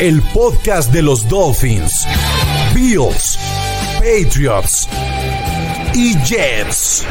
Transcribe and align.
el 0.00 0.22
podcast 0.32 0.90
de 0.94 1.02
los 1.02 1.28
Dolphins, 1.28 2.06
Bills, 2.74 3.38
Patriots 3.98 4.88
y 5.92 6.16
Jets. 6.24 7.06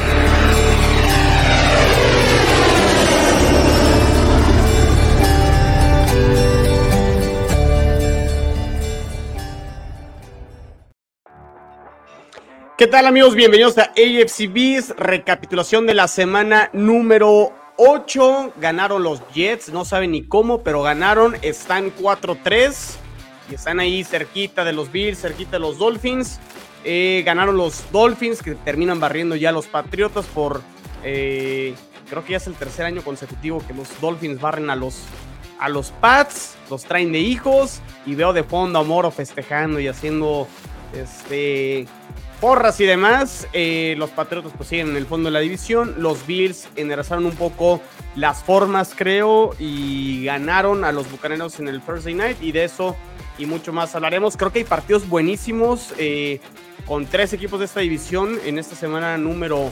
¿Qué 12.76 12.88
tal 12.88 13.06
amigos? 13.06 13.36
Bienvenidos 13.36 13.78
a 13.78 13.92
AFC 13.92 14.52
Beast, 14.52 14.92
recapitulación 14.98 15.86
de 15.86 15.94
la 15.94 16.08
semana 16.08 16.72
número 16.74 17.54
8 17.82 18.56
ganaron 18.58 19.04
los 19.04 19.26
Jets, 19.34 19.70
no 19.70 19.86
saben 19.86 20.12
ni 20.12 20.22
cómo, 20.22 20.64
pero 20.64 20.82
ganaron, 20.82 21.38
están 21.42 21.96
4-3 21.96 22.98
y 23.50 23.56
están 23.56 23.80
ahí 23.80 24.04
cerquita 24.04 24.66
de 24.66 24.74
los 24.74 24.92
Bills, 24.92 25.22
cerquita 25.22 25.52
de 25.52 25.60
los 25.60 25.78
Dolphins. 25.78 26.42
Eh, 26.84 27.24
ganaron 27.26 27.56
los 27.56 27.90
Dolphins 27.94 28.44
que 28.44 28.56
terminan 28.56 29.00
barriendo 29.00 29.38
ya 29.38 29.54
los 29.54 29.68
Patriotas 29.68 30.26
por, 30.26 30.62
eh, 31.06 31.74
creo 32.10 32.26
que 32.26 32.32
ya 32.32 32.38
es 32.38 32.48
el 32.48 32.56
tercer 32.56 32.86
año 32.86 33.02
consecutivo 33.02 33.64
que 33.66 33.74
los 33.74 33.88
Dolphins 34.02 34.42
barren 34.42 34.70
a 34.70 34.76
los, 34.76 35.04
a 35.58 35.70
los 35.70 35.92
Pats, 35.92 36.58
los 36.70 36.84
traen 36.84 37.14
de 37.14 37.20
hijos 37.20 37.80
y 38.06 38.14
veo 38.14 38.34
de 38.34 38.44
fondo 38.44 38.80
a 38.80 38.84
Moro 38.84 39.10
festejando 39.10 39.80
y 39.80 39.88
haciendo 39.88 40.50
este 40.94 41.88
porras 42.40 42.80
y 42.80 42.86
demás. 42.86 43.48
Eh, 43.54 43.96
los 43.98 44.10
Patriotas 44.10 44.52
pues 44.56 44.70
siguen 44.70 44.90
en 44.90 44.98
el 44.98 45.06
fondo 45.06 45.28
de 45.28 45.34
la 45.34 45.40
división. 45.40 45.96
Los 45.98 46.26
Bills 46.26 46.68
enderzaron 46.76 47.26
un 47.26 47.36
poco 47.36 47.82
las 48.16 48.44
formas, 48.44 48.94
creo, 48.96 49.56
y 49.60 50.26
ganaron 50.26 50.84
a 50.84 50.92
los 50.92 51.10
Bucaneros 51.12 51.60
en 51.60 51.68
el 51.68 51.82
Thursday 51.82 52.14
Night. 52.14 52.38
Y 52.42 52.52
de 52.52 52.64
eso 52.64 52.96
y 53.38 53.46
mucho 53.46 53.74
más 53.74 53.96
hablaremos. 53.96 54.36
Creo 54.38 54.52
que 54.52 54.60
hay 54.60 54.66
partidos 54.66 55.08
buenísimos 55.08 55.94
eh, 55.98 56.40
con 56.86 57.06
tres 57.06 57.34
equipos 57.34 57.60
de 57.60 57.66
esta 57.66 57.80
división 57.80 58.40
en 58.46 58.60
esta 58.60 58.76
semana 58.76 59.18
número, 59.18 59.72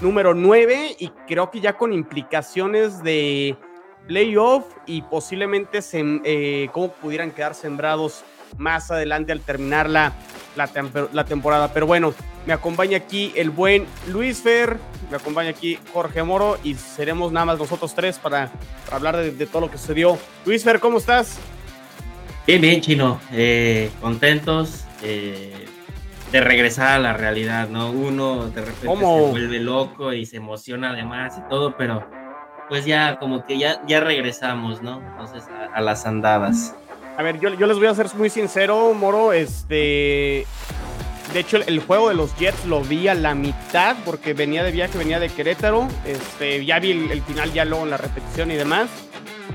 número 0.00 0.34
9. 0.34 0.96
Y 0.98 1.08
creo 1.26 1.50
que 1.50 1.60
ya 1.60 1.76
con 1.76 1.92
implicaciones 1.92 3.02
de 3.02 3.56
playoff 4.06 4.64
y 4.86 5.02
posiblemente 5.02 5.82
se, 5.82 6.02
eh, 6.24 6.68
cómo 6.72 6.92
pudieran 6.92 7.30
quedar 7.30 7.54
sembrados 7.54 8.24
más 8.58 8.90
adelante 8.90 9.32
al 9.32 9.40
terminar 9.40 9.88
la, 9.88 10.12
la, 10.56 11.24
temporada. 11.24 11.72
Pero 11.72 11.86
bueno, 11.86 12.14
me 12.46 12.52
acompaña 12.52 12.98
aquí 12.98 13.32
el 13.36 13.50
buen 13.50 13.86
Luis 14.08 14.40
Fer, 14.42 14.78
me 15.10 15.16
acompaña 15.16 15.50
aquí 15.50 15.78
Jorge 15.92 16.22
Moro 16.22 16.58
y 16.62 16.74
seremos 16.74 17.32
nada 17.32 17.46
más 17.46 17.58
nosotros 17.58 17.94
tres 17.94 18.18
para, 18.18 18.50
hablar 18.90 19.16
de, 19.16 19.46
todo 19.46 19.62
lo 19.62 19.70
que 19.70 19.78
sucedió. 19.78 20.18
Luis 20.44 20.64
Fer, 20.64 20.80
¿cómo 20.80 20.98
estás? 20.98 21.38
Bien, 22.46 22.60
bien, 22.60 22.80
chino. 22.80 23.20
Eh, 23.32 23.90
contentos 24.00 24.84
eh, 25.02 25.66
de 26.32 26.40
regresar 26.40 26.88
a 26.88 26.98
la 26.98 27.12
realidad, 27.12 27.68
¿no? 27.68 27.90
Uno 27.90 28.48
de 28.48 28.62
repente 28.62 28.96
se 28.96 29.30
vuelve 29.30 29.60
loco 29.60 30.12
y 30.12 30.26
se 30.26 30.38
emociona 30.38 30.90
además 30.90 31.34
y 31.38 31.48
todo, 31.48 31.76
pero 31.76 32.08
pues 32.68 32.84
ya 32.86 33.18
como 33.18 33.44
que 33.44 33.58
ya, 33.58 33.82
ya 33.86 34.00
regresamos, 34.00 34.80
¿no? 34.80 35.00
Entonces 35.00 35.44
a 35.72 35.80
las 35.80 36.06
andadas. 36.06 36.74
A 37.20 37.22
ver, 37.22 37.38
yo, 37.38 37.50
les 37.50 37.76
voy 37.76 37.86
a 37.86 37.94
ser 37.94 38.06
muy 38.14 38.30
sincero, 38.30 38.94
Moro. 38.94 39.34
Este. 39.34 40.46
De 41.34 41.40
hecho, 41.40 41.58
el, 41.58 41.80
juego 41.80 42.08
de 42.08 42.14
los 42.14 42.34
Jets 42.38 42.64
lo 42.64 42.80
vi 42.80 43.08
a 43.08 43.14
la 43.14 43.34
mitad 43.34 43.94
porque 44.06 44.32
venía 44.32 44.64
de 44.64 44.72
viaje, 44.72 44.96
venía 44.96 45.20
de 45.20 45.28
Querétaro. 45.28 45.86
Este, 46.06 46.64
ya 46.64 46.78
vi 46.78 46.92
el, 46.92 47.20
final, 47.20 47.52
ya 47.52 47.66
luego 47.66 47.84
en 47.84 47.90
la 47.90 47.98
repetición 47.98 48.50
y 48.50 48.54
demás. 48.54 48.88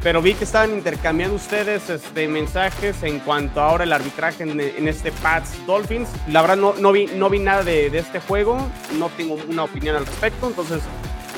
Pero 0.04 0.22
vi 0.22 0.36
que 0.36 0.44
estaban 0.44 0.76
intercambiando 0.76 1.36
ustedes 1.36 1.90
este, 1.90 2.28
mensajes 2.28 3.02
en 3.02 3.18
cuanto 3.18 3.60
ahora 3.60 3.84
el 3.84 3.94
arbitraje 3.94 4.44
en, 4.44 4.88
este 4.88 5.12
Pats 5.12 5.66
Dolphins. 5.66 6.08
La 6.28 6.44
verdad, 6.44 6.58
no, 6.58 6.76
no, 6.76 6.92
vi, 6.92 7.08
no 7.16 7.32
vi 7.32 7.40
nada 7.40 7.64
de, 7.64 7.88
este 7.88 8.20
juego. 8.20 8.60
No 9.00 9.10
tengo 9.10 9.40
una 9.50 9.64
opinión 9.64 9.96
al 9.96 10.06
respecto. 10.06 10.50
Entonces, 10.50 10.82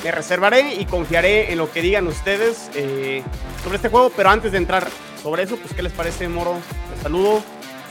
me 0.03 0.11
reservaré 0.11 0.75
y 0.75 0.83
confiaré 0.87 1.53
en 1.53 1.57
lo 1.57 1.71
que 1.71 1.81
digan 1.81 2.05
ustedes 2.05 2.69
eh, 2.75 3.23
sobre 3.63 3.77
este 3.77 3.87
juego. 3.87 4.11
Pero 4.13 4.29
antes 4.29 4.51
de 4.51 4.57
entrar 4.57 4.89
sobre 5.27 5.43
eso, 5.43 5.57
pues, 5.57 5.73
¿qué 5.73 5.83
les 5.83 5.91
parece, 5.91 6.29
Moro? 6.29 6.53
Te 6.95 7.03
saludo. 7.03 7.41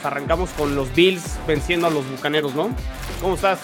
Arrancamos 0.03 0.49
con 0.57 0.75
los 0.75 0.91
Bills 0.95 1.37
venciendo 1.45 1.85
a 1.85 1.91
los 1.91 2.09
Bucaneros, 2.09 2.55
¿no? 2.55 2.71
¿Cómo 3.21 3.35
estás? 3.35 3.59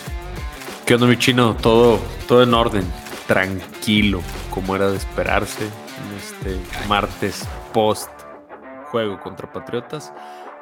¿Qué 0.86 0.94
onda, 0.94 1.08
mi 1.08 1.18
chino? 1.18 1.56
Todo, 1.56 2.00
todo 2.28 2.44
en 2.44 2.54
orden. 2.54 2.86
Tranquilo, 3.26 4.22
como 4.52 4.76
era 4.76 4.92
de 4.92 4.98
esperarse 4.98 5.64
en 5.66 6.18
este 6.20 6.88
martes 6.88 7.48
post 7.74 8.12
juego 8.92 9.20
contra 9.20 9.52
Patriotas. 9.52 10.14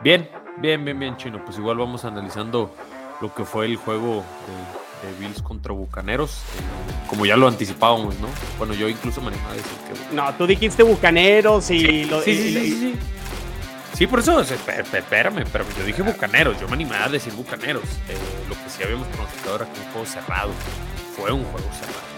Bien, 0.01 0.29
bien, 0.59 0.85
bien, 0.85 0.97
bien, 0.97 1.17
chino. 1.17 1.43
Pues 1.43 1.57
igual 1.57 1.79
vamos 1.79 2.05
analizando 2.05 2.73
lo 3.19 3.33
que 3.35 3.43
fue 3.43 3.65
el 3.65 3.75
juego 3.75 4.23
de, 4.23 4.80
Bills 5.19 5.41
contra 5.41 5.73
Bucaneros, 5.73 6.31
eh, 6.31 7.07
como 7.07 7.25
ya 7.25 7.35
lo 7.37 7.47
anticipábamos, 7.47 8.19
¿no? 8.19 8.27
Bueno, 8.57 8.73
yo 8.73 8.87
incluso 8.89 9.21
me 9.21 9.27
animaba 9.27 9.51
a 9.51 9.55
decir 9.55 9.71
que... 9.87 10.15
No, 10.15 10.33
tú 10.35 10.47
dijiste 10.47 10.83
Bucaneros 10.83 11.69
y... 11.71 11.79
Sí, 11.79 12.05
lo, 12.05 12.21
sí, 12.21 12.35
sí, 12.35 12.53
sí, 12.53 12.95
sí, 13.93 14.07
por 14.07 14.19
eso, 14.19 14.39
espérame, 14.39 15.45
pero 15.51 15.65
yo 15.77 15.85
dije 15.85 16.01
Bucaneros, 16.01 16.59
yo 16.59 16.67
me 16.67 16.73
animaba 16.73 17.05
a 17.05 17.09
decir 17.09 17.33
Bucaneros. 17.33 17.83
Eh, 18.09 18.17
lo 18.49 18.55
que 18.55 18.69
sí 18.69 18.83
habíamos 18.83 19.07
pronosticado 19.07 19.55
era 19.57 19.65
que 19.65 19.79
un 19.79 19.85
juego 19.91 20.05
cerrado. 20.05 20.51
Fue 21.15 21.31
un 21.31 21.43
juego 21.43 21.67
cerrado. 21.73 22.11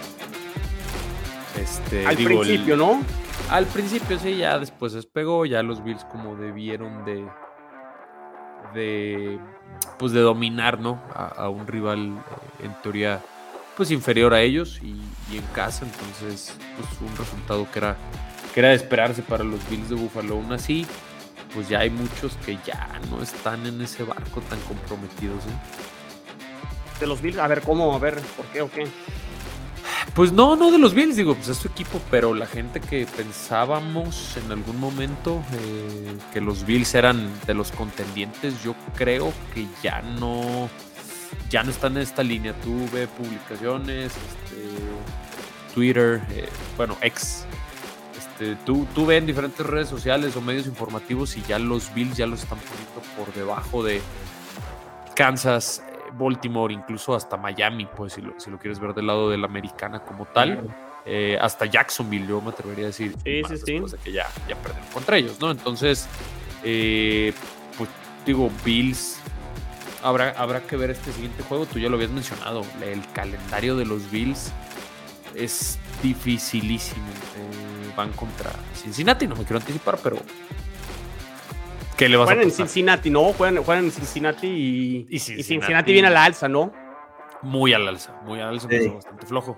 Este, 1.60 2.06
al 2.06 2.16
principio, 2.16 2.76
¿no? 2.76 3.02
Al 3.50 3.66
principio 3.66 4.18
sí, 4.18 4.36
ya 4.38 4.58
después 4.58 4.92
despegó, 4.92 5.46
ya 5.46 5.62
los 5.62 5.84
Bills 5.84 6.04
como 6.04 6.36
debieron 6.36 7.04
de, 7.04 7.24
de 8.74 9.38
pues 9.98 10.12
de 10.12 10.20
dominar 10.20 10.80
¿no? 10.80 11.00
a, 11.14 11.48
un 11.48 11.66
rival 11.66 12.16
eh, 12.60 12.64
en 12.64 12.74
teoría 12.82 13.20
pues 13.76 13.90
inferior 13.90 14.34
a 14.34 14.40
ellos 14.40 14.80
y, 14.82 15.00
en 15.36 15.44
casa 15.52 15.84
entonces 15.84 16.54
pues 16.76 17.10
un 17.10 17.16
resultado 17.16 17.66
que 17.72 17.80
era 17.80 17.96
que 18.52 18.60
era 18.60 18.68
de 18.68 18.76
esperarse 18.76 19.20
para 19.22 19.42
los 19.42 19.68
Bills 19.68 19.88
de 19.88 19.96
Buffalo 19.96 20.34
aún 20.34 20.52
así 20.52 20.86
pues 21.52 21.68
ya 21.68 21.80
hay 21.80 21.90
muchos 21.90 22.36
que 22.46 22.56
ya 22.64 22.88
no 23.10 23.20
están 23.20 23.66
en 23.66 23.80
ese 23.80 24.04
barco 24.04 24.40
tan 24.42 24.60
comprometidos 24.60 25.44
¿eh? 25.44 27.00
de 27.00 27.06
los 27.08 27.20
Bills 27.20 27.38
a 27.38 27.48
ver 27.48 27.62
cómo 27.62 27.94
a 27.94 27.98
ver 27.98 28.20
por 28.36 28.46
qué 28.46 28.62
o 28.62 28.70
qué 28.70 28.86
pues 30.14 30.32
no, 30.32 30.56
no 30.56 30.70
de 30.70 30.78
los 30.78 30.94
Bills, 30.94 31.16
digo, 31.16 31.34
pues 31.34 31.48
es 31.48 31.58
su 31.58 31.68
equipo, 31.68 32.00
pero 32.10 32.34
la 32.34 32.46
gente 32.46 32.80
que 32.80 33.06
pensábamos 33.06 34.36
en 34.36 34.50
algún 34.52 34.78
momento 34.78 35.42
eh, 35.52 36.16
que 36.32 36.40
los 36.40 36.64
Bills 36.64 36.94
eran 36.94 37.30
de 37.46 37.54
los 37.54 37.72
contendientes, 37.72 38.62
yo 38.62 38.74
creo 38.96 39.32
que 39.52 39.66
ya 39.82 40.02
no, 40.02 40.68
ya 41.50 41.62
no 41.62 41.70
están 41.70 41.96
en 41.96 42.02
esta 42.02 42.22
línea. 42.22 42.54
Tuve 42.62 43.08
publicaciones, 43.08 44.12
este, 44.12 45.74
Twitter, 45.74 46.22
eh, 46.30 46.48
bueno, 46.76 46.96
ex. 47.00 47.44
Este, 48.16 48.56
tú, 48.64 48.86
tú 48.94 49.10
en 49.10 49.26
diferentes 49.26 49.64
redes 49.64 49.88
sociales 49.88 50.36
o 50.36 50.40
medios 50.40 50.66
informativos 50.66 51.36
y 51.36 51.42
ya 51.42 51.58
los 51.58 51.92
Bills 51.94 52.16
ya 52.16 52.26
los 52.26 52.42
están 52.42 52.58
poniendo 52.58 53.02
por 53.16 53.34
debajo 53.34 53.82
de 53.82 54.00
Kansas, 55.14 55.82
Baltimore, 56.18 56.72
incluso 56.72 57.14
hasta 57.14 57.36
Miami, 57.36 57.86
pues 57.86 58.14
si 58.14 58.22
lo, 58.22 58.38
si 58.38 58.50
lo 58.50 58.58
quieres 58.58 58.78
ver 58.78 58.94
del 58.94 59.06
lado 59.06 59.30
de 59.30 59.38
la 59.38 59.46
americana 59.46 60.00
como 60.00 60.26
tal. 60.26 60.68
Eh, 61.06 61.36
hasta 61.40 61.66
Jacksonville, 61.66 62.26
yo 62.26 62.40
me 62.40 62.50
atrevería 62.50 62.84
a 62.84 62.86
decir. 62.88 63.14
Sí, 63.24 63.42
sí, 63.48 63.56
sí. 63.58 63.78
de 63.78 63.98
que 64.02 64.12
ya, 64.12 64.26
ya 64.48 64.56
perdieron 64.56 64.90
contra 64.90 65.18
ellos, 65.18 65.38
¿no? 65.40 65.50
Entonces, 65.50 66.08
eh, 66.62 67.32
pues 67.76 67.90
digo, 68.24 68.50
Bills. 68.64 69.20
Habrá, 70.02 70.30
habrá 70.36 70.60
que 70.60 70.76
ver 70.76 70.90
este 70.90 71.12
siguiente 71.12 71.42
juego. 71.42 71.64
Tú 71.64 71.78
ya 71.78 71.88
lo 71.88 71.96
habías 71.96 72.10
mencionado. 72.10 72.62
El 72.82 73.00
calendario 73.12 73.74
de 73.74 73.86
los 73.86 74.10
Bills 74.10 74.52
es 75.34 75.78
dificilísimo. 76.02 77.06
Eh, 77.06 77.92
van 77.96 78.12
contra 78.12 78.50
Cincinnati, 78.74 79.26
no 79.26 79.36
me 79.36 79.44
quiero 79.44 79.58
anticipar, 79.58 79.98
pero 80.02 80.16
¿Qué 81.96 82.08
le 82.08 82.16
vas 82.16 82.26
juegan 82.26 82.44
en 82.44 82.50
Cincinnati, 82.50 83.10
¿no? 83.10 83.32
Juegan, 83.32 83.84
en 83.84 83.90
Cincinnati 83.90 85.06
y, 85.08 85.18
Cincinnati, 85.18 85.92
viene 85.92 86.08
a 86.08 86.10
la 86.10 86.24
alza, 86.24 86.48
¿no? 86.48 86.72
Muy 87.42 87.72
al 87.72 87.86
alza, 87.86 88.20
muy 88.24 88.40
al 88.40 88.48
alza, 88.48 88.68
bastante 88.68 89.26
flojo. 89.26 89.56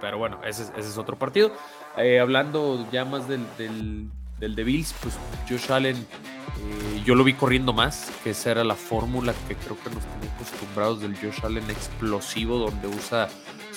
pero 0.00 0.18
bueno, 0.18 0.40
ese, 0.44 0.64
es 0.76 0.96
otro 0.98 1.18
partido. 1.18 1.52
Eh, 1.96 2.20
hablando 2.20 2.86
ya 2.92 3.04
más 3.04 3.26
del, 3.26 3.44
del, 3.58 4.54
de 4.54 4.64
Bills, 4.64 4.94
pues 5.00 5.14
Josh 5.48 5.72
Allen 5.72 5.96
Eh, 5.96 7.02
yo 7.04 7.14
lo 7.14 7.24
vi 7.24 7.34
corriendo 7.34 7.72
más, 7.72 8.10
que 8.22 8.30
esa 8.30 8.50
era 8.50 8.64
la 8.64 8.74
fórmula 8.76 9.34
que 9.46 9.54
creo 9.56 9.76
que 9.82 9.90
nos 9.90 10.04
tenía 10.04 10.34
acostumbrados 10.34 11.00
del 11.00 11.16
Josh 11.16 11.44
Allen 11.44 11.68
explosivo, 11.70 12.58
donde 12.58 12.88
usa 12.88 13.28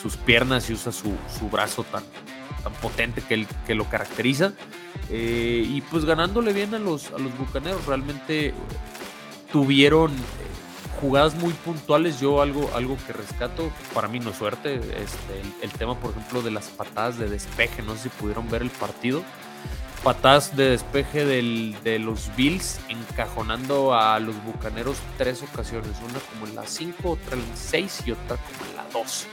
sus 0.02 0.16
piernas 0.16 0.70
y 0.70 0.74
usa 0.74 0.92
su, 0.92 1.18
brazo 1.52 1.84
tan, 1.84 2.04
tan 2.64 2.74
potente 2.74 3.22
que, 3.22 3.46
que 3.66 3.76
lo 3.76 3.86
caracteriza. 3.86 4.54
Eh, 5.10 5.64
y 5.68 5.82
pues 5.82 6.06
ganándole 6.06 6.54
bien 6.54 6.74
a 6.76 6.80
los, 6.80 7.12
a 7.12 7.18
los 7.18 7.36
bucaneros, 7.38 7.86
realmente 7.86 8.54
tuvieron 9.52 10.12
jugadas 11.02 11.36
muy 11.36 11.54
puntuales, 11.54 12.20
yo 12.20 12.42
algo, 12.42 12.70
algo 12.76 12.98
que 13.08 13.14
rescato, 13.14 13.72
para 13.94 14.08
mí 14.08 14.20
no 14.20 14.32
es 14.32 14.38
suerte, 14.38 14.76
este, 14.76 15.42
el, 15.62 15.72
tema 15.72 15.98
por 16.00 16.12
ejemplo 16.12 16.42
de 16.42 16.52
las 16.52 16.68
patadas 16.68 17.18
de 17.18 17.30
despeje, 17.30 17.82
no 17.82 17.96
sé 17.96 18.04
si 18.04 18.10
pudieron 18.10 18.50
ver 18.50 18.62
el 18.62 18.70
partido, 18.70 19.24
patadas 20.04 20.56
de 20.56 20.72
despeje 20.72 21.26
de 21.26 22.00
los 22.00 22.36
Bills 22.36 22.80
encajonando 22.90 23.94
a 23.94 24.20
los 24.20 24.36
Bucaneros 24.44 24.98
tres 25.18 25.42
ocasiones, 25.42 25.92
una 26.08 26.20
como 26.20 26.48
en 26.48 26.56
la 26.56 26.66
5, 26.66 27.12
otra 27.12 27.36
en 27.36 27.50
la 27.50 27.56
6 27.56 28.04
y 28.06 28.12
otra 28.12 28.38
como 28.38 28.70
en 28.70 28.76
la 28.76 28.86
2. 28.94 29.28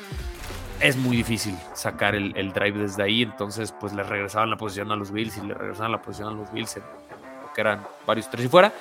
Es 0.81 0.97
muy 0.97 1.17
difícil 1.17 1.57
sacar 1.75 2.15
el, 2.15 2.53
drive 2.53 2.79
desde 2.79 3.03
ahí, 3.03 3.23
entonces 3.23 3.73
pues 3.73 3.93
le 3.93 4.03
regresaban 4.03 4.51
la 4.51 4.57
posición 4.57 4.93
a 4.93 4.97
los 4.97 5.11
Bills 5.11 5.37
y 5.39 5.41
le 5.41 5.55
regresaban 5.55 5.93
la 5.93 6.03
posición 6.03 6.29
a 6.29 6.33
los 6.33 6.53
Bills 6.53 6.77
en, 6.77 6.83
lo 6.83 7.53
que 7.55 7.61
eran 7.61 7.87
varios 8.07 8.31
tres 8.31 8.45
y 8.45 8.49
fuera 8.49 8.73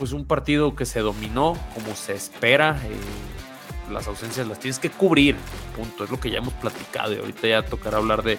pues 0.00 0.12
un 0.12 0.24
partido 0.24 0.74
que 0.74 0.86
se 0.86 1.00
dominó 1.00 1.58
como 1.74 1.94
se 1.94 2.14
espera. 2.14 2.80
Eh, 2.86 3.92
las 3.92 4.08
ausencias 4.08 4.48
las 4.48 4.58
tienes 4.58 4.78
que 4.78 4.88
cubrir, 4.88 5.36
punto. 5.76 6.04
Es 6.04 6.10
lo 6.10 6.18
que 6.18 6.30
ya 6.30 6.38
hemos 6.38 6.54
platicado 6.54 7.12
y 7.12 7.18
ahorita 7.18 7.46
ya 7.46 7.62
tocará 7.62 7.98
hablar 7.98 8.22
de, 8.22 8.38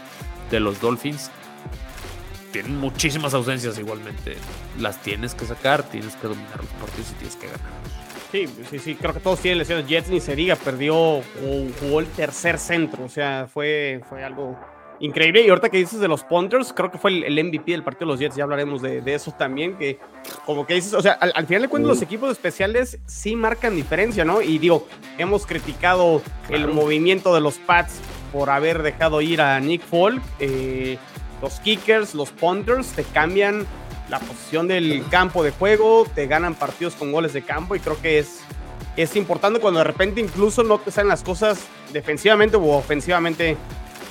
de 0.49 0.59
los 0.59 0.81
Dolphins. 0.81 1.29
Tienen 2.51 2.79
muchísimas 2.79 3.35
ausencias 3.35 3.77
igualmente. 3.77 4.37
Las 4.79 5.03
tienes 5.03 5.35
que 5.35 5.45
sacar, 5.45 5.83
tienes 5.83 6.15
que 6.15 6.29
dominar 6.29 6.57
los 6.57 6.67
partidos 6.67 7.11
y 7.11 7.13
tienes 7.13 7.35
que 7.35 7.45
ganarlos. 7.45 8.00
Sí, 8.31 8.47
sí, 8.69 8.79
sí, 8.79 8.95
creo 8.95 9.13
que 9.13 9.19
todos 9.19 9.39
tienen 9.41 9.57
lesiones. 9.57 9.87
Jets 9.87 10.09
ni 10.09 10.21
se 10.21 10.35
diga, 10.35 10.55
perdió 10.55 10.95
o 10.97 11.23
jugó 11.81 11.99
el 11.99 12.07
tercer 12.07 12.57
centro. 12.57 13.03
O 13.03 13.09
sea, 13.09 13.47
fue, 13.51 14.01
fue 14.07 14.23
algo 14.23 14.57
increíble. 15.01 15.41
Y 15.41 15.49
ahorita 15.49 15.69
que 15.69 15.77
dices 15.77 15.99
de 15.99 16.07
los 16.07 16.23
punters, 16.23 16.71
creo 16.71 16.89
que 16.89 16.97
fue 16.97 17.11
el, 17.11 17.43
MVP 17.43 17.71
del 17.71 17.83
partido 17.83 18.07
de 18.07 18.13
los 18.13 18.19
Jets, 18.19 18.35
ya 18.35 18.43
hablaremos 18.43 18.81
de, 18.81 19.01
eso 19.13 19.31
también, 19.31 19.77
que 19.77 19.99
como 20.45 20.65
que 20.65 20.75
dices, 20.75 20.93
o 20.93 21.01
sea, 21.01 21.13
al, 21.13 21.45
final 21.45 21.63
de 21.63 21.67
cuentas 21.67 21.89
los 21.89 22.01
equipos 22.01 22.31
especiales 22.31 22.99
sí 23.05 23.35
marcan 23.35 23.75
diferencia, 23.75 24.23
¿no? 24.23 24.41
Y 24.41 24.59
digo, 24.59 24.87
hemos 25.17 25.45
criticado 25.45 26.21
el 26.49 26.67
movimiento 26.67 27.33
de 27.35 27.41
los 27.41 27.57
Pats 27.57 27.99
por 28.31 28.49
haber 28.49 28.81
dejado 28.81 29.21
ir 29.21 29.41
a 29.41 29.59
Nick 29.59 29.81
Folk. 29.81 30.21
Eh, 30.39 30.97
los 31.41 31.59
kickers, 31.59 32.13
los 32.13 32.29
punters 32.31 32.87
te 32.89 33.03
cambian 33.03 33.65
la 34.11 34.19
posición 34.19 34.67
del 34.67 35.03
campo 35.09 35.41
de 35.41 35.51
juego, 35.51 36.05
te 36.13 36.27
ganan 36.27 36.53
partidos 36.53 36.95
con 36.95 37.13
goles 37.13 37.31
de 37.31 37.43
campo 37.43 37.75
y 37.75 37.79
creo 37.79 37.99
que 38.01 38.19
es, 38.19 38.41
es 38.97 39.15
importante 39.15 39.61
cuando 39.61 39.79
de 39.79 39.85
repente 39.85 40.19
incluso 40.19 40.63
no 40.63 40.79
te 40.79 40.91
salen 40.91 41.07
las 41.07 41.23
cosas 41.23 41.59
defensivamente 41.93 42.57
o 42.57 42.67
ofensivamente 42.71 43.55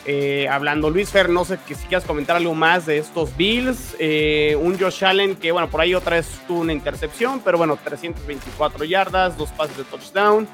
eh, 0.06 0.49
hablando, 0.49 0.88
Luis 0.88 1.11
Fer, 1.11 1.29
no 1.29 1.44
sé 1.44 1.58
si 1.67 1.75
quieras 1.75 2.05
comentar 2.05 2.35
algo 2.35 2.55
más 2.55 2.87
de 2.87 2.97
estos 2.97 3.37
Bills. 3.37 3.94
Eh, 3.99 4.56
un 4.58 4.79
Josh 4.79 5.05
Allen 5.05 5.37
que, 5.37 5.52
bueno, 5.52 5.69
por 5.69 5.82
ahí 5.82 5.94
otra 5.94 6.17
vez 6.17 6.26
tuvo 6.49 6.61
una 6.61 6.73
intercepción, 6.73 7.43
pero 7.44 7.58
bueno, 7.58 7.79
324 7.85 8.85
yardas, 8.87 9.37
dos 9.37 9.50
pases 9.50 9.76
de 9.76 9.85
touchdown. 9.85 10.49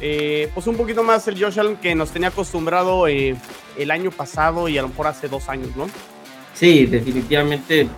Eh, 0.00 0.50
pues 0.52 0.66
un 0.66 0.76
poquito 0.76 1.04
más 1.04 1.28
el 1.28 1.40
Josh 1.40 1.60
Allen 1.60 1.76
que 1.76 1.94
nos 1.94 2.10
tenía 2.10 2.28
acostumbrado 2.28 3.06
el 3.06 3.36
año 3.90 4.10
pasado 4.10 4.68
y 4.68 4.76
a 4.78 4.82
lo 4.82 4.88
mejor 4.88 5.06
hace 5.06 5.28
dos 5.28 5.48
años, 5.48 5.76
¿no? 5.76 5.86
Sí, 6.54 6.86
definitivamente 6.86 7.88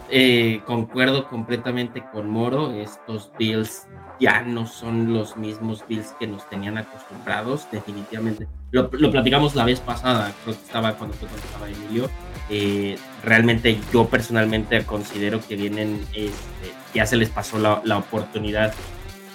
concuerdo 0.67 1.29
completamente 1.29 2.03
con 2.13 2.31
Moro. 2.31 2.73
Estos 2.73 3.31
Bills 3.39 3.87
ya 4.21 4.43
no 4.43 4.67
son 4.67 5.13
los 5.13 5.37
mismos 5.37 5.85
Bills 5.89 6.15
que 6.19 6.27
nos 6.27 6.49
tenían 6.49 6.79
acostumbrados, 6.79 7.67
definitivamente. 7.73 8.47
Lo, 8.71 8.89
platicamos 8.89 9.55
la 9.55 9.65
vez 9.65 9.81
pasada, 9.81 10.33
creo 10.45 10.57
que 10.57 10.63
estaba 10.63 10.95
cuando, 10.95 11.17
fue 11.17 11.29
cuando 11.29 11.47
estaba 11.47 11.69
Emilio. 11.69 12.09
Eh, 12.49 12.97
realmente 13.25 13.79
yo 13.93 14.07
personalmente 14.07 14.85
considero 14.85 15.41
que 15.47 15.57
vienen, 15.57 16.01
este, 16.15 16.73
ya 16.95 17.05
se 17.05 17.17
les 17.17 17.31
pasó 17.31 17.59
la, 17.59 17.83
la, 17.85 17.99
oportunidad 17.99 18.73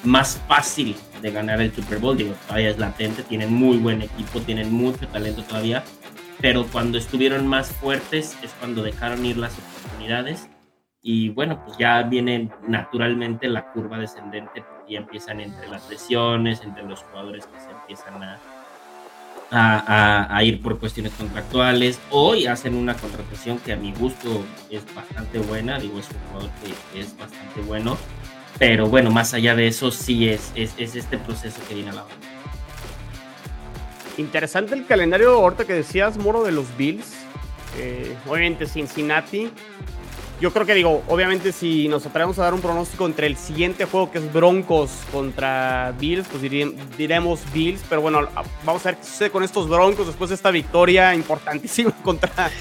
más 0.04 0.40
fácil 0.48 0.96
de 1.22 1.32
ganar 1.32 1.62
el 1.62 1.74
Super 1.74 2.00
Bowl. 2.00 2.18
Digo, 2.18 2.34
todavía 2.48 2.70
es 2.70 2.80
latente, 2.80 3.24
tienen 3.24 3.54
muy 3.54 3.78
buen 3.78 4.02
equipo, 4.02 4.40
tienen 4.42 4.72
mucho 4.72 5.08
talento 5.08 5.44
todavía, 5.44 5.84
pero 6.42 6.66
cuando 6.68 6.98
estuvieron 6.98 7.48
más 7.48 7.72
fuertes 7.72 8.38
es 8.44 8.52
cuando 8.60 8.84
dejaron 8.84 9.26
ir 9.26 9.38
las 9.38 9.58
oportunidades 9.58 10.50
y 11.02 11.30
bueno, 11.30 11.64
pues 11.64 11.78
ya 11.78 12.04
viene 12.04 12.50
naturalmente 12.68 13.48
la 13.48 13.72
curva 13.72 13.98
descendente 13.98 14.66
y 14.88 14.96
empiezan 14.96 15.40
entre 15.40 15.68
las 15.70 15.90
lesiones, 15.90 16.62
entre 16.64 16.84
los 16.84 17.02
jugadores 17.04 17.46
que 17.46 17.60
se 17.60 17.72
empiezan 17.72 18.22
a, 18.24 18.40
a, 19.50 20.44
ir 20.44 20.62
por 20.62 20.80
cuestiones 20.80 21.14
contractuales. 21.14 22.00
Hoy 22.10 22.48
hacen 22.48 22.76
una 22.76 22.94
contratación 22.96 23.60
que 23.60 23.74
a 23.74 23.78
mi 23.78 23.94
gusto 23.94 24.44
es 24.70 24.84
bastante 24.94 25.40
buena, 25.40 25.80
digo, 25.80 26.00
es 26.00 26.10
un 26.10 26.18
jugador 26.30 26.52
que, 26.62 27.00
es 27.00 27.18
bastante 27.18 27.62
bueno, 27.62 27.98
pero 28.60 28.88
bueno, 28.88 29.10
más 29.12 29.34
allá 29.34 29.56
de 29.56 29.68
eso, 29.68 29.92
sí 29.92 30.28
es, 30.28 30.52
es, 30.56 30.74
es 30.78 30.96
este 30.96 31.18
proceso 31.18 31.62
que 31.68 31.76
viene 31.76 31.92
a 31.92 31.94
la 31.94 32.04
hora. 32.04 32.16
Interesante 34.18 34.76
el 34.76 34.86
calendario 34.86 35.32
ahorita 35.34 35.66
que 35.66 35.74
decías, 35.74 36.18
Moro, 36.18 36.44
de 36.44 36.52
los 36.52 36.76
Bills. 36.76 37.14
Eh, 37.78 38.16
obviamente 38.28 38.66
Cincinnati, 38.66 39.52
yo 40.40 40.54
creo 40.54 40.68
que 40.68 40.76
digo, 40.76 41.04
obviamente 41.08 41.52
si 41.52 41.88
nos 41.88 42.06
atrevemos 42.06 42.38
a 42.38 42.44
dar 42.44 42.54
un 42.54 42.62
pronóstico 42.62 43.08
entre 43.08 43.26
el 43.26 43.36
siguiente 43.38 43.86
juego 43.86 44.12
que 44.12 44.20
es 44.20 44.32
Broncos 44.32 44.92
contra 45.12 45.94
Bills, 46.00 46.28
pues 46.28 46.44
diremos 46.98 47.42
Bills, 47.52 47.82
pero 47.90 48.02
bueno, 48.02 48.28
vamos 48.64 48.86
a 48.86 48.90
ver 48.92 49.00
qué 49.00 49.04
sucede 49.04 49.30
con 49.32 49.44
estos 49.44 49.68
Broncos 49.68 50.06
después 50.06 50.30
de 50.30 50.36
esta 50.36 50.52
victoria 50.52 51.16
importantísima 51.16 51.92
contra, 52.04 52.52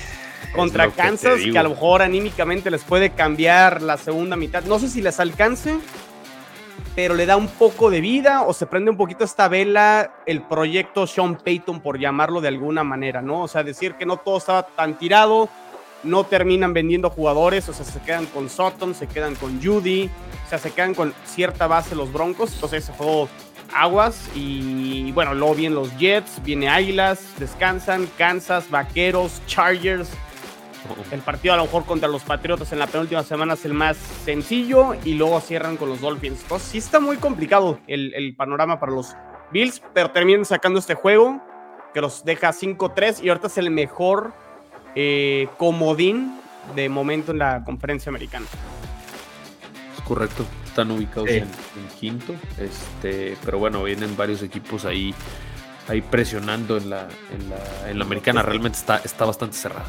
contra 0.54 0.90
Kansas, 0.90 1.40
que, 1.40 1.58
a 1.58 1.62
lo 1.62 1.70
mejor 1.70 2.00
anímicamente 2.00 2.70
les 2.70 2.82
puede 2.82 3.10
cambiar 3.10 3.82
la 3.82 3.98
segunda 3.98 4.36
mitad. 4.36 4.64
No 4.64 4.78
sé 4.78 4.88
si 4.88 5.02
les 5.02 5.20
alcance, 5.20 5.76
pero 6.96 7.14
le 7.14 7.26
da 7.26 7.36
un 7.36 7.46
poco 7.46 7.90
de 7.90 8.00
vida 8.00 8.42
o 8.42 8.54
se 8.54 8.66
prende 8.66 8.90
un 8.90 8.96
poquito 8.96 9.22
esta 9.22 9.46
vela 9.46 10.14
el 10.24 10.42
proyecto 10.42 11.06
Sean 11.06 11.36
Payton, 11.36 11.80
por 11.80 12.00
llamarlo 12.00 12.40
de 12.40 12.48
alguna 12.48 12.82
manera, 12.82 13.20
¿no? 13.20 13.42
O 13.42 13.48
sea, 13.48 13.62
decir 13.62 13.94
que 13.94 14.06
no 14.06 14.16
todo 14.16 14.38
estaba 14.38 14.66
tan 14.66 14.98
tirado 14.98 15.48
no 16.02 16.24
terminan 16.24 16.72
vendiendo 16.72 17.10
jugadores, 17.10 17.68
o 17.68 17.72
sea, 17.72 17.84
se 17.84 18.00
quedan 18.00 18.26
con 18.26 18.48
Sutton, 18.48 18.94
se 18.94 19.06
quedan 19.08 19.34
con 19.34 19.62
Judy, 19.62 20.08
o 20.46 20.48
sea, 20.48 20.58
se 20.58 20.70
quedan 20.70 20.94
con 20.94 21.12
cierta 21.24 21.66
base 21.66 21.94
los 21.94 22.12
Broncos, 22.12 22.54
entonces 22.54 22.84
se 22.84 22.92
juego 22.92 23.28
aguas 23.74 24.30
y 24.34 25.10
bueno, 25.12 25.34
luego 25.34 25.54
vienen 25.54 25.74
los 25.74 25.96
Jets, 25.98 26.42
viene 26.44 26.68
Águilas, 26.68 27.20
descansan, 27.38 28.08
Kansas, 28.16 28.70
Vaqueros, 28.70 29.42
Chargers. 29.46 30.08
El 31.10 31.20
partido 31.20 31.54
a 31.54 31.56
lo 31.56 31.64
mejor 31.64 31.84
contra 31.84 32.08
los 32.08 32.22
Patriotas 32.22 32.72
en 32.72 32.78
la 32.78 32.86
penúltima 32.86 33.22
semana 33.22 33.54
es 33.54 33.64
el 33.64 33.74
más 33.74 33.96
sencillo 33.96 34.94
y 35.04 35.14
luego 35.14 35.40
cierran 35.40 35.76
con 35.76 35.88
los 35.88 36.00
Dolphins. 36.00 36.42
Entonces 36.42 36.68
sí 36.68 36.78
está 36.78 37.00
muy 37.00 37.16
complicado 37.16 37.78
el, 37.86 38.14
el 38.14 38.34
panorama 38.34 38.80
para 38.80 38.92
los 38.92 39.14
Bills, 39.52 39.82
pero 39.94 40.10
terminan 40.10 40.44
sacando 40.44 40.78
este 40.78 40.94
juego 40.94 41.40
que 41.94 42.00
los 42.00 42.24
deja 42.24 42.50
5-3 42.50 43.24
y 43.24 43.28
ahorita 43.30 43.46
es 43.46 43.58
el 43.58 43.70
mejor 43.70 44.34
eh, 44.94 45.48
comodín 45.56 46.38
de 46.74 46.88
momento 46.88 47.32
en 47.32 47.38
la 47.38 47.64
conferencia 47.64 48.10
americana. 48.10 48.46
Es 49.96 50.02
correcto, 50.02 50.44
están 50.66 50.90
ubicados 50.90 51.28
en, 51.30 51.48
quinto, 51.98 52.34
este, 52.58 53.36
pero 53.44 53.58
bueno, 53.58 53.82
vienen 53.82 54.16
varios 54.16 54.42
equipos 54.42 54.84
ahí, 54.84 55.14
ahí 55.88 56.02
presionando 56.02 56.76
en 56.76 56.90
la, 56.90 57.08
en 57.88 57.98
la, 57.98 58.04
americana, 58.04 58.42
realmente 58.42 58.78
está, 58.78 59.00
está 59.04 59.24
bastante 59.24 59.56
cerrada. 59.56 59.86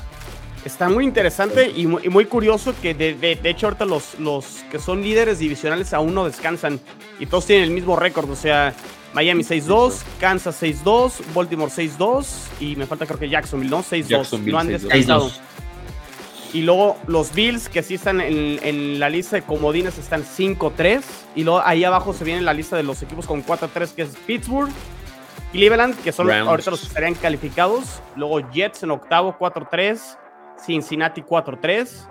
Está 0.67 0.89
muy 0.89 1.05
interesante 1.05 1.71
y 1.73 1.87
muy, 1.87 2.25
curioso 2.25 2.75
que 2.81 2.93
de, 2.93 3.13
de, 3.15 3.49
hecho 3.49 3.67
ahorita 3.67 3.85
los, 3.85 4.19
los 4.19 4.65
que 4.69 4.79
son 4.79 5.01
líderes 5.01 5.39
divisionales 5.39 5.93
aún 5.93 6.13
no 6.13 6.25
descansan 6.25 6.81
y 7.19 7.25
todos 7.25 7.45
tienen 7.45 7.63
el 7.63 7.71
mismo 7.71 7.95
récord, 7.95 8.29
o 8.29 8.35
sea, 8.35 8.73
Miami 9.13 9.43
6-2, 9.43 10.01
Kansas 10.19 10.61
6-2, 10.61 11.33
Baltimore 11.33 11.71
6-2 11.71 12.27
y 12.59 12.75
me 12.75 12.85
falta 12.85 13.05
creo 13.05 13.17
que 13.17 13.29
Jacksonville, 13.29 13.71
¿no? 13.71 13.81
6-2. 13.81 14.39
No 14.39 14.59
han 14.59 14.67
descansado. 14.67 15.31
Y 16.51 16.63
luego 16.63 16.97
los 17.07 17.33
Bills, 17.33 17.69
que 17.69 17.81
sí 17.81 17.93
están 17.93 18.19
en, 18.19 18.99
la 18.99 19.09
lista 19.09 19.37
de 19.37 19.43
comodines, 19.43 19.97
están 19.97 20.25
5-3. 20.25 21.01
Y 21.35 21.45
luego 21.45 21.61
ahí 21.63 21.85
abajo 21.85 22.11
se 22.11 22.25
viene 22.25 22.41
la 22.41 22.53
lista 22.53 22.75
de 22.75 22.83
los 22.83 23.01
equipos 23.01 23.25
con 23.25 23.41
4-3, 23.41 23.93
que 23.93 24.01
es 24.01 24.17
Pittsburgh, 24.25 24.69
Cleveland, 25.53 25.95
que 26.03 26.11
son 26.11 26.29
ahorita 26.29 26.71
los 26.71 26.81
que 26.81 26.87
estarían 26.87 27.13
calificados. 27.15 28.01
Luego 28.17 28.41
Jets 28.51 28.83
en 28.83 28.91
octavo, 28.91 29.37
4-3. 29.39 30.17
Cincinnati 30.63 31.21
4-3. 31.21 32.07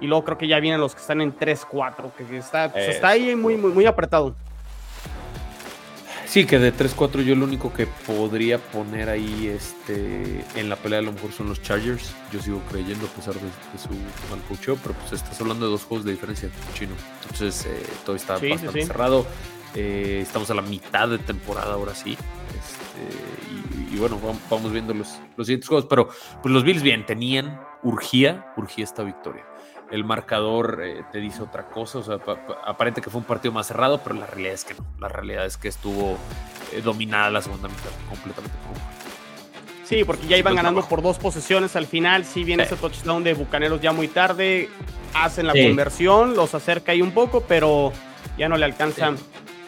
Y 0.00 0.06
luego 0.06 0.24
creo 0.24 0.38
que 0.38 0.48
ya 0.48 0.58
vienen 0.60 0.80
los 0.80 0.94
que 0.94 1.00
están 1.02 1.20
en 1.20 1.36
3-4, 1.36 2.12
que 2.12 2.36
está, 2.38 2.72
pues, 2.72 2.88
está 2.88 3.08
ahí 3.08 3.36
muy, 3.36 3.56
muy, 3.56 3.70
muy 3.70 3.84
apretado. 3.84 4.34
Sí, 6.30 6.46
que 6.46 6.60
de 6.60 6.72
3-4 6.72 7.24
yo 7.24 7.34
lo 7.34 7.44
único 7.44 7.72
que 7.72 7.88
podría 8.06 8.58
poner 8.58 9.08
ahí 9.08 9.48
este, 9.48 10.44
en 10.54 10.68
la 10.68 10.76
pelea 10.76 11.00
a 11.00 11.02
lo 11.02 11.10
mejor 11.10 11.32
son 11.32 11.48
los 11.48 11.60
Chargers. 11.60 12.14
Yo 12.32 12.40
sigo 12.40 12.62
creyendo 12.70 13.06
a 13.06 13.08
pesar 13.08 13.34
de, 13.34 13.40
su 13.76 13.88
mal 14.30 14.40
cocheo, 14.48 14.76
pero 14.80 14.94
pues 14.94 15.12
estás 15.12 15.40
hablando 15.40 15.66
de 15.66 15.72
dos 15.72 15.82
juegos 15.82 16.06
de 16.06 16.12
diferencia, 16.12 16.48
chino. 16.72 16.92
Entonces 17.22 17.66
eh, 17.66 17.84
todo 18.06 18.14
está 18.14 18.34
bastante 18.34 18.86
cerrado. 18.86 19.26
Eh, 19.74 20.20
estamos 20.22 20.48
a 20.52 20.54
la 20.54 20.62
mitad 20.62 21.08
de 21.08 21.18
temporada 21.18 21.74
ahora 21.74 21.96
sí. 21.96 22.12
Este, 22.12 23.92
y, 23.92 23.98
bueno, 23.98 24.20
vamos, 24.48 24.72
viendo 24.72 24.94
los, 24.94 25.18
los 25.36 25.48
siguientes 25.48 25.68
juegos. 25.68 25.86
Pero 25.90 26.10
pues 26.42 26.54
los 26.54 26.62
Bills 26.62 26.82
bien, 26.82 27.04
tenían, 27.04 27.60
urgía, 27.82 28.52
urgía 28.56 28.84
esta 28.84 29.02
victoria 29.02 29.44
el 29.90 30.04
marcador 30.04 30.80
eh, 30.82 31.02
te 31.10 31.18
dice 31.18 31.42
otra 31.42 31.66
cosa. 31.66 31.98
O 31.98 32.02
sea, 32.02 32.18
aparente 32.64 33.00
que 33.00 33.10
fue 33.10 33.20
un 33.20 33.26
partido 33.26 33.52
más 33.52 33.66
cerrado, 33.66 34.00
pero 34.02 34.14
la 34.14 34.26
realidad 34.26 34.54
es 34.54 34.64
que 34.64 34.74
no. 34.74 34.84
La 34.98 35.08
realidad 35.08 35.46
es 35.46 35.56
que 35.56 35.68
estuvo 35.68 36.16
eh, 36.72 36.80
dominada 36.82 37.30
la 37.30 37.42
segunda 37.42 37.68
mitad 37.68 37.90
completamente. 38.08 38.56
Sí, 39.84 40.04
porque 40.04 40.28
ya 40.28 40.36
iban 40.36 40.54
ganando 40.54 40.86
por 40.88 41.02
dos 41.02 41.18
posesiones 41.18 41.74
al 41.74 41.86
final. 41.86 42.24
Sí, 42.24 42.44
viene 42.44 42.62
ese 42.62 42.76
touchdown 42.76 43.24
de 43.24 43.34
Bucaneros 43.34 43.80
ya 43.80 43.92
muy 43.92 44.06
tarde. 44.06 44.68
Hacen 45.14 45.48
la 45.48 45.52
conversión, 45.52 46.36
los 46.36 46.54
acerca 46.54 46.92
ahí 46.92 47.02
un 47.02 47.10
poco, 47.10 47.40
pero 47.40 47.92
ya 48.38 48.48
no 48.48 48.56
le 48.56 48.64
alcanzan. 48.64 49.16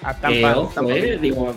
A 0.05 0.15
Tampa, 0.15 0.57
eh, 0.89 1.17
digo, 1.23 1.55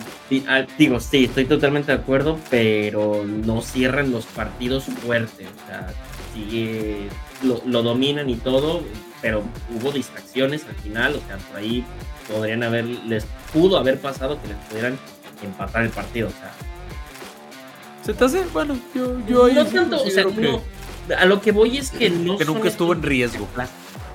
digo, 0.78 1.00
sí, 1.00 1.24
estoy 1.24 1.46
totalmente 1.46 1.90
de 1.90 1.98
acuerdo, 1.98 2.38
pero 2.48 3.24
no 3.24 3.60
cierran 3.60 4.12
los 4.12 4.24
partidos 4.26 4.84
fuertes. 4.84 5.48
O 5.48 5.66
sea, 5.66 5.92
sigue 6.36 7.08
lo, 7.42 7.82
dominan 7.82 8.28
y 8.28 8.36
todo, 8.36 8.82
pero 9.22 9.42
hubo 9.74 9.92
distracciones 9.92 10.64
al 10.66 10.74
final, 10.76 11.14
o 11.14 11.26
sea, 11.26 11.38
por 11.38 11.58
ahí 11.58 11.84
podrían 12.28 12.62
haber, 12.62 12.84
les 12.84 13.26
pudo 13.52 13.78
haber 13.78 14.00
pasado 14.00 14.40
que 14.40 14.48
les 14.48 14.56
pudieran 14.68 14.98
empatar 15.42 15.82
el 15.82 15.90
partido, 15.90 16.28
o 16.28 16.32
sea. 16.32 16.52
¿Se 18.02 18.14
te 18.14 18.24
hace? 18.24 18.44
Bueno, 18.52 18.78
yo, 18.94 19.18
yo 19.26 19.48
No 19.48 19.66
tanto, 19.66 20.02
o 20.02 20.10
sea, 20.10 20.24
a 21.18 21.24
lo 21.24 21.40
que 21.40 21.52
voy 21.52 21.76
es 21.78 21.90
que 21.90 22.10
no. 22.10 22.36
Que 22.36 22.44
nunca 22.44 22.68
estuvo 22.68 22.92
en 22.92 23.02
riesgo. 23.02 23.48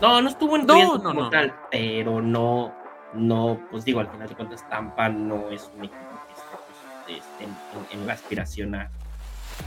No, 0.01 0.21
no 0.21 0.29
estuvo 0.29 0.55
en 0.55 0.67
riesgo 0.67 0.97
no, 0.97 1.03
como 1.03 1.29
tal, 1.29 1.53
pero 1.69 2.21
no, 2.21 2.73
no, 3.13 3.59
pues 3.69 3.85
digo, 3.85 3.99
al 3.99 4.09
final 4.09 4.27
de 4.29 4.35
cuentas, 4.35 4.67
Tampa 4.69 5.09
no 5.09 5.49
es 5.49 5.69
un 5.77 5.85
equipo 5.85 5.99
que 6.27 7.13
esté, 7.13 7.23
pues, 7.41 7.51
en, 7.91 7.99
en, 7.99 8.07
la 8.07 8.13
aspiración 8.13 8.75
a, 8.75 8.89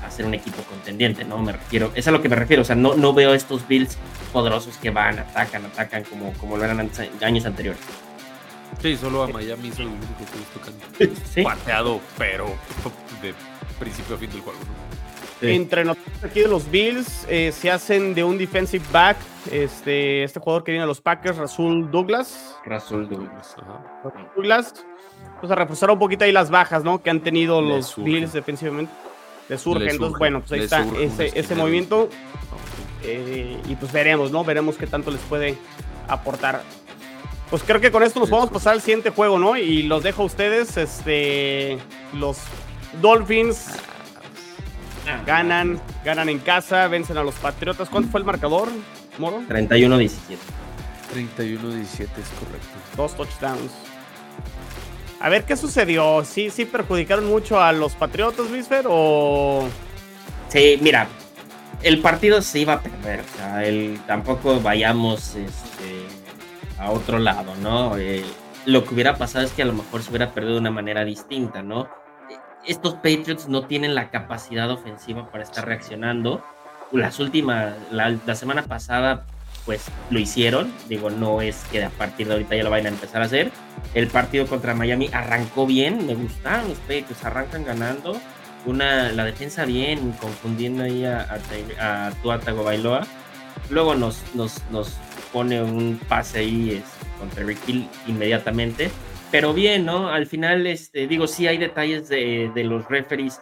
a 0.03 0.11
ser 0.11 0.27
un 0.27 0.35
equipo 0.35 0.63
contendiente, 0.65 1.25
¿no? 1.25 1.39
Me 1.39 1.53
refiero, 1.53 1.93
es 1.95 2.07
a 2.09 2.11
lo 2.11 2.23
que 2.23 2.29
me 2.29 2.37
refiero, 2.37 2.63
o 2.63 2.65
sea, 2.65 2.77
no, 2.77 2.95
no 2.95 3.13
veo 3.13 3.35
estos 3.35 3.67
Bills 3.67 3.97
poderosos 4.33 4.77
que 4.79 4.91
van, 4.91 5.19
atacan, 5.19 5.65
atacan 5.67 6.05
como, 6.05 6.33
como 6.35 6.57
lo 6.57 6.65
eran 6.65 6.91
años 7.23 7.47
anteriores. 7.47 7.81
Sí, 8.81 8.97
solo 8.97 9.23
a 9.23 9.29
Miami 9.29 9.69
es 9.69 9.79
el 9.79 9.87
único 9.87 10.07
que 10.17 10.99
he 10.99 11.07
visto 11.07 11.35
que 11.37 11.43
pateado, 11.43 12.01
pero 12.19 12.47
de 13.23 13.35
principio 13.79 14.17
a 14.17 14.19
fin 14.19 14.31
del 14.31 14.41
juego, 14.41 14.59
¿no? 14.59 14.85
Entre 15.41 15.85
nosotros 15.85 16.25
aquí 16.25 16.41
de 16.41 16.49
los 16.49 16.71
Bills 16.71 17.27
eh, 17.29 17.53
se 17.53 17.71
hacen 17.71 18.15
de 18.15 18.25
un 18.25 18.39
defensive 18.39 18.85
back, 18.91 19.17
este, 19.51 20.25
este 20.25 20.41
jugador 20.41 20.65
que 20.65 20.73
viene 20.73 20.85
a 20.85 20.87
los 20.87 21.01
Packers, 21.01 21.37
Rasul 21.37 21.91
Douglas. 21.91 22.57
Rasul 22.65 23.09
Douglas, 23.09 23.55
ajá. 23.61 24.03
Douglas. 24.35 24.75
Pues 25.41 25.53
a 25.53 25.55
reforzar 25.55 25.91
un 25.91 25.99
poquito 25.99 26.25
ahí 26.25 26.33
las 26.33 26.51
bajas, 26.51 26.83
¿no? 26.83 27.03
Que 27.03 27.11
han 27.11 27.21
tenido 27.21 27.61
los 27.61 27.97
Bills 27.97 28.33
defensivamente 28.33 28.93
le 29.49 29.59
surge. 29.59 29.91
Entonces, 29.91 30.19
bueno, 30.19 30.41
pues 30.41 30.53
ahí 30.53 30.61
está 30.61 30.87
ese, 31.35 31.55
movimiento. 31.55 32.09
Eh, 33.03 33.59
y 33.69 33.75
pues 33.77 33.93
veremos, 33.93 34.31
¿no? 34.31 34.45
Veremos 34.45 34.77
qué 34.77 34.87
tanto 34.87 35.11
les 35.11 35.21
puede 35.23 35.59
aportar. 36.09 36.63
Pues 37.51 37.63
creo 37.63 37.81
que 37.81 37.91
con 37.91 38.03
esto 38.03 38.21
nos 38.21 38.31
vamos 38.31 38.49
a 38.49 38.53
pasar 38.53 38.73
al 38.73 38.81
siguiente 38.81 39.11
juego, 39.11 39.39
¿no? 39.39 39.57
Y 39.57 39.83
los 39.83 40.03
dejo 40.03 40.23
a 40.23 40.27
ustedes. 40.27 40.77
Este. 40.77 41.79
Los 42.15 42.39
Dolphins 43.03 43.67
ah, 45.07 45.23
ganan, 45.27 45.81
ganan 46.05 46.29
en 46.29 46.39
casa, 46.39 46.89
vencen 46.89 47.19
a 47.19 47.23
los 47.23 47.35
Patriotas. 47.37 47.89
¿Cuánto 47.89 48.11
fue 48.11 48.21
el 48.21 48.27
marcador, 48.27 48.69
Moro? 49.19 49.41
31-17. 49.49 50.11
31-17 51.15 52.01
es 52.01 52.09
correcto. 52.09 52.69
Dos 52.97 53.15
touchdowns. 53.15 53.73
A 55.25 55.31
ver 55.31 55.45
qué 55.45 55.57
sucedió. 55.57 56.23
¿Sí, 56.23 56.51
sí 56.51 56.67
perjudicaron 56.67 57.25
mucho 57.25 57.59
a 57.59 57.73
los 57.73 57.95
Patriotas, 57.95 58.51
Luisfer? 58.51 58.85
¿O.? 58.87 59.67
Sí, 60.49 60.79
mira. 60.83 61.09
El 61.83 62.01
partido 62.03 62.43
se 62.43 62.59
iba 62.59 62.75
a 62.75 62.83
perder. 62.83 63.21
O 63.21 63.37
sea, 63.39 63.65
el, 63.65 63.99
tampoco 64.07 64.61
vayamos 64.61 65.35
este, 65.35 66.05
a 66.79 66.91
otro 66.91 67.19
lado, 67.19 67.55
¿no? 67.63 67.97
Eh, 67.97 68.23
lo 68.67 68.85
que 68.85 68.93
hubiera 68.93 69.17
pasado 69.17 69.47
es 69.47 69.53
que 69.53 69.63
a 69.63 69.65
lo 69.65 69.73
mejor 69.73 70.03
se 70.03 70.11
hubiera 70.11 70.31
perdido 70.33 70.57
de 70.57 70.61
una 70.61 70.71
manera 70.71 71.07
distinta, 71.07 71.63
¿no? 71.63 71.89
Estos 72.67 72.93
Patriots 72.97 73.49
no 73.49 73.65
tienen 73.67 73.95
la 73.95 74.11
capacidad 74.11 74.71
ofensiva 74.71 75.31
para 75.31 75.43
estar 75.43 75.67
reaccionando. 75.67 76.45
Las 76.93 77.19
últimas, 77.19 77.73
la, 77.91 78.15
la 78.27 78.35
semana 78.35 78.65
pasada 78.65 79.25
pues 79.65 79.87
lo 80.11 80.19
hicieron. 80.19 80.73
Digo, 80.89 81.11
no 81.11 81.41
es 81.41 81.65
que 81.71 81.85
a 81.85 81.91
partir 81.91 82.27
de 82.27 82.35
ahorita 82.35 82.57
ya 82.57 82.65
lo 82.65 82.71
vayan 82.71 82.87
a 82.87 82.91
empezar 82.91 83.23
a 83.23 83.27
hacer. 83.27 83.51
El 83.95 84.09
partido 84.09 84.47
contra 84.47 84.75
Miami 84.75 85.09
arrancó 85.13 85.67
bien, 85.67 86.07
me 86.07 86.15
gustaron 86.15 86.69
los 86.69 86.79
Patriots, 86.79 87.25
arrancan 87.25 87.65
ganando. 87.65 88.21
Una, 88.67 89.13
la 89.13 89.25
defensa 89.25 89.65
bien, 89.67 90.13
confundiendo 90.13 90.85
ahí 90.85 91.05
a, 91.05 91.29
a, 91.81 92.07
a 92.07 92.11
Tuatago 92.23 92.65
Bailoa. 92.65 93.07
Luego 93.71 93.95
nos, 93.95 94.23
nos, 94.35 94.63
nos 94.71 94.95
pone 95.33 95.63
un 95.63 96.01
pase 96.09 96.39
ahí 96.41 96.71
este, 96.83 97.19
contra 97.19 97.45
Rick 97.45 97.59
inmediatamente. 98.07 98.91
Pero 99.31 99.53
bien, 99.53 99.85
¿no? 99.85 100.09
Al 100.09 100.27
final, 100.27 100.67
este, 100.67 101.07
digo, 101.07 101.27
sí 101.27 101.47
hay 101.47 101.59
detalles 101.59 102.09
de, 102.09 102.51
de 102.55 102.65
los 102.65 102.89
referees 102.89 103.41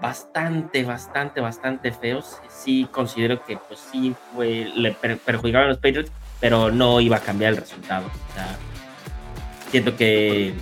bastante, 0.00 0.84
bastante, 0.84 1.40
bastante 1.40 1.92
feos. 1.92 2.38
Sí 2.48 2.88
considero 2.90 3.44
que 3.44 3.56
pues 3.56 3.80
sí 3.90 4.14
fue, 4.34 4.70
le 4.74 4.92
perjudicaron 4.92 5.66
a 5.66 5.70
los 5.70 5.78
Patriots, 5.78 6.10
pero 6.40 6.70
no 6.70 7.00
iba 7.00 7.16
a 7.16 7.20
cambiar 7.20 7.52
el 7.52 7.58
resultado. 7.58 8.06
O 8.06 8.34
sea, 8.34 8.56
siento 9.70 9.96
que, 9.96 10.54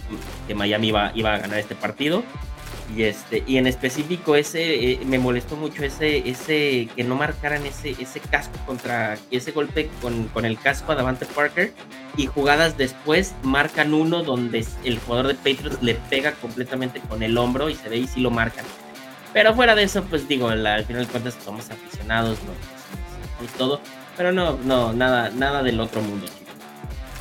que 0.46 0.54
Miami 0.54 0.88
iba, 0.88 1.12
iba 1.14 1.34
a 1.34 1.38
ganar 1.38 1.58
este 1.58 1.74
partido. 1.74 2.22
Y, 2.96 3.04
este, 3.04 3.42
y 3.46 3.56
en 3.56 3.66
específico 3.66 4.36
ese 4.36 4.92
eh, 4.92 5.00
me 5.06 5.18
molestó 5.18 5.56
mucho 5.56 5.82
ese, 5.82 6.28
ese 6.28 6.88
que 6.94 7.04
no 7.04 7.14
marcaran 7.14 7.64
ese, 7.64 7.90
ese 7.98 8.20
casco 8.20 8.58
contra 8.66 9.16
ese 9.30 9.52
golpe 9.52 9.88
con, 10.02 10.28
con 10.28 10.44
el 10.44 10.58
casco 10.58 10.92
a 10.92 10.96
Davante 10.96 11.24
Parker 11.24 11.72
y 12.18 12.26
jugadas 12.26 12.76
después 12.76 13.34
marcan 13.42 13.94
uno 13.94 14.22
donde 14.22 14.66
el 14.84 14.98
jugador 14.98 15.28
de 15.28 15.34
Patriots 15.34 15.82
le 15.82 15.94
pega 15.94 16.32
completamente 16.32 17.00
con 17.00 17.22
el 17.22 17.38
hombro 17.38 17.70
y 17.70 17.74
se 17.76 17.88
ve 17.88 17.96
y 17.98 18.06
sí 18.06 18.20
lo 18.20 18.30
marcan. 18.30 18.64
Pero 19.32 19.54
fuera 19.54 19.74
de 19.74 19.84
eso, 19.84 20.04
pues 20.04 20.28
digo, 20.28 20.48
al 20.48 20.84
final 20.84 21.06
de 21.06 21.10
cuentas 21.10 21.36
somos 21.44 21.70
aficionados, 21.70 22.38
¿no? 22.44 22.52
todo. 23.58 23.80
Pero 24.16 24.32
no, 24.32 24.58
no, 24.64 24.92
nada, 24.92 25.30
nada 25.30 25.62
del 25.62 25.80
otro 25.80 26.00
mundo. 26.02 26.26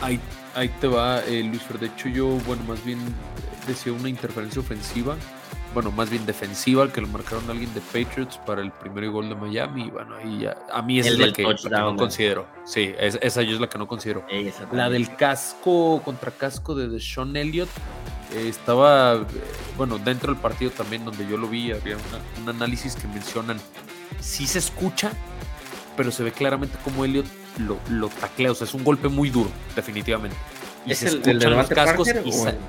Ahí, 0.02 0.20
ahí 0.56 0.70
te 0.80 0.88
va, 0.88 1.22
eh, 1.22 1.44
Luis 1.44 1.62
Fer. 1.64 1.80
De 1.80 1.88
hecho, 1.88 2.10
yo, 2.10 2.28
bueno, 2.46 2.64
más 2.68 2.84
bien 2.84 3.00
decía 3.68 3.94
una 3.94 4.10
interferencia 4.10 4.62
ofensiva. 4.62 5.16
Bueno, 5.74 5.90
más 5.92 6.10
bien 6.10 6.26
defensiva, 6.26 6.84
al 6.84 6.92
que 6.92 7.00
lo 7.00 7.08
marcaron 7.08 7.48
a 7.48 7.52
alguien 7.52 7.74
de 7.74 7.80
Patriots 7.80 8.38
para 8.46 8.62
el 8.62 8.72
primer 8.72 9.10
gol 9.10 9.30
de 9.30 9.36
Miami. 9.36 9.86
Y 9.86 9.90
bueno, 9.90 10.16
ahí 10.16 10.40
ya, 10.42 10.58
a 10.72 10.82
mí 10.82 11.00
esa 11.00 11.10
es 11.10 11.20
la 11.20 11.32
que, 11.32 11.44
no 11.44 11.96
considero. 11.96 12.46
Sí, 12.66 12.94
esa 13.00 13.42
yo 13.42 13.56
es 13.56 13.62
la 13.62 13.70
que 13.70 13.78
no 13.78 13.88
considero. 13.88 14.26
la 14.74 14.90
del 14.90 15.16
casco 15.16 16.02
contra 16.04 16.32
casco 16.32 16.76
de 16.76 17.00
Sean 17.00 17.36
Elliott 17.38 17.70
estaba, 18.36 19.26
bueno, 19.78 19.98
dentro 19.98 20.34
del 20.34 20.42
partido 20.42 20.72
también 20.72 21.04
donde 21.06 21.28
yo 21.28 21.38
lo 21.38 21.48
vi, 21.48 21.72
había 21.72 21.98
un 22.42 22.50
análisis 22.50 22.96
que 22.96 23.08
mencionan, 23.08 23.60
sí 24.20 24.48
se 24.48 24.60
escucha, 24.60 25.12
pero 25.98 26.12
se 26.12 26.24
ve 26.24 26.32
claramente 26.32 26.78
como 26.84 27.04
Elliot 27.06 27.26
lo, 27.60 27.78
lo 27.90 28.08
taclea, 28.10 28.52
o 28.52 28.56
sea, 28.56 28.66
es 28.66 28.74
un 28.74 28.84
golpe 28.84 29.08
muy 29.08 29.30
duro, 29.30 29.50
definitivamente. 29.76 30.38
Y 30.86 30.94
¿Es 30.94 31.04
el, 31.04 31.22
de 31.22 31.34
los 31.50 31.68
cascos 31.68 32.10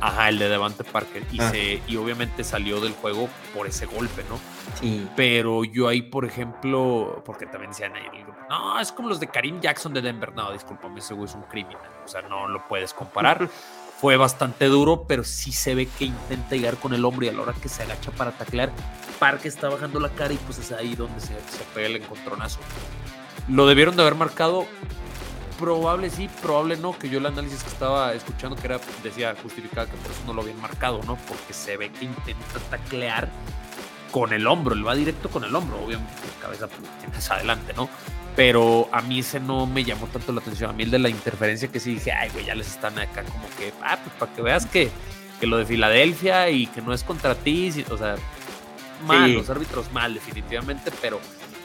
ajá, 0.00 0.28
el 0.28 0.38
de 0.38 0.48
Devante 0.48 0.84
Parker. 0.84 1.24
Y, 1.32 1.40
ah. 1.40 1.50
se, 1.50 1.82
y 1.86 1.96
obviamente 1.96 2.44
salió 2.44 2.80
del 2.80 2.92
juego 2.92 3.28
por 3.54 3.66
ese 3.66 3.86
golpe, 3.86 4.22
¿no? 4.28 4.38
Sí. 4.78 5.08
Pero 5.16 5.64
yo 5.64 5.88
ahí, 5.88 6.02
por 6.02 6.24
ejemplo, 6.24 7.22
porque 7.24 7.46
también 7.46 7.70
decían 7.70 7.94
ahí, 7.96 8.04
no, 8.50 8.78
es 8.78 8.92
como 8.92 9.08
los 9.08 9.18
de 9.18 9.28
Karim 9.28 9.60
Jackson 9.60 9.94
de 9.94 10.02
Denver. 10.02 10.34
No, 10.34 10.52
discúlpame, 10.52 11.00
ese 11.00 11.14
güey 11.14 11.26
es 11.26 11.34
un 11.34 11.42
criminal. 11.42 11.80
O 12.04 12.08
sea, 12.08 12.20
no 12.22 12.48
lo 12.48 12.66
puedes 12.68 12.92
comparar. 12.92 13.48
fue 14.02 14.16
bastante 14.16 14.66
duro, 14.66 15.04
pero 15.06 15.22
sí 15.22 15.52
se 15.52 15.76
ve 15.76 15.86
que 15.86 16.06
intenta 16.06 16.56
llegar 16.56 16.76
con 16.76 16.92
el 16.92 17.04
hombro 17.04 17.24
y 17.24 17.28
a 17.28 17.32
la 17.32 17.42
hora 17.42 17.52
que 17.52 17.68
se 17.68 17.84
agacha 17.84 18.10
para 18.10 18.32
taclear, 18.32 18.72
Parque 19.20 19.46
está 19.46 19.68
bajando 19.68 20.00
la 20.00 20.08
cara 20.08 20.34
y 20.34 20.38
pues 20.38 20.58
es 20.58 20.72
ahí 20.72 20.96
donde 20.96 21.20
se, 21.20 21.28
se 21.28 21.62
pega 21.72 21.86
el 21.86 21.94
encontronazo. 21.94 22.58
Lo 23.48 23.64
debieron 23.68 23.94
de 23.94 24.02
haber 24.02 24.16
marcado, 24.16 24.66
probable 25.62 26.10
sí, 26.10 26.28
probable 26.42 26.76
no, 26.76 26.98
que 26.98 27.08
yo 27.08 27.18
el 27.18 27.26
análisis 27.26 27.62
que 27.62 27.70
estaba 27.70 28.12
escuchando 28.14 28.56
que 28.56 28.66
era, 28.66 28.80
decía, 29.04 29.36
justificada 29.40 29.86
que 29.88 29.96
por 29.96 30.10
eso 30.10 30.20
no 30.26 30.32
lo 30.32 30.42
habían 30.42 30.60
marcado, 30.60 31.00
¿no? 31.06 31.16
Porque 31.28 31.52
se 31.52 31.76
ve 31.76 31.92
que 31.92 32.06
intenta 32.06 32.58
taclear 32.68 33.28
con 34.10 34.32
el 34.32 34.44
hombro, 34.48 34.74
él 34.74 34.84
va 34.84 34.96
directo 34.96 35.30
con 35.30 35.44
el 35.44 35.54
hombro, 35.54 35.80
obviamente 35.84 36.12
la 36.36 36.42
cabeza 36.42 36.66
pues, 36.66 36.82
tienes 36.98 37.30
adelante, 37.30 37.74
¿no? 37.76 37.88
Pero 38.34 38.88
a 38.90 39.02
mí 39.02 39.20
ese 39.20 39.38
no 39.38 39.66
me 39.66 39.84
llamó 39.84 40.08
tanto 40.08 40.32
la 40.32 40.40
atención. 40.40 40.70
A 40.70 40.72
mí 40.72 40.82
el 40.82 40.90
de 40.90 40.98
la 40.98 41.10
interferencia 41.10 41.68
que 41.68 41.78
sí 41.78 41.94
dije, 41.94 42.10
ay, 42.10 42.30
güey, 42.30 42.44
ya 42.46 42.56
les 42.56 42.66
están 42.66 42.98
acá 42.98 43.22
como 43.22 43.48
que, 43.56 43.72
ah, 43.82 43.98
pues 44.02 44.16
para 44.18 44.34
que 44.34 44.42
veas 44.42 44.66
que, 44.66 44.90
que 45.38 45.46
lo 45.46 45.58
de 45.58 45.66
Filadelfia 45.66 46.50
y 46.50 46.66
que 46.66 46.82
no 46.82 46.92
es 46.92 47.04
contra 47.04 47.36
ti, 47.36 47.84
o 47.88 47.96
sea, 47.96 48.16
mal, 49.06 49.32
los 49.32 49.48
árbitros 49.48 49.92
mal, 49.92 50.14
definitivamente, 50.14 50.90
pero, 51.00 51.20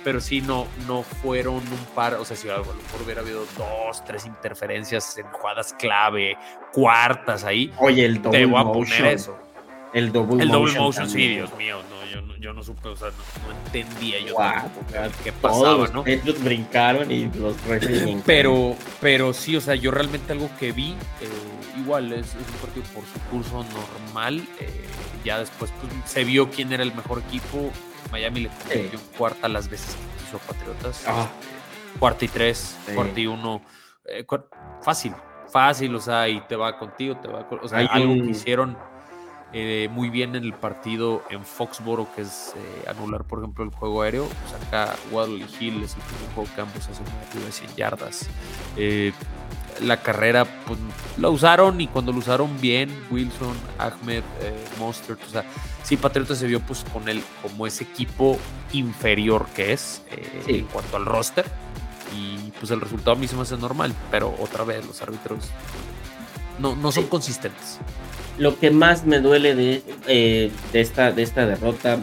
pero 0.08 0.22
sí 0.22 0.40
no, 0.40 0.68
no 0.88 1.04
fueron 1.04 1.56
un 1.56 1.86
par, 1.94 2.14
o 2.14 2.24
sea, 2.24 2.38
si 2.38 2.48
a 2.48 2.54
lo 2.54 2.60
mejor 2.60 3.02
hubiera 3.04 3.20
habido 3.20 3.44
dos, 3.58 4.06
tres 4.06 4.26
interferencias 4.26 5.18
en 5.18 5.26
jugadas 5.26 5.76
clave, 5.78 6.38
cuartas 6.72 7.44
ahí, 7.44 7.74
Oye, 7.78 8.06
el 8.06 8.22
te 8.22 8.46
voy 8.46 8.62
a 8.62 8.64
poner 8.64 9.06
eso. 9.08 9.38
El 9.94 10.14
double 10.14 10.42
el 10.42 10.48
motion. 10.48 10.82
motion, 10.82 11.10
sí, 11.10 11.28
Dios 11.28 11.54
mío, 11.58 11.82
no, 11.90 12.10
yo, 12.10 12.22
no, 12.22 12.38
yo 12.38 12.54
no 12.54 12.64
supe, 12.64 12.88
o 12.88 12.96
sea, 12.96 13.10
no, 13.10 13.52
entendía 13.66 14.22
yo 14.22 14.38
qué 15.26 15.34
pasaba, 15.34 15.90
¿no? 15.90 16.06
Ellos 16.08 16.42
brincaron 16.42 17.12
y 17.12 17.26
los 17.26 17.58
Pero, 18.26 18.78
pero 19.02 19.34
sí, 19.34 19.58
o 19.58 19.62
sea, 19.62 19.76
yo 19.76 19.92
realmente 19.92 20.32
algo 20.32 20.50
que 20.58 20.72
vi, 20.72 20.92
eh, 21.20 21.80
igual 21.82 22.14
es, 22.14 22.34
un 22.34 22.60
partido 22.62 22.86
por 22.94 23.04
su 23.04 23.20
curso 23.30 23.66
normal. 23.74 24.42
Eh, 24.62 24.86
ya 25.26 25.40
después 25.40 25.70
pues, 25.82 25.92
se 26.06 26.24
vio 26.24 26.50
quién 26.50 26.72
era 26.72 26.84
el 26.84 26.96
mejor 26.96 27.22
equipo. 27.28 27.72
Miami 28.12 28.42
le 28.42 28.50
convirtió 28.50 29.00
cuarta 29.18 29.48
las 29.48 29.70
veces 29.70 29.96
que 29.96 30.24
quiso 30.24 30.38
Patriotas. 30.40 31.04
Ah. 31.08 31.28
Cuarta 32.00 32.26
y 32.26 32.28
tres, 32.28 32.78
cuarta 32.94 33.20
y 33.20 33.28
uno. 33.28 33.62
Eh, 34.06 34.26
fácil, 34.82 35.14
fácil, 35.52 35.96
o 35.96 36.00
sea, 36.00 36.30
y 36.30 36.42
te 36.42 36.56
va 36.56 36.78
contigo, 36.78 37.18
te 37.18 37.28
va 37.28 37.48
O 37.62 37.68
sea, 37.68 37.80
algo 37.80 38.14
que 38.14 38.30
hicieron 38.30 38.78
eh, 39.52 39.90
muy 39.92 40.10
bien 40.10 40.36
en 40.36 40.44
el 40.44 40.54
partido 40.54 41.24
en 41.30 41.44
Foxboro, 41.44 42.08
que 42.16 42.22
es 42.22 42.54
anular, 42.88 43.24
por 43.24 43.40
ejemplo, 43.40 43.64
el 43.64 43.72
juego 43.72 44.04
aéreo. 44.04 44.28
Pues 44.28 44.68
acá 44.68 44.96
Waddle 45.12 45.46
Hill 45.60 45.84
es 45.84 45.96
el 45.96 46.02
primer 46.02 46.34
juego 46.36 46.50
que 46.54 46.62
ambos 46.62 46.88
hacen 46.88 47.06
de 47.44 47.52
100 47.52 47.76
yardas 47.76 48.30
la 49.82 49.98
carrera 49.98 50.46
pues, 50.66 50.80
la 51.18 51.30
usaron 51.30 51.80
y 51.82 51.88
cuando 51.88 52.12
lo 52.12 52.20
usaron 52.20 52.60
bien, 52.62 52.90
Wilson, 53.12 53.56
Ahmed, 53.78 54.24
eh, 54.42 54.66
Monster, 54.80 55.18
o 55.26 55.30
sea, 55.30 55.44
sí, 55.84 55.98
Patriotas 55.98 56.38
se 56.38 56.48
vio 56.48 56.60
pues 56.60 56.86
con 56.92 57.08
él 57.10 57.22
como 57.42 57.68
ese 57.68 57.84
equipo 57.84 58.38
inferior 58.74 59.48
que 59.56 59.74
es 59.74 60.02
eh, 60.12 60.44
en 60.48 60.66
cuanto 60.66 60.98
al 60.98 61.06
roster. 61.06 61.46
Y 62.16 62.52
pues 62.52 62.72
el 62.72 62.82
resultado 62.82 63.12
a 63.12 63.16
mí 63.16 63.28
se 63.28 63.36
me 63.36 63.42
hace 63.42 63.58
normal, 63.58 63.94
pero 64.10 64.34
otra 64.40 64.64
vez 64.64 64.86
los 64.86 65.02
árbitros 65.02 65.50
no, 66.60 66.76
no 66.76 66.92
son 66.92 67.08
consistentes. 67.08 67.80
Lo 68.38 68.58
que 68.60 68.72
más 68.72 69.06
me 69.06 69.20
duele 69.20 69.56
de, 69.56 69.84
eh, 70.08 70.52
de, 70.72 70.82
esta, 70.82 71.12
de 71.12 71.24
esta 71.24 71.46
derrota, 71.46 71.98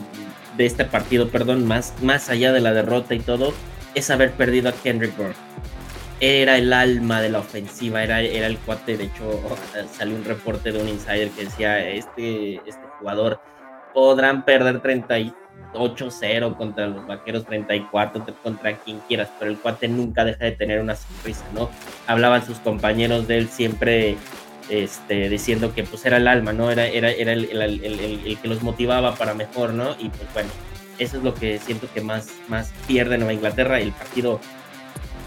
de 0.57 0.67
este 0.67 0.85
partido, 0.85 1.29
perdón, 1.29 1.67
más, 1.67 1.95
más 2.03 2.29
allá 2.29 2.53
de 2.53 2.61
la 2.61 2.73
derrota 2.73 3.15
y 3.15 3.21
todo, 3.21 3.55
es 3.95 4.11
haber 4.11 4.33
perdido 4.33 4.69
a 4.69 4.73
Kendrick 4.73 5.17
Bourne 5.17 5.35
era 6.25 6.57
el 6.57 6.73
alma 6.73 7.21
de 7.21 7.29
la 7.29 7.41
ofensiva, 7.41 8.03
era, 8.03 8.21
era 8.21 8.47
el 8.47 8.59
cuate. 8.59 8.97
De 8.97 9.05
hecho, 9.05 9.43
salió 9.93 10.17
un 10.17 10.25
reporte 10.25 10.73
de 10.73 10.81
un 10.81 10.89
insider 10.89 11.31
que 11.31 11.45
decía: 11.45 11.87
Este, 11.89 12.57
este 12.67 12.87
jugador 12.99 13.41
podrán 13.93 14.45
perder 14.45 14.81
38-0 14.83 16.57
contra 16.57 16.87
los 16.87 17.07
vaqueros, 17.07 17.45
34 17.47 18.27
contra 18.43 18.77
quien 18.79 19.01
quieras, 19.07 19.31
pero 19.39 19.51
el 19.51 19.59
cuate 19.59 19.89
nunca 19.89 20.25
deja 20.25 20.45
de 20.45 20.53
tener 20.53 20.81
una 20.81 20.97
sonrisa, 20.97 21.45
¿no? 21.53 21.71
Hablaban 22.07 22.45
sus 22.45 22.59
compañeros 22.59 23.29
de 23.29 23.39
él 23.39 23.49
siempre. 23.49 24.17
Este, 24.71 25.29
diciendo 25.29 25.75
que 25.75 25.85
pues 25.85 26.07
era 26.07 26.17
el 26.17 26.27
alma, 26.27 26.55
¿no? 26.55 26.71
Era, 26.71 26.87
era, 26.87 27.11
era 27.11 27.35
el, 27.35 27.51
el, 27.53 27.85
el, 27.85 28.39
que 28.41 28.49
los 28.49 28.63
motivaba 28.63 29.15
para 29.15 29.35
mejor, 29.35 29.75
¿no? 29.75 29.91
Y 29.99 30.09
pues 30.09 30.33
bueno, 30.33 30.49
eso 30.99 31.19
es 31.19 31.23
lo 31.23 31.35
que 31.35 31.59
siento 31.59 31.87
que 31.93 32.01
más, 32.01 32.29
más 32.49 32.73
pierde 32.87 33.19
Nueva 33.19 33.35
Inglaterra. 33.35 33.79
El 33.79 33.93
partido 33.93 34.41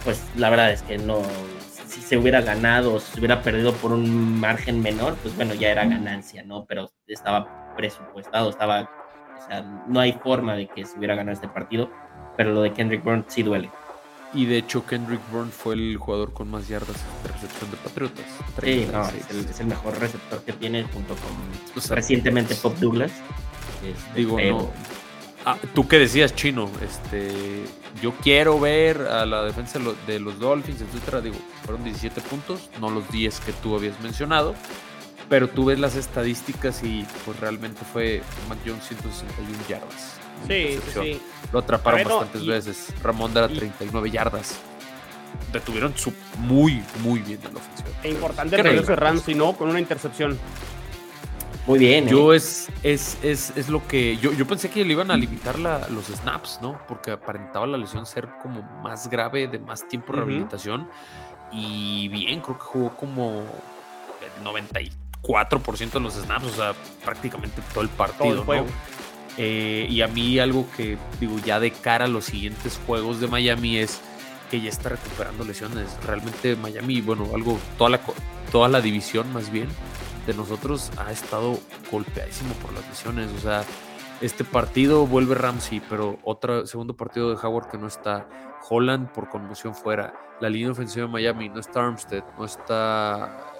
pues 0.07 0.23
la 0.37 0.49
verdad 0.49 0.71
es 0.71 0.83
que 0.83 0.97
no, 0.97 1.21
si 1.85 1.99
se 1.99 2.15
hubiera 2.15 2.39
ganado 2.39 2.93
o 2.93 2.99
si 3.01 3.11
se 3.11 3.19
hubiera 3.19 3.41
perdido 3.41 3.73
por 3.73 3.91
un 3.91 4.39
margen 4.39 4.81
menor, 4.81 5.17
pues 5.21 5.35
bueno, 5.35 5.53
ya 5.53 5.69
era 5.69 5.83
ganancia, 5.83 6.43
¿no? 6.43 6.63
Pero 6.63 6.89
estaba 7.07 7.75
presupuestado, 7.75 8.49
estaba, 8.49 8.83
o 8.83 9.47
sea, 9.49 9.83
no 9.85 9.99
hay 9.99 10.13
forma 10.13 10.55
de 10.55 10.67
que 10.67 10.85
se 10.85 10.97
hubiera 10.97 11.13
ganado 11.13 11.33
este 11.33 11.49
partido, 11.49 11.91
pero 12.37 12.53
lo 12.53 12.61
de 12.61 12.71
Kendrick 12.71 13.03
Bourne 13.03 13.25
sí 13.27 13.43
duele. 13.43 13.69
Y 14.33 14.45
de 14.45 14.59
hecho 14.59 14.85
Kendrick 14.85 15.19
Bourne 15.29 15.51
fue 15.51 15.73
el 15.73 15.97
jugador 15.97 16.31
con 16.31 16.49
más 16.49 16.69
yardas 16.69 16.95
de 17.23 17.33
recepción 17.33 17.69
de 17.69 17.75
Patriotas. 17.75 18.25
Sí, 18.63 18.87
no, 18.89 19.03
es, 19.09 19.59
el, 19.59 19.67
mejor 19.67 19.99
receptor 19.99 20.41
que 20.41 20.53
tiene 20.53 20.83
junto 20.83 21.15
con 21.15 21.89
recientemente 21.89 22.55
Pop 22.55 22.77
Douglas. 22.77 23.11
Este, 23.83 24.19
digo, 24.19 24.39
no, 24.39 24.71
Ah, 25.49 25.57
tú 25.73 25.87
qué 25.87 25.97
decías, 25.97 26.35
Chino, 26.35 26.69
este, 26.81 27.63
yo 28.01 28.11
quiero 28.21 28.59
ver 28.59 29.03
a 29.03 29.25
la 29.25 29.45
defensa 29.45 29.79
de 30.05 30.19
los 30.19 30.37
Dolphins, 30.39 30.81
etcétera. 30.81 31.21
Digo, 31.21 31.37
fueron 31.63 31.85
17 31.85 32.19
puntos, 32.19 32.69
no 32.81 32.89
los 32.89 33.09
10 33.11 33.39
que 33.39 33.53
tú 33.53 33.73
habías 33.73 33.97
mencionado, 34.01 34.55
pero 35.29 35.47
tú 35.47 35.63
ves 35.63 35.79
las 35.79 35.95
estadísticas 35.95 36.83
y 36.83 37.07
pues 37.23 37.39
realmente 37.39 37.79
fue 37.93 38.21
Mac 38.49 38.57
Jones 38.65 38.83
161 38.89 39.57
yardas. 39.69 40.19
Sí, 40.49 40.79
sí, 40.93 41.21
Lo 41.53 41.59
atraparon 41.59 42.03
bastantes 42.03 42.45
veces. 42.45 42.93
Ramón 43.01 43.31
era 43.31 43.47
39 43.47 44.11
yardas. 44.11 44.59
Detuvieron 45.53 45.97
su 45.97 46.11
muy, 46.39 46.83
muy 47.03 47.21
bien 47.21 47.39
en 47.45 47.53
la 47.53 47.61
ofensiva. 47.61 47.89
Es 48.03 48.11
importante 48.11 48.57
el 48.57 48.63
regreso 48.63 48.87
de 48.87 48.95
Ramsey, 48.97 49.33
¿no? 49.33 49.53
Con 49.53 49.69
una 49.69 49.79
intercepción. 49.79 50.37
Muy 51.67 51.79
bien. 51.79 52.07
Yo 52.07 52.33
¿eh? 52.33 52.37
es, 52.37 52.69
es, 52.81 53.17
es, 53.21 53.53
es, 53.55 53.67
lo 53.67 53.85
que. 53.85 54.17
Yo, 54.17 54.31
yo 54.31 54.47
pensé 54.47 54.69
que 54.69 54.85
le 54.85 54.93
iban 54.93 55.11
a 55.11 55.17
limitar 55.17 55.59
la, 55.59 55.87
los 55.89 56.05
snaps, 56.05 56.59
¿no? 56.61 56.79
Porque 56.87 57.11
aparentaba 57.11 57.67
la 57.67 57.77
lesión 57.77 58.05
ser 58.05 58.29
como 58.41 58.61
más 58.81 59.09
grave, 59.09 59.47
de 59.47 59.59
más 59.59 59.85
tiempo 59.87 60.13
de 60.13 60.19
rehabilitación. 60.19 60.89
Y 61.51 62.07
bien, 62.07 62.39
creo 62.39 62.57
que 62.57 62.63
jugó 62.63 62.95
como 62.95 63.43
el 64.21 64.45
94% 64.45 65.91
de 65.91 65.99
los 65.99 66.13
snaps, 66.13 66.45
o 66.45 66.55
sea, 66.55 66.73
prácticamente 67.03 67.61
todo 67.73 67.83
el 67.83 67.89
partido, 67.89 68.45
¿no? 68.45 68.65
Eh, 69.37 69.85
y 69.89 70.01
a 70.01 70.07
mí 70.07 70.39
algo 70.39 70.65
que 70.75 70.97
digo 71.19 71.37
ya 71.45 71.59
de 71.59 71.69
cara 71.69 72.05
a 72.05 72.07
los 72.07 72.25
siguientes 72.25 72.79
juegos 72.87 73.19
de 73.19 73.27
Miami 73.27 73.77
es 73.77 74.01
que 74.49 74.61
ya 74.61 74.69
está 74.69 74.89
recuperando 74.89 75.43
lesiones. 75.43 75.95
Realmente 76.05 76.55
Miami, 76.55 77.01
bueno, 77.01 77.27
algo, 77.35 77.59
toda 77.77 77.91
la, 77.91 78.01
toda 78.51 78.67
la 78.67 78.81
división 78.81 79.31
más 79.33 79.51
bien, 79.51 79.67
de 80.27 80.33
nosotros 80.33 80.91
ha 80.97 81.11
estado 81.11 81.57
golpeadísimo 81.89 82.53
por 82.55 82.73
las 82.73 82.87
lesiones. 82.87 83.31
O 83.31 83.39
sea, 83.39 83.63
este 84.21 84.43
partido 84.43 85.07
vuelve 85.07 85.33
Ramsey, 85.33 85.81
pero 85.89 86.19
otro 86.23 86.67
segundo 86.67 86.95
partido 86.95 87.29
de 87.29 87.37
Howard 87.41 87.71
que 87.71 87.77
no 87.77 87.87
está. 87.87 88.27
Holland 88.69 89.09
por 89.13 89.29
conmoción 89.29 89.73
fuera. 89.73 90.13
La 90.41 90.49
línea 90.49 90.71
ofensiva 90.71 91.05
de 91.05 91.11
Miami 91.11 91.47
no 91.47 91.59
está 91.59 91.85
Armstead, 91.85 92.23
no 92.37 92.43
está 92.43 93.53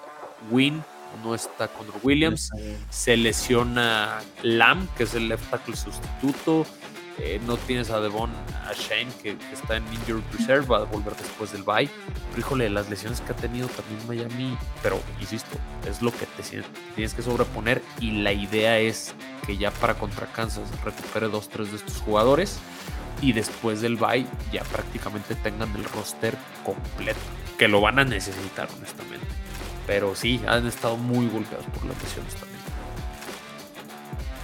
Wynn, 0.52 0.84
no 1.24 1.34
está 1.34 1.70
Conor 1.70 1.96
Williams. 2.04 2.52
Se 2.90 3.16
lesiona 3.16 4.20
Lamb, 4.44 4.88
que 4.96 5.04
es 5.04 5.16
el 5.16 5.30
left 5.30 5.50
tackle 5.50 5.78
sustituto. 5.78 6.66
Eh, 7.20 7.42
no 7.48 7.58
tienes 7.58 7.90
a 7.90 8.00
Devon 8.00 8.30
a 8.66 8.74
Shane 8.74 9.12
que, 9.24 9.38
está 9.52 9.78
en 9.78 9.84
injured 9.92 10.24
reserve, 10.34 10.68
va 10.68 10.78
a 10.78 10.84
volver 10.84 11.16
después 11.16 11.52
del 11.52 11.64
bye. 11.64 11.90
Pero 12.30 12.40
híjole, 12.40 12.70
las 12.70 12.90
lesiones 12.90 13.22
que 13.22 13.32
ha 13.32 13.36
tenido 13.36 13.68
también 13.68 14.08
Miami, 14.08 14.58
pero 14.84 15.02
insisto, 15.20 15.58
es 15.88 16.02
lo 16.02 16.12
que 16.12 16.26
te 16.26 16.44
tienes 16.96 17.14
que 17.14 17.22
sobreponer 17.22 17.82
y 18.00 18.12
la 18.12 18.34
idea 18.34 18.78
es 18.78 19.14
que 19.46 19.58
ya 19.58 19.72
para 19.72 19.96
contra 19.96 20.28
Kansas 20.28 20.70
recupere 20.84 21.28
dos, 21.28 21.50
tres 21.50 21.72
de 21.72 21.78
estos 21.78 21.98
jugadores 21.98 22.60
y 23.22 23.34
después 23.34 23.82
del 23.82 23.96
bye 23.96 24.26
ya 24.52 24.64
prácticamente 24.64 25.34
tengan 25.36 25.76
el 25.76 25.86
roster 25.86 26.38
completo, 26.64 27.20
que 27.58 27.68
lo 27.68 27.82
van 27.82 27.98
a 28.00 28.04
necesitar 28.04 28.70
honestamente. 28.78 29.26
Pero 29.88 30.16
sí, 30.16 30.42
han 30.48 30.68
estado 30.68 30.98
muy 30.98 31.28
golpeados 31.28 31.66
por 31.68 31.86
las 31.86 32.02
lesiones. 32.04 32.36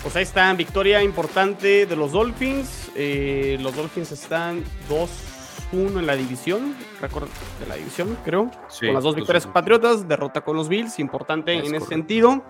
Pues 0.04 0.18
ahí 0.18 0.24
está, 0.24 0.52
victoria 0.54 1.02
importante 1.02 1.86
de 1.86 1.96
los 1.96 2.12
Dolphins. 2.12 2.92
Eh, 2.94 3.58
los 3.62 3.74
Dolphins 3.74 4.12
están 4.12 4.62
2-1 4.90 6.00
en 6.00 6.06
la 6.06 6.18
división, 6.18 6.76
récord 7.00 7.30
de 7.62 7.68
la 7.68 7.76
división, 7.76 8.18
creo. 8.26 8.52
con 8.82 8.94
las 8.94 9.04
dos 9.04 9.16
victorias 9.16 9.48
patriotas, 9.48 10.06
derrota 10.06 10.42
con 10.42 10.58
los 10.58 10.68
Bills, 10.68 11.00
importante 11.00 11.54
en 11.54 11.74
ese 11.74 11.86
sentido. 11.88 12.44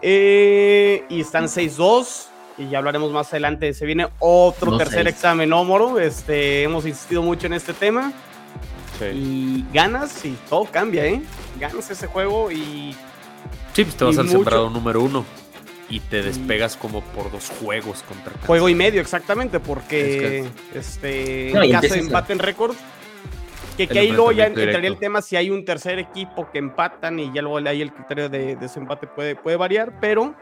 Eh, 0.00 1.04
y 1.08 1.22
están 1.22 1.46
6-2. 1.46 2.28
Y 2.58 2.68
ya 2.68 2.78
hablaremos 2.78 3.10
más 3.10 3.30
adelante. 3.32 3.74
Se 3.74 3.84
viene 3.84 4.08
otro 4.20 4.78
tercer 4.78 5.08
examen, 5.08 5.48
¿no, 5.48 5.64
Moro? 5.64 5.98
Este, 5.98 6.62
hemos 6.62 6.86
insistido 6.86 7.20
mucho 7.20 7.48
en 7.48 7.54
este 7.54 7.74
tema. 7.74 8.12
Y 9.12 9.64
ganas 9.74 10.24
y 10.24 10.38
todo 10.48 10.64
cambia, 10.64 11.04
¿eh? 11.04 11.20
Ganas 11.58 11.90
ese 11.90 12.06
juego 12.06 12.50
y. 12.52 12.94
Sí, 13.74 13.84
pues 13.84 13.96
te 13.96 14.04
vas 14.04 14.16
al 14.16 14.28
sembrado 14.28 14.70
número 14.70 15.02
uno 15.02 15.24
y 15.88 16.00
te 16.00 16.22
despegas 16.22 16.76
como 16.76 17.00
por 17.00 17.30
dos 17.30 17.50
juegos 17.60 18.02
contra 18.02 18.32
Juego 18.46 18.68
y 18.68 18.74
medio, 18.74 19.00
exactamente, 19.00 19.60
porque 19.60 20.44
este 20.74 21.50
en 21.50 21.72
caso 21.72 21.94
de 21.94 22.00
empate 22.00 22.32
en 22.32 22.38
récord, 22.40 22.74
que, 23.76 23.86
que 23.86 23.98
ahí 23.98 24.10
luego 24.10 24.32
ya 24.32 24.46
entraría 24.46 24.88
el 24.88 24.98
tema 24.98 25.22
si 25.22 25.36
hay 25.36 25.50
un 25.50 25.64
tercer 25.64 25.98
equipo 25.98 26.50
que 26.50 26.58
empatan 26.58 27.20
y 27.20 27.32
ya 27.32 27.42
luego 27.42 27.58
ahí 27.68 27.82
el 27.82 27.92
criterio 27.92 28.28
de, 28.28 28.56
desempate 28.56 29.06
puede, 29.06 29.36
puede 29.36 29.56
variar, 29.56 30.00
pero 30.00 30.34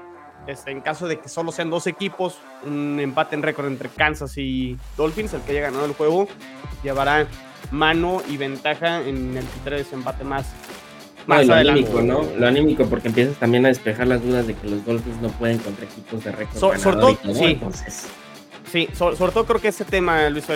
este, 0.47 0.71
en 0.71 0.81
caso 0.81 1.09
de 1.09 1.19
que 1.19 1.29
solo 1.29 1.53
sean 1.53 1.71
dos 1.71 1.87
equipos, 1.87 2.39
un 2.65 2.99
empate 3.01 3.35
en 3.35 3.43
récord 3.43 3.67
entre 3.67 3.89
Kansas 3.89 4.37
y 4.39 4.79
Dolphins, 4.97 5.35
el 5.35 5.43
que 5.43 5.53
haya 5.53 5.63
ganado 5.63 5.87
el 5.87 5.95
juego, 5.95 6.29
llevará 6.83 7.27
mano 7.71 8.23
y 8.29 8.37
ventaja 8.37 9.01
en 9.01 9.37
el 9.37 9.45
criterio 9.45 9.79
de 9.79 9.85
desempate 9.85 10.23
más 10.23 10.47
más 11.27 11.47
lo 11.47 11.55
anímico, 11.55 12.03
¿no? 12.03 12.23
Lo 12.39 12.47
anímico, 12.47 12.85
porque 12.87 13.09
empiezas 13.09 13.37
también 13.37 13.65
a 13.67 13.69
despejar 13.69 14.07
las 14.07 14.23
dudas 14.23 14.47
de 14.47 14.55
que 14.55 14.69
los 14.69 14.85
Dolphins 14.85 15.21
no 15.21 15.29
pueden 15.29 15.59
contra 15.59 15.85
equipos 15.85 16.25
de 16.25 16.33
récord. 16.33 16.59
sobre 16.59 16.97
todo, 16.97 17.19
sí. 17.33 17.59
Sí, 18.71 18.89
sobre, 18.93 19.33
todo 19.33 19.47
creo 19.47 19.61
que 19.61 19.69
ese 19.69 19.85
tema, 19.85 20.29
Luis 20.31 20.47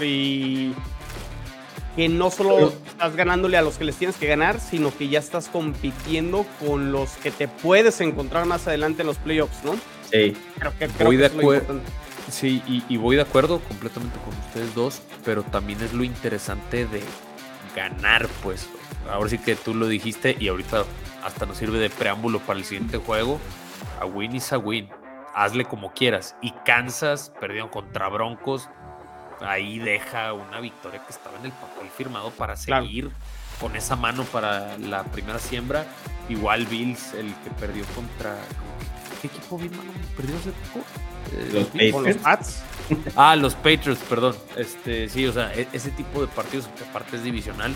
que 1.98 2.08
no 2.08 2.30
solo 2.30 2.72
estás 2.86 3.16
ganándole 3.16 3.56
a 3.56 3.62
los 3.62 3.76
que 3.76 3.84
les 3.84 3.96
tienes 3.96 4.16
que 4.16 4.26
ganar, 4.26 4.60
sino 4.60 4.96
que 4.96 5.08
ya 5.08 5.18
estás 5.18 5.48
compitiendo 5.48 6.46
con 6.64 6.92
los 6.92 7.10
que 7.16 7.32
te 7.32 7.48
puedes 7.48 8.00
encontrar 8.00 8.46
más 8.46 8.68
adelante 8.68 9.02
en 9.02 9.08
los 9.08 9.16
playoffs, 9.18 9.64
¿no? 9.64 9.72
Sí. 10.10 10.36
Creo 10.58 10.72
que, 10.78 10.86
creo 10.86 11.06
voy 11.06 11.16
de 11.16 11.26
acuerdo. 11.26 11.80
Sí, 12.30 12.62
y, 12.68 12.84
y, 12.88 12.96
voy 12.98 13.16
de 13.16 13.22
acuerdo 13.22 13.58
completamente 13.60 14.16
con 14.24 14.36
ustedes 14.46 14.74
dos, 14.74 15.00
pero 15.24 15.42
también 15.42 15.80
es 15.80 15.92
lo 15.92 16.04
interesante 16.04 16.86
de 16.86 17.02
ganar, 17.78 18.28
pues. 18.42 18.68
Ahora 19.10 19.30
sí 19.30 19.38
que 19.38 19.56
tú 19.56 19.74
lo 19.74 19.86
dijiste 19.86 20.36
y 20.38 20.48
ahorita 20.48 20.84
hasta 21.24 21.46
nos 21.46 21.56
sirve 21.56 21.78
de 21.78 21.90
preámbulo 21.90 22.40
para 22.40 22.58
el 22.58 22.64
siguiente 22.64 22.98
juego. 22.98 23.40
A 24.00 24.04
win 24.04 24.36
is 24.36 24.52
a 24.52 24.58
win. 24.58 24.88
Hazle 25.34 25.64
como 25.64 25.92
quieras. 25.92 26.36
Y 26.42 26.52
Kansas 26.64 27.32
perdieron 27.40 27.68
contra 27.68 28.08
Broncos. 28.08 28.68
Ahí 29.40 29.78
deja 29.78 30.32
una 30.32 30.60
victoria 30.60 31.04
que 31.04 31.12
estaba 31.12 31.38
en 31.38 31.46
el 31.46 31.52
papel 31.52 31.88
firmado 31.96 32.30
para 32.32 32.56
seguir 32.56 33.10
con 33.60 33.76
esa 33.76 33.96
mano 33.96 34.24
para 34.24 34.76
la 34.78 35.04
primera 35.04 35.38
siembra. 35.38 35.86
Igual 36.28 36.66
Bills, 36.66 37.14
el 37.14 37.32
que 37.36 37.50
perdió 37.58 37.84
contra. 37.94 38.36
¿Qué 39.20 39.28
equipo 39.28 39.58
bien 39.58 39.76
malo 39.76 39.90
perdió 40.16 40.36
hace 40.36 40.50
poco? 40.72 40.84
Eh, 41.32 41.50
los, 41.52 41.66
Patriots. 41.66 42.62
Ah, 43.16 43.36
los 43.36 43.54
Patriots, 43.54 44.00
perdón. 44.08 44.34
Este, 44.56 45.08
sí, 45.08 45.26
o 45.26 45.32
sea, 45.32 45.54
e-, 45.54 45.68
ese 45.72 45.90
tipo 45.90 46.20
de 46.20 46.26
partidos, 46.28 46.68
que 46.76 46.84
aparte 46.84 47.16
es 47.16 47.24
divisional, 47.24 47.74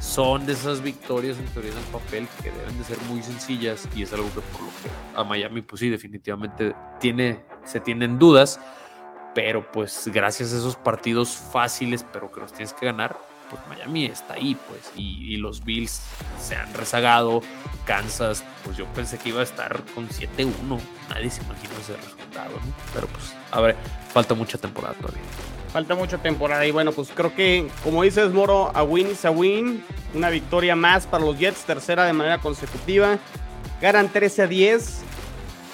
son 0.00 0.46
de 0.46 0.52
esas 0.52 0.82
victorias 0.82 1.38
en 1.38 1.46
teoría 1.46 1.70
en 1.70 1.78
el 1.78 1.84
papel 1.84 2.28
que 2.42 2.50
deben 2.50 2.76
de 2.76 2.84
ser 2.84 2.98
muy 3.08 3.22
sencillas 3.22 3.88
y 3.94 4.02
es 4.02 4.12
algo 4.12 4.28
que 4.28 4.40
por 4.40 4.62
lo 4.62 4.68
que 4.68 4.90
a 5.14 5.24
Miami, 5.24 5.62
pues 5.62 5.80
sí, 5.80 5.88
definitivamente 5.88 6.74
tiene, 6.98 7.44
se 7.64 7.78
tienen 7.80 8.18
dudas, 8.18 8.60
pero 9.34 9.70
pues 9.70 10.10
gracias 10.12 10.52
a 10.52 10.58
esos 10.58 10.76
partidos 10.76 11.30
fáciles, 11.30 12.04
pero 12.12 12.30
que 12.32 12.40
los 12.40 12.52
tienes 12.52 12.72
que 12.72 12.86
ganar, 12.86 13.16
pues 13.48 13.62
Miami 13.68 14.06
está 14.06 14.34
ahí, 14.34 14.56
pues, 14.68 14.92
y, 14.96 15.36
los 15.36 15.64
Bills 15.64 16.00
se 16.40 16.56
han 16.56 16.72
rezagado, 16.74 17.42
Kansas, 17.84 18.44
pues 18.64 18.76
yo 18.76 18.86
pensé 18.86 19.18
que 19.18 19.28
iba 19.28 19.40
a 19.40 19.44
estar 19.44 19.82
con 19.94 20.08
7-1, 20.08 20.80
nadie 21.10 21.30
se 21.30 21.42
imaginó 21.42 21.74
ese 21.80 21.96
resultado, 21.96 22.21
Pero 22.94 23.06
pues, 23.08 23.34
a 23.50 23.60
ver, 23.60 23.76
falta 24.12 24.34
mucha 24.34 24.58
temporada 24.58 24.94
todavía. 24.94 25.22
Falta 25.72 25.94
mucha 25.94 26.18
temporada 26.18 26.66
y 26.66 26.70
bueno, 26.70 26.92
pues 26.92 27.10
creo 27.14 27.34
que, 27.34 27.66
como 27.82 28.02
dices, 28.02 28.30
Moro, 28.32 28.70
a 28.74 28.82
win 28.82 29.10
is 29.10 29.24
a 29.24 29.30
win, 29.30 29.82
una 30.14 30.28
victoria 30.28 30.76
más 30.76 31.06
para 31.06 31.24
los 31.24 31.38
Jets, 31.38 31.64
tercera 31.64 32.04
de 32.04 32.12
manera 32.12 32.38
consecutiva, 32.38 33.18
ganan 33.80 34.10
13 34.10 34.42
a 34.42 34.46
10. 34.46 35.00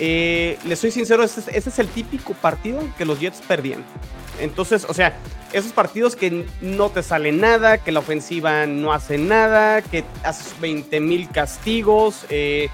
Eh, 0.00 0.58
les 0.64 0.78
soy 0.78 0.92
sincero, 0.92 1.24
ese 1.24 1.50
es 1.50 1.78
el 1.80 1.88
típico 1.88 2.32
partido 2.34 2.80
que 2.96 3.04
los 3.04 3.18
Jets 3.18 3.40
perdían. 3.40 3.84
Entonces, 4.38 4.86
o 4.88 4.94
sea, 4.94 5.16
esos 5.52 5.72
partidos 5.72 6.14
que 6.14 6.46
no 6.60 6.90
te 6.90 7.02
sale 7.02 7.32
nada, 7.32 7.78
que 7.78 7.92
la 7.92 8.00
ofensiva 8.00 8.66
no 8.66 8.92
hace 8.92 9.18
nada, 9.18 9.82
que 9.82 10.04
haces 10.22 10.54
20 10.60 11.00
mil 11.00 11.28
castigos, 11.30 12.24
eh, 12.28 12.68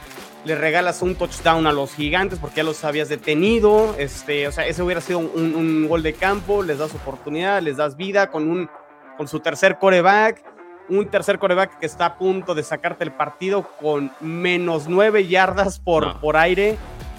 le 0.44 0.54
regalas 0.54 1.00
un 1.02 1.14
touchdown 1.14 1.66
a 1.66 1.72
los 1.72 1.94
gigantes 1.94 2.38
porque 2.38 2.56
ya 2.56 2.64
los 2.64 2.84
habías 2.84 3.08
detenido. 3.08 3.94
Este, 3.98 4.46
o 4.46 4.52
sea, 4.52 4.66
ese 4.66 4.82
hubiera 4.82 5.00
sido 5.00 5.18
un, 5.18 5.88
gol 5.88 6.02
de 6.02 6.14
campo, 6.14 6.62
les 6.62 6.78
das 6.78 6.94
oportunidad, 6.94 7.62
les 7.62 7.76
das 7.76 7.96
vida 7.96 8.30
con, 8.30 8.50
un, 8.50 8.68
con 9.16 9.28
su 9.28 9.40
tercer 9.40 9.78
coreback. 9.78 10.42
Un 10.88 11.08
tercer 11.08 11.38
coreback 11.38 11.78
que 11.78 11.86
está 11.86 12.04
a 12.04 12.18
punto 12.18 12.54
de 12.54 12.62
sacarte 12.62 13.04
el 13.04 13.12
partido 13.12 13.66
con 13.80 14.12
menos 14.20 14.86
nueve 14.86 15.26
yardas 15.26 15.78
por, 15.78 16.20
por 16.20 16.36
aire. 16.36 16.76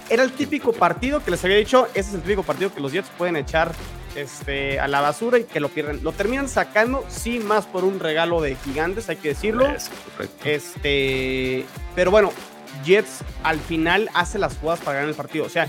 Era 0.08 0.22
el 0.22 0.32
típico 0.32 0.72
partido 0.72 1.24
que 1.24 1.32
les 1.32 1.44
había 1.44 1.58
dicho, 1.58 1.88
ese 1.96 2.10
es 2.10 2.14
el 2.14 2.22
típico 2.22 2.44
partido 2.44 2.72
que 2.72 2.80
los 2.80 2.92
Jets 2.92 3.10
pueden 3.18 3.36
echar 3.38 3.72
este, 4.16 4.80
a 4.80 4.88
la 4.88 5.02
basura 5.02 5.40
y 5.40 5.46
que 5.46 5.60
lo 5.60 5.70
pierden. 5.70 6.04
Lo 6.04 6.12
terminan 6.12 6.48
sacando, 6.48 7.04
sí, 7.08 7.40
más 7.40 7.66
por 7.66 7.84
un 7.84 8.00
regalo 8.00 8.40
de 8.40 8.56
gigantes, 8.56 9.10
hay 9.10 9.16
que 9.16 9.30
decirlo. 9.30 9.66
este, 10.44 11.66
pero 11.96 12.12
bueno, 12.12 12.32
Jets 12.86 13.24
al 13.44 13.60
final 13.60 14.10
hace 14.14 14.40
las 14.40 14.58
jugadas 14.58 14.80
para 14.80 14.98
ganar 14.98 15.10
el 15.10 15.16
partido. 15.16 15.46
O 15.46 15.50
sea, 15.50 15.68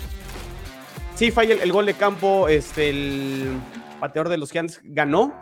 sí 1.14 1.30
falla 1.30 1.54
el, 1.54 1.72
gol 1.72 1.86
de 1.86 1.94
campo, 1.94 2.48
este, 2.48 2.90
el 2.90 3.58
pateador 3.98 4.28
de 4.28 4.38
los 4.38 4.50
gigantes 4.50 4.80
ganó. 4.84 5.34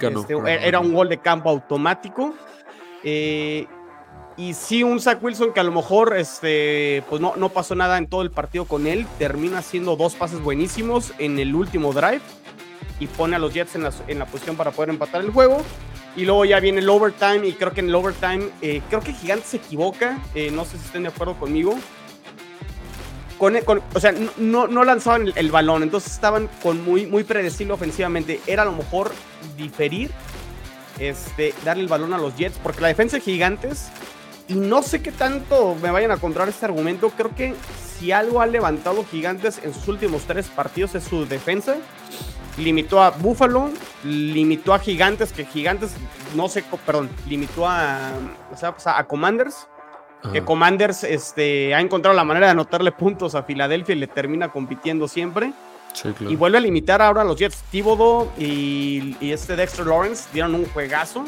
Este, 0.00 0.34
era 0.66 0.80
un 0.80 0.92
gol 0.92 1.08
de 1.08 1.18
campo 1.18 1.50
automático. 1.50 2.34
Eh, 3.04 3.66
y 4.36 4.54
sí, 4.54 4.82
un 4.82 5.00
Zach 5.00 5.22
Wilson 5.22 5.52
que 5.52 5.60
a 5.60 5.62
lo 5.62 5.72
mejor 5.72 6.16
este, 6.16 7.02
pues 7.10 7.20
no, 7.20 7.34
no 7.36 7.50
pasó 7.50 7.74
nada 7.74 7.98
en 7.98 8.06
todo 8.06 8.22
el 8.22 8.30
partido 8.30 8.64
con 8.64 8.86
él. 8.86 9.06
Termina 9.18 9.58
haciendo 9.58 9.96
dos 9.96 10.14
pases 10.14 10.40
buenísimos 10.40 11.12
en 11.18 11.38
el 11.38 11.54
último 11.54 11.92
drive 11.92 12.22
y 12.98 13.06
pone 13.06 13.36
a 13.36 13.38
los 13.38 13.52
Jets 13.52 13.74
en 13.74 13.82
la, 13.82 13.92
en 14.08 14.18
la 14.18 14.26
posición 14.26 14.56
para 14.56 14.70
poder 14.70 14.90
empatar 14.90 15.20
el 15.20 15.30
juego. 15.30 15.62
Y 16.16 16.24
luego 16.24 16.44
ya 16.44 16.58
viene 16.60 16.80
el 16.80 16.88
overtime 16.88 17.46
y 17.46 17.52
creo 17.52 17.72
que 17.72 17.80
en 17.80 17.88
el 17.88 17.94
overtime, 17.94 18.48
eh, 18.62 18.82
creo 18.88 19.00
que 19.00 19.12
Gigante 19.12 19.46
se 19.46 19.56
equivoca, 19.58 20.18
eh, 20.34 20.50
no 20.50 20.64
sé 20.64 20.76
si 20.76 20.84
estén 20.84 21.02
de 21.02 21.08
acuerdo 21.08 21.38
conmigo. 21.38 21.76
Con, 23.38 23.56
o 23.94 24.00
sea, 24.00 24.12
no, 24.36 24.66
no 24.66 24.84
lanzaban 24.84 25.32
el, 25.34 25.50
balón, 25.50 25.82
entonces 25.82 26.12
estaban 26.12 26.50
con 26.62 26.84
muy, 26.84 27.06
muy 27.06 27.24
predecible 27.24 27.72
ofensivamente. 27.72 28.38
Era 28.46 28.62
a 28.62 28.64
lo 28.66 28.72
mejor 28.72 29.12
diferir, 29.56 30.10
este, 30.98 31.54
darle 31.64 31.84
el 31.84 31.88
balón 31.88 32.12
a 32.12 32.18
los 32.18 32.36
Jets, 32.36 32.58
porque 32.62 32.82
la 32.82 32.88
defensa 32.88 33.16
de 33.16 33.22
Gigantes, 33.22 33.88
y 34.46 34.54
no 34.54 34.82
sé 34.82 35.00
qué 35.00 35.10
tanto 35.10 35.74
me 35.80 35.90
vayan 35.90 36.10
a 36.10 36.14
encontrar 36.14 36.50
este 36.50 36.66
argumento, 36.66 37.08
creo 37.16 37.34
que 37.34 37.54
si 37.98 38.12
algo 38.12 38.42
ha 38.42 38.46
levantado 38.46 39.06
Gigantes 39.10 39.58
en 39.62 39.72
sus 39.72 39.88
últimos 39.88 40.22
tres 40.22 40.48
partidos 40.48 40.94
es 40.94 41.04
su 41.04 41.24
defensa 41.24 41.76
limitó 42.60 43.02
a 43.02 43.10
Buffalo, 43.10 43.70
limitó 44.04 44.74
a 44.74 44.78
Gigantes, 44.78 45.32
que 45.32 45.44
Gigantes, 45.44 45.92
no 46.34 46.48
sé, 46.48 46.64
perdón, 46.86 47.10
limitó 47.28 47.66
a, 47.66 48.10
o 48.52 48.56
sea, 48.56 48.72
pues, 48.72 48.86
a 48.86 49.02
Commanders, 49.04 49.66
que 50.32 50.42
Commanders 50.42 51.02
este, 51.04 51.74
ha 51.74 51.80
encontrado 51.80 52.14
la 52.14 52.24
manera 52.24 52.46
de 52.46 52.52
anotarle 52.52 52.92
puntos 52.92 53.34
a 53.34 53.42
Filadelfia 53.42 53.94
y 53.94 53.98
le 53.98 54.06
termina 54.06 54.50
compitiendo 54.50 55.08
siempre. 55.08 55.52
Y 56.20 56.36
vuelve 56.36 56.58
a 56.58 56.60
limitar 56.60 57.02
ahora 57.02 57.22
a 57.22 57.24
los 57.24 57.36
Jets. 57.36 57.62
Thibodeau 57.70 58.30
y, 58.38 59.16
y, 59.20 59.32
este 59.32 59.56
Dexter 59.56 59.86
Lawrence 59.86 60.28
dieron 60.32 60.54
un 60.54 60.66
juegazo. 60.66 61.24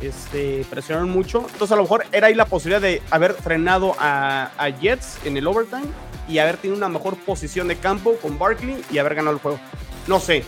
Este, 0.00 0.66
presionaron 0.68 1.10
mucho. 1.10 1.46
Entonces, 1.52 1.72
a 1.72 1.76
lo 1.76 1.82
mejor 1.82 2.04
era 2.12 2.26
ahí 2.26 2.34
la 2.34 2.44
posibilidad 2.46 2.82
de 2.82 3.00
haber 3.10 3.32
frenado 3.34 3.94
a, 3.98 4.50
a 4.58 4.68
Jets 4.68 5.24
en 5.24 5.36
el 5.36 5.46
overtime 5.46 5.86
y 6.28 6.38
haber 6.38 6.56
tenido 6.56 6.76
una 6.76 6.88
mejor 6.88 7.16
posición 7.16 7.68
de 7.68 7.76
campo 7.76 8.16
con 8.20 8.38
Barkley 8.38 8.82
y 8.90 8.98
haber 8.98 9.14
ganado 9.14 9.36
el 9.36 9.40
juego. 9.40 9.58
No 10.06 10.20
sé. 10.20 10.44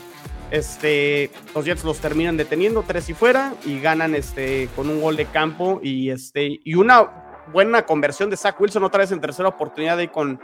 Este, 0.51 1.31
los 1.55 1.65
Jets 1.65 1.85
los 1.85 1.99
terminan 1.99 2.37
deteniendo, 2.37 2.85
tres 2.87 3.09
y 3.09 3.15
fuera, 3.15 3.55
y 3.65 3.81
ganan 3.81 4.15
este, 4.15 4.69
con 4.77 4.89
un 4.89 5.01
gol 5.01 5.17
de 5.17 5.27
campo 5.27 5.81
y, 5.83 6.11
este, 6.11 6.61
y 6.63 6.75
una 6.75 7.43
buena 7.53 7.83
conversión 7.83 8.31
de 8.31 8.37
Zach 8.37 8.61
Wilson, 8.61 8.85
otra 8.85 9.01
vez 9.01 9.13
en 9.13 9.21
tercera 9.21 9.49
oportunidad 9.49 9.99
ahí 9.99 10.09
con, 10.09 10.41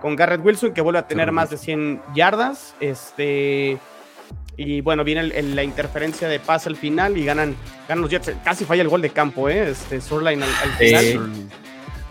con 0.00 0.16
Garrett 0.16 0.44
Wilson, 0.44 0.72
que 0.72 0.80
vuelve 0.80 0.98
a 0.98 1.06
tener 1.06 1.32
más 1.32 1.50
de 1.50 1.58
100 1.58 2.02
yardas. 2.14 2.74
Este, 2.80 3.78
y 4.56 4.80
bueno, 4.80 5.04
viene 5.04 5.24
la 5.42 5.62
interferencia 5.62 6.28
de 6.28 6.40
pase 6.40 6.68
al 6.68 6.76
final 6.76 7.16
y 7.16 7.24
ganan, 7.24 7.54
ganan 7.88 8.02
los 8.02 8.10
Jets. 8.10 8.32
Casi 8.42 8.64
falla 8.64 8.82
el 8.82 8.88
gol 8.88 9.02
de 9.02 9.10
campo, 9.10 9.48
¿eh? 9.48 9.70
Este, 9.70 10.00
Surline 10.00 10.42
al, 10.42 10.72
final. 10.72 11.48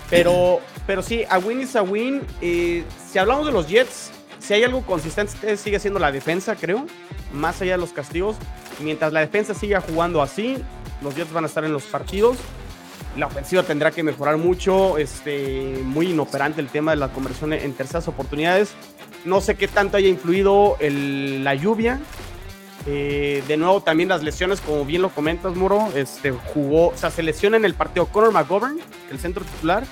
Pero, 0.10 0.62
pero 0.86 1.02
sí, 1.02 1.24
a 1.30 1.40
win 1.40 1.62
is 1.62 1.76
a 1.76 1.82
win. 1.82 2.22
Eh, 2.42 2.84
si 3.12 3.18
hablamos 3.18 3.48
de 3.48 3.52
los 3.52 3.68
Jets, 3.68 4.12
si 4.46 4.54
hay 4.54 4.64
algo 4.64 4.82
consistente, 4.84 5.58
sigue 5.58 5.80
siendo 5.80 6.00
la 6.00 6.12
defensa, 6.12 6.56
creo. 6.56 6.86
Más 7.34 7.62
allá 7.62 7.74
de 7.74 7.78
los 7.80 7.92
castigos. 7.92 8.36
Mientras 8.80 9.12
la 9.12 9.22
defensa 9.22 9.54
siga 9.54 9.82
jugando 9.82 10.22
así, 10.22 10.58
los 11.02 11.16
Jets 11.16 11.34
van 11.34 11.46
a 11.46 11.48
estar 11.48 11.66
en 11.66 11.74
los 11.74 11.84
partidos. 11.86 12.38
La 13.18 13.28
ofensiva 13.28 13.64
tendrá 13.64 13.92
que 13.92 14.04
mejorar 14.04 14.38
mucho. 14.38 15.00
Este, 15.00 15.80
muy 15.84 16.12
inoperante 16.12 16.62
el 16.62 16.68
tema 16.68 16.92
de 16.92 16.98
la 16.98 17.10
conversión 17.10 17.54
en 17.54 17.74
terceras 17.74 18.08
oportunidades. 18.08 18.74
No 19.24 19.42
sé 19.42 19.56
qué 19.56 19.68
tanto 19.68 19.98
haya 19.98 20.10
influido 20.10 20.78
la 20.80 21.56
lluvia. 21.56 22.00
Eh, 22.86 23.44
de 23.48 23.58
nuevo, 23.58 23.82
también 23.82 24.10
las 24.10 24.22
lesiones, 24.22 24.62
como 24.62 24.86
bien 24.86 25.02
lo 25.02 25.10
comentas, 25.10 25.56
Muro. 25.56 25.90
Este, 25.96 26.32
jugó, 26.32 26.94
se 26.96 27.24
lesiona 27.24 27.58
en 27.58 27.66
el 27.66 27.74
partido 27.74 28.06
Conor 28.06 28.32
McGovern, 28.32 28.80
el 29.10 29.18
centro 29.18 29.44
titular 29.44 29.86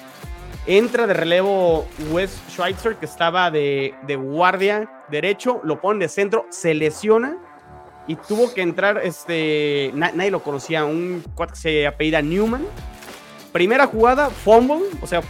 Entra 0.66 1.08
de 1.08 1.14
relevo 1.14 1.86
Wes 2.12 2.42
Schweitzer, 2.50 2.96
que 2.96 3.06
estaba 3.06 3.52
de, 3.52 3.94
guardia 4.18 4.90
derecho, 5.10 5.60
lo 5.64 5.82
ponen 5.82 6.00
de 6.00 6.08
centro, 6.08 6.46
se 6.50 6.74
lesiona 6.74 7.38
y 8.08 8.16
tuvo 8.16 8.54
que 8.54 8.62
entrar, 8.62 9.02
este, 9.04 9.92
nadie 9.94 10.32
lo 10.32 10.42
conocía, 10.42 10.86
un 10.86 11.24
cuate 11.36 11.54
que 11.54 11.60
se 11.60 11.88
apellida 11.88 12.22
Newman. 12.22 12.66
Primera 13.52 13.88
jugada, 13.88 14.30
fumble, 14.30 14.86
o 15.02 15.08
sea, 15.08 15.22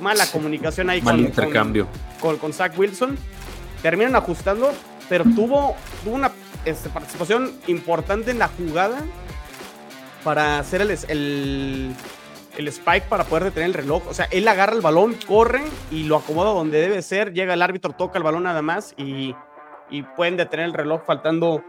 mala 0.00 0.26
comunicación 0.26 0.90
ahí 0.90 1.00
con, 1.00 1.20
intercambio. 1.20 1.86
Con, 2.20 2.52
Zach 2.52 2.76
Wilson. 2.76 3.16
Terminan 3.82 4.16
ajustando, 4.16 4.72
pero 5.08 5.24
tuvo, 5.24 5.76
una 6.04 6.32
este, 6.64 6.88
participación 6.88 7.52
importante 7.68 8.32
en 8.32 8.40
la 8.40 8.48
jugada 8.48 8.98
para 10.24 10.58
hacer 10.58 10.82
el 10.82 10.90
el 11.08 11.94
spike 12.68 13.08
para 13.08 13.24
poder 13.24 13.44
detener 13.44 13.68
el 13.68 13.74
reloj. 13.74 14.02
O 14.08 14.14
sea, 14.14 14.26
él 14.30 14.46
agarra 14.48 14.74
el 14.74 14.80
balón, 14.80 15.16
corre 15.26 15.62
y 15.90 16.04
lo 16.04 16.16
acomoda 16.16 16.50
donde 16.50 16.80
debe 16.80 17.02
ser. 17.02 17.32
Llega 17.32 17.54
el 17.54 17.62
árbitro, 17.62 17.92
toca 17.92 18.18
el 18.18 18.24
balón 18.24 18.44
nada 18.44 18.62
más 18.62 18.94
y, 18.96 19.34
pueden 20.16 20.36
detener 20.36 20.66
el 20.66 20.72
reloj 20.72 21.02
faltando 21.04 21.64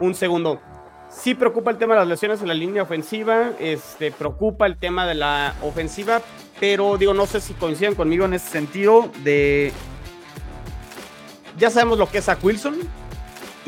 un 0.00 0.14
segundo. 0.14 0.60
Sí 1.10 1.34
preocupa 1.34 1.70
el 1.70 1.78
tema 1.78 1.94
de 1.94 2.00
las 2.00 2.08
lesiones 2.08 2.40
en 2.40 2.48
la 2.48 2.54
línea 2.54 2.82
ofensiva, 2.82 3.50
este, 3.58 4.10
preocupa 4.10 4.66
el 4.66 4.78
tema 4.78 5.06
de 5.06 5.14
la 5.14 5.54
ofensiva, 5.62 6.20
pero 6.60 6.96
digo, 6.96 7.14
no 7.14 7.26
sé 7.26 7.40
si 7.40 7.54
coinciden 7.54 7.94
conmigo 7.94 8.24
en 8.24 8.34
ese 8.34 8.48
sentido 8.48 9.10
de... 9.22 9.72
Ya 11.58 11.70
sabemos 11.70 11.98
lo 11.98 12.08
que 12.08 12.18
es 12.18 12.24
Zach 12.24 12.42
Wilson 12.42 12.78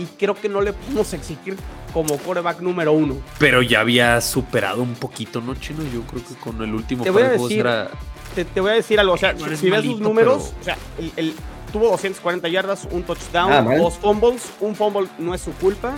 y 0.00 0.06
creo 0.18 0.34
que 0.34 0.48
no 0.48 0.60
le 0.62 0.72
podemos 0.72 1.12
exigir 1.12 1.56
como 1.92 2.16
coreback 2.18 2.60
número 2.60 2.92
uno. 2.92 3.16
Pero 3.38 3.62
ya 3.62 3.80
había 3.80 4.20
superado 4.20 4.82
un 4.82 4.94
poquito, 4.94 5.40
¿no, 5.40 5.54
Chino? 5.54 5.82
Yo 5.92 6.02
creo 6.02 6.24
que 6.24 6.34
con 6.36 6.62
el 6.62 6.74
último 6.74 7.04
te 7.04 7.10
voy 7.10 7.22
a 7.22 7.30
decir, 7.30 7.66
te, 8.34 8.60
voy 8.60 8.70
a 8.70 8.74
decir 8.74 8.98
algo, 8.98 9.14
o 9.14 9.18
sea, 9.18 9.36
si 9.36 9.68
ves 9.68 9.84
sus 9.84 10.00
números, 10.00 10.54
o 10.60 10.64
sea, 10.64 10.76
el, 11.16 11.34
tuvo 11.72 11.90
240 11.90 12.48
yardas, 12.48 12.88
un 12.90 13.02
touchdown, 13.02 13.52
ah, 13.52 13.76
dos 13.76 13.94
fumbles, 13.94 14.50
un 14.60 14.74
fumble 14.74 15.08
no 15.18 15.34
es 15.34 15.40
su 15.40 15.52
culpa, 15.52 15.96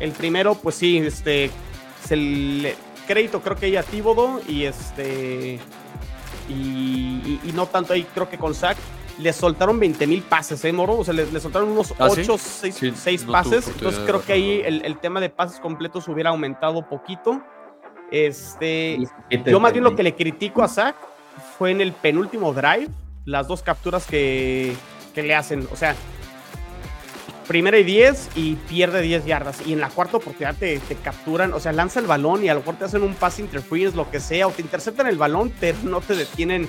el 0.00 0.12
primero, 0.12 0.54
pues 0.54 0.74
sí, 0.74 0.98
este, 0.98 1.50
se 2.06 2.16
le, 2.16 2.76
crédito 3.06 3.40
creo 3.40 3.56
que 3.56 3.66
ella 3.66 3.82
Tíbodo 3.82 4.40
y 4.48 4.64
este, 4.64 5.60
y, 6.48 7.40
no 7.54 7.66
tanto 7.66 7.92
ahí 7.92 8.06
creo 8.14 8.28
que 8.28 8.38
con 8.38 8.54
Zach, 8.54 8.76
le 9.18 9.32
soltaron 9.32 9.78
20 9.78 10.06
mil 10.06 10.22
pases, 10.22 10.64
¿eh, 10.64 10.72
Moro? 10.72 10.98
O 10.98 11.04
sea, 11.04 11.14
le, 11.14 11.40
soltaron 11.40 11.70
unos 11.70 11.94
8, 11.98 12.36
6, 12.38 13.24
pases. 13.24 13.68
Entonces 13.68 14.02
creo 14.06 14.22
que 14.22 14.32
ahí 14.32 14.62
el, 14.64 14.98
tema 14.98 15.20
de 15.20 15.30
pases 15.30 15.60
completos 15.60 16.08
hubiera 16.08 16.30
aumentado 16.30 16.88
poquito. 16.88 17.42
Este, 18.10 18.98
yo 19.46 19.60
más 19.60 19.72
bien 19.72 19.84
lo 19.84 19.96
que 19.96 20.02
le 20.02 20.14
critico 20.14 20.62
a 20.62 20.68
Zach 20.68 20.96
fue 21.56 21.70
en 21.70 21.80
el 21.80 21.92
penúltimo 21.92 22.52
drive, 22.52 22.88
las 23.24 23.48
dos 23.48 23.62
capturas 23.62 24.06
que, 24.06 24.74
que 25.14 25.22
le 25.22 25.34
hacen. 25.34 25.66
O 25.72 25.76
sea, 25.76 25.94
primera 27.48 27.78
y 27.78 27.84
10 27.84 28.30
y 28.34 28.54
pierde 28.54 29.02
10 29.02 29.24
yardas. 29.24 29.66
Y 29.66 29.72
en 29.72 29.80
la 29.80 29.88
cuarta 29.88 30.18
oportunidad 30.18 30.54
te, 30.56 30.78
te, 30.78 30.94
capturan, 30.96 31.52
o 31.52 31.60
sea, 31.60 31.72
lanza 31.72 32.00
el 32.00 32.06
balón 32.06 32.44
y 32.44 32.48
a 32.48 32.54
lo 32.54 32.60
mejor 32.60 32.76
te 32.76 32.84
hacen 32.84 33.02
un 33.02 33.14
pass 33.14 33.38
interference, 33.38 33.96
lo 33.96 34.10
que 34.10 34.20
sea, 34.20 34.46
o 34.46 34.50
te 34.50 34.62
interceptan 34.62 35.06
el 35.06 35.16
balón, 35.16 35.52
pero 35.60 35.78
no 35.84 36.00
te 36.00 36.14
detienen 36.14 36.68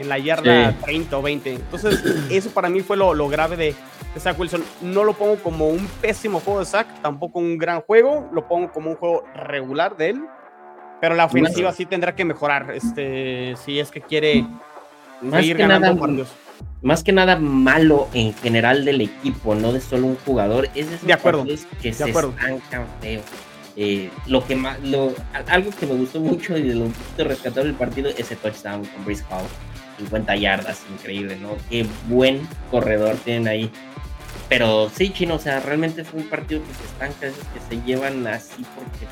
en 0.00 0.08
la 0.08 0.18
yarda 0.18 0.74
30 0.84 1.16
o 1.16 1.22
20. 1.22 1.54
Entonces, 1.54 2.02
eso 2.30 2.50
para 2.50 2.68
mí 2.68 2.80
fue 2.80 2.96
lo, 2.96 3.14
lo 3.14 3.28
grave 3.28 3.56
de, 3.56 3.74
de, 4.14 4.20
Zach 4.20 4.38
Wilson. 4.38 4.64
No 4.82 5.04
lo 5.04 5.12
pongo 5.12 5.36
como 5.36 5.68
un 5.68 5.86
pésimo 6.00 6.40
juego 6.40 6.60
de 6.60 6.66
Zach, 6.66 6.86
tampoco 7.02 7.38
un 7.38 7.58
gran 7.58 7.80
juego, 7.82 8.28
lo 8.32 8.48
pongo 8.48 8.72
como 8.72 8.90
un 8.90 8.96
juego 8.96 9.24
regular 9.34 9.96
de 9.96 10.10
él. 10.10 10.24
Pero 11.00 11.14
la 11.14 11.26
ofensiva 11.26 11.72
sí 11.72 11.86
tendrá 11.86 12.14
que 12.14 12.24
mejorar, 12.24 12.72
este, 12.74 13.54
si 13.64 13.78
es 13.78 13.90
que 13.90 14.02
quiere 14.02 14.44
seguir 15.30 15.56
ganando 15.56 15.98
partidos 15.98 16.28
más 16.82 17.04
que 17.04 17.12
nada 17.12 17.36
malo 17.36 18.08
en 18.14 18.34
general 18.34 18.84
del 18.84 19.02
equipo, 19.02 19.54
no 19.54 19.72
de 19.72 19.80
solo 19.80 20.08
un 20.08 20.16
jugador, 20.16 20.68
es 20.74 20.90
de, 20.90 21.06
de 21.06 21.12
acuerdo, 21.12 21.44
que 21.44 21.92
se 21.92 22.08
estancan 22.10 22.86
feo. 23.00 23.20
Eh, 23.76 24.10
lo 24.26 24.44
que 24.46 24.56
más, 24.56 24.80
lo, 24.80 25.14
algo 25.46 25.70
que 25.78 25.86
me 25.86 25.94
gustó 25.94 26.20
mucho 26.20 26.56
y 26.56 26.62
de 26.62 26.74
lo 26.74 26.86
que 27.16 27.24
rescatar 27.24 27.64
del 27.64 27.74
partido, 27.74 28.10
ese 28.10 28.36
touchdown 28.36 28.84
con 28.84 29.04
Brice 29.04 29.24
Hall, 29.30 29.46
50 30.00 30.36
yardas, 30.36 30.82
increíble, 30.92 31.36
¿no? 31.36 31.56
Qué 31.68 31.86
buen 32.08 32.46
corredor 32.70 33.16
tienen 33.16 33.48
ahí. 33.48 33.70
Pero 34.48 34.90
sí, 34.92 35.12
chino, 35.12 35.36
o 35.36 35.38
sea, 35.38 35.60
realmente 35.60 36.02
fue 36.02 36.20
un 36.20 36.28
partido 36.28 36.60
que 36.62 36.74
se 36.74 36.84
estanca, 36.84 37.26
esos 37.26 37.44
que 37.54 37.60
se 37.68 37.82
llevan 37.84 38.26
así 38.26 38.64
porque 38.74 39.06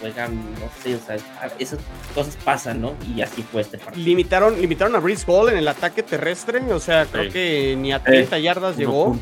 juegan, 0.00 0.36
no 0.54 0.68
sé, 0.82 0.96
o 0.96 0.98
sea, 0.98 1.16
esas 1.58 1.78
cosas 2.14 2.36
pasan, 2.44 2.80
¿no? 2.80 2.94
Y 3.14 3.20
así 3.20 3.42
fue 3.42 3.60
este 3.62 3.78
partido. 3.78 4.04
Limitaron, 4.04 4.60
limitaron 4.60 4.96
a 4.96 4.98
Brice 4.98 5.24
Hall 5.28 5.50
en 5.50 5.58
el 5.58 5.68
ataque 5.68 6.02
terrestre, 6.02 6.60
o 6.72 6.80
sea, 6.80 7.06
creo 7.06 7.30
que 7.30 7.76
ni 7.78 7.92
a 7.92 8.02
30 8.02 8.38
yardas 8.40 8.76
llegó. 8.76 9.16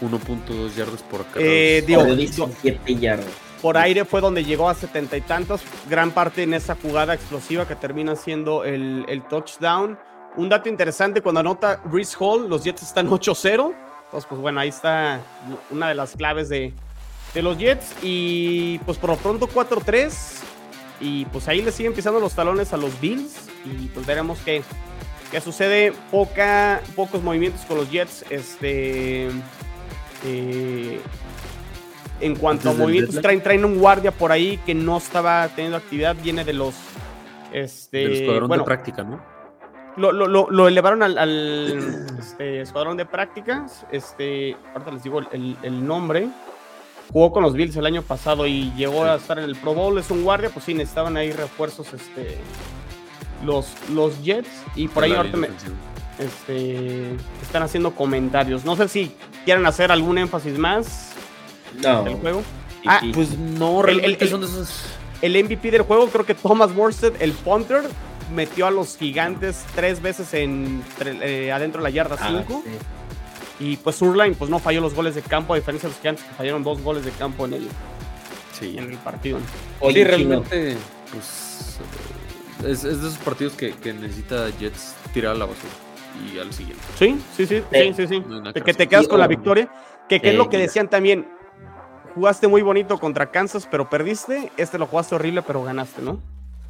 1.2 0.00 0.74
yardas 0.74 1.02
por 1.02 1.24
cada. 1.26 1.44
Eh, 1.44 1.84
digo, 1.86 2.04
17 2.04 2.96
yardas. 2.96 3.26
Por 3.62 3.78
aire 3.78 4.04
fue 4.04 4.20
donde 4.20 4.44
llegó 4.44 4.68
a 4.68 4.74
setenta 4.74 5.16
y 5.16 5.22
tantos, 5.22 5.62
gran 5.88 6.10
parte 6.10 6.42
en 6.42 6.52
esa 6.52 6.76
jugada 6.76 7.14
explosiva 7.14 7.66
que 7.66 7.74
termina 7.74 8.16
siendo 8.16 8.64
el, 8.64 9.04
el 9.08 9.22
touchdown. 9.22 9.98
Un 10.36 10.48
dato 10.48 10.68
interesante, 10.68 11.22
cuando 11.22 11.40
anota 11.40 11.80
Brice 11.84 12.16
Hall, 12.18 12.48
los 12.48 12.64
Jets 12.64 12.82
están 12.82 13.08
8-0. 13.10 13.74
Entonces, 14.04 14.28
pues 14.28 14.40
bueno, 14.40 14.60
ahí 14.60 14.68
está 14.68 15.20
una 15.70 15.88
de 15.88 15.94
las 15.94 16.14
claves 16.14 16.48
de, 16.48 16.72
de 17.34 17.42
los 17.42 17.58
Jets. 17.58 17.94
Y 18.02 18.78
pues 18.80 18.98
por 18.98 19.10
lo 19.10 19.16
pronto 19.16 19.48
4-3. 19.48 20.12
Y 21.00 21.24
pues 21.26 21.48
ahí 21.48 21.60
le 21.62 21.72
siguen 21.72 21.92
pisando 21.92 22.20
los 22.20 22.34
talones 22.34 22.72
a 22.72 22.76
los 22.76 22.98
Bills. 23.00 23.48
Y 23.64 23.88
pues 23.88 24.06
veremos 24.06 24.38
qué, 24.44 24.62
qué 25.30 25.40
sucede. 25.40 25.92
Poca, 26.10 26.80
pocos 26.94 27.22
movimientos 27.22 27.62
con 27.62 27.78
los 27.78 27.90
Jets. 27.90 28.24
Este. 28.30 29.28
Eh, 30.24 31.00
en 32.20 32.34
cuanto 32.36 32.70
a 32.70 32.72
movimientos, 32.72 33.20
traen, 33.20 33.42
traen 33.42 33.64
un 33.64 33.78
guardia 33.78 34.10
por 34.10 34.32
ahí 34.32 34.58
que 34.64 34.74
no 34.74 34.96
estaba 34.96 35.48
teniendo 35.48 35.76
actividad. 35.76 36.16
Viene 36.22 36.44
de 36.44 36.52
los. 36.52 36.74
Este, 37.52 37.98
Del 37.98 38.12
escuadrón 38.12 38.50
de 38.50 38.64
práctica, 38.64 39.02
¿no? 39.02 39.35
Lo, 39.96 40.12
lo, 40.12 40.26
lo, 40.28 40.68
elevaron 40.68 41.02
al, 41.02 41.16
al 41.16 42.06
este, 42.18 42.60
escuadrón 42.60 42.96
de 42.96 43.06
prácticas. 43.06 43.86
Este, 43.90 44.56
ahorita 44.74 44.90
les 44.90 45.02
digo 45.02 45.20
el, 45.32 45.56
el 45.62 45.86
nombre 45.86 46.28
jugó 47.12 47.32
con 47.32 47.42
los 47.42 47.54
Bills 47.54 47.76
el 47.76 47.86
año 47.86 48.02
pasado 48.02 48.46
y 48.46 48.72
llegó 48.76 49.04
a 49.04 49.16
estar 49.16 49.38
en 49.38 49.44
el 49.44 49.56
Pro 49.56 49.74
Bowl, 49.74 49.98
es 49.98 50.10
un 50.10 50.24
guardia, 50.24 50.50
pues 50.50 50.64
sí, 50.64 50.74
necesitaban 50.74 51.16
ahí 51.16 51.32
refuerzos 51.32 51.92
este, 51.92 52.38
los, 53.44 53.72
los 53.92 54.22
Jets 54.22 54.48
y 54.74 54.88
por 54.88 55.04
ahí 55.04 55.12
ahorita 55.12 55.36
me, 55.36 55.48
este, 56.18 57.12
están 57.42 57.62
haciendo 57.62 57.94
comentarios. 57.94 58.64
No 58.64 58.76
sé 58.76 58.88
si 58.88 59.12
quieren 59.44 59.66
hacer 59.66 59.92
algún 59.92 60.18
énfasis 60.18 60.58
más 60.58 61.12
no. 61.82 62.02
del 62.04 62.14
juego. 62.14 62.42
Ah, 62.86 63.00
pues 63.14 63.36
no, 63.36 63.82
realmente 63.82 64.24
el, 64.24 64.30
son 64.30 64.40
de 64.40 64.46
esos... 64.46 64.84
El 65.22 65.42
MVP 65.42 65.70
del 65.70 65.82
juego, 65.82 66.08
creo 66.08 66.26
que 66.26 66.34
Thomas 66.34 66.72
Morstead, 66.72 67.14
el 67.20 67.32
punter, 67.32 67.82
metió 68.34 68.66
a 68.66 68.70
los 68.70 68.96
gigantes 68.96 69.64
tres 69.74 70.02
veces 70.02 70.34
en, 70.34 70.82
eh, 71.04 71.52
adentro 71.52 71.80
de 71.80 71.84
la 71.84 71.90
yarda 71.90 72.16
5. 72.16 72.62
Ah, 72.66 72.70
y 73.58 73.76
pues 73.78 73.96
Surline 73.96 74.34
pues 74.34 74.50
no 74.50 74.58
falló 74.58 74.80
los 74.80 74.94
goles 74.94 75.14
de 75.14 75.22
campo, 75.22 75.54
a 75.54 75.56
diferencia 75.56 75.88
de 75.88 75.94
los 75.94 76.00
gigantes 76.00 76.24
que 76.24 76.34
fallaron 76.34 76.62
dos 76.62 76.82
goles 76.82 77.04
de 77.04 77.10
campo 77.12 77.46
en 77.46 77.54
el, 77.54 77.68
sí. 78.52 78.76
en 78.76 78.90
el 78.90 78.98
partido. 78.98 79.38
Oye, 79.80 80.04
realmente, 80.04 80.76
pues 81.10 81.78
es, 82.64 82.84
es, 82.84 83.00
de 83.00 83.08
esos 83.08 83.18
partidos 83.18 83.54
que, 83.54 83.72
que, 83.72 83.92
necesita 83.92 84.50
Jets 84.58 84.94
tirar 85.12 85.32
a 85.32 85.38
la 85.38 85.46
basura 85.46 85.72
y 86.32 86.38
al 86.38 86.52
siguiente. 86.52 86.82
Sí, 86.98 87.18
sí, 87.34 87.46
sí, 87.46 87.62
sí, 87.72 87.94
sí, 87.94 88.06
sí. 88.06 88.22
que 88.64 88.74
te 88.74 88.86
quedas 88.86 89.08
con 89.08 89.20
la 89.20 89.26
victoria, 89.26 89.70
que, 90.08 90.20
que 90.20 90.30
es 90.30 90.34
lo 90.34 90.48
que 90.48 90.58
decían 90.58 90.88
también. 90.88 91.28
Jugaste 92.14 92.48
muy 92.48 92.62
bonito 92.62 92.98
contra 92.98 93.30
Kansas, 93.30 93.68
pero 93.70 93.90
perdiste. 93.90 94.50
Este 94.56 94.78
lo 94.78 94.86
jugaste 94.86 95.14
horrible, 95.14 95.42
pero 95.42 95.62
ganaste, 95.62 96.00
¿no? 96.00 96.18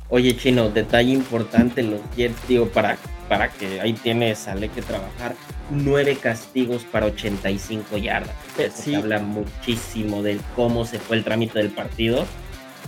Oye, 0.08 0.36
Chino, 0.36 0.68
detalle 0.68 1.12
importante, 1.12 1.82
los 1.82 2.00
Jets, 2.16 2.46
digo, 2.46 2.68
para, 2.68 2.96
para 3.28 3.48
que 3.48 3.80
ahí 3.80 3.92
tienes 3.92 4.46
Ale 4.46 4.68
que 4.68 4.80
trabajar, 4.80 5.34
nueve 5.70 6.16
castigos 6.16 6.84
para 6.84 7.06
85 7.06 7.96
yardas. 7.96 8.34
Eso 8.56 8.96
habla 8.96 9.18
muchísimo 9.18 10.22
de 10.22 10.38
cómo 10.54 10.84
se 10.84 11.00
fue 11.00 11.16
el 11.16 11.24
trámite 11.24 11.58
del 11.58 11.70
partido. 11.70 12.24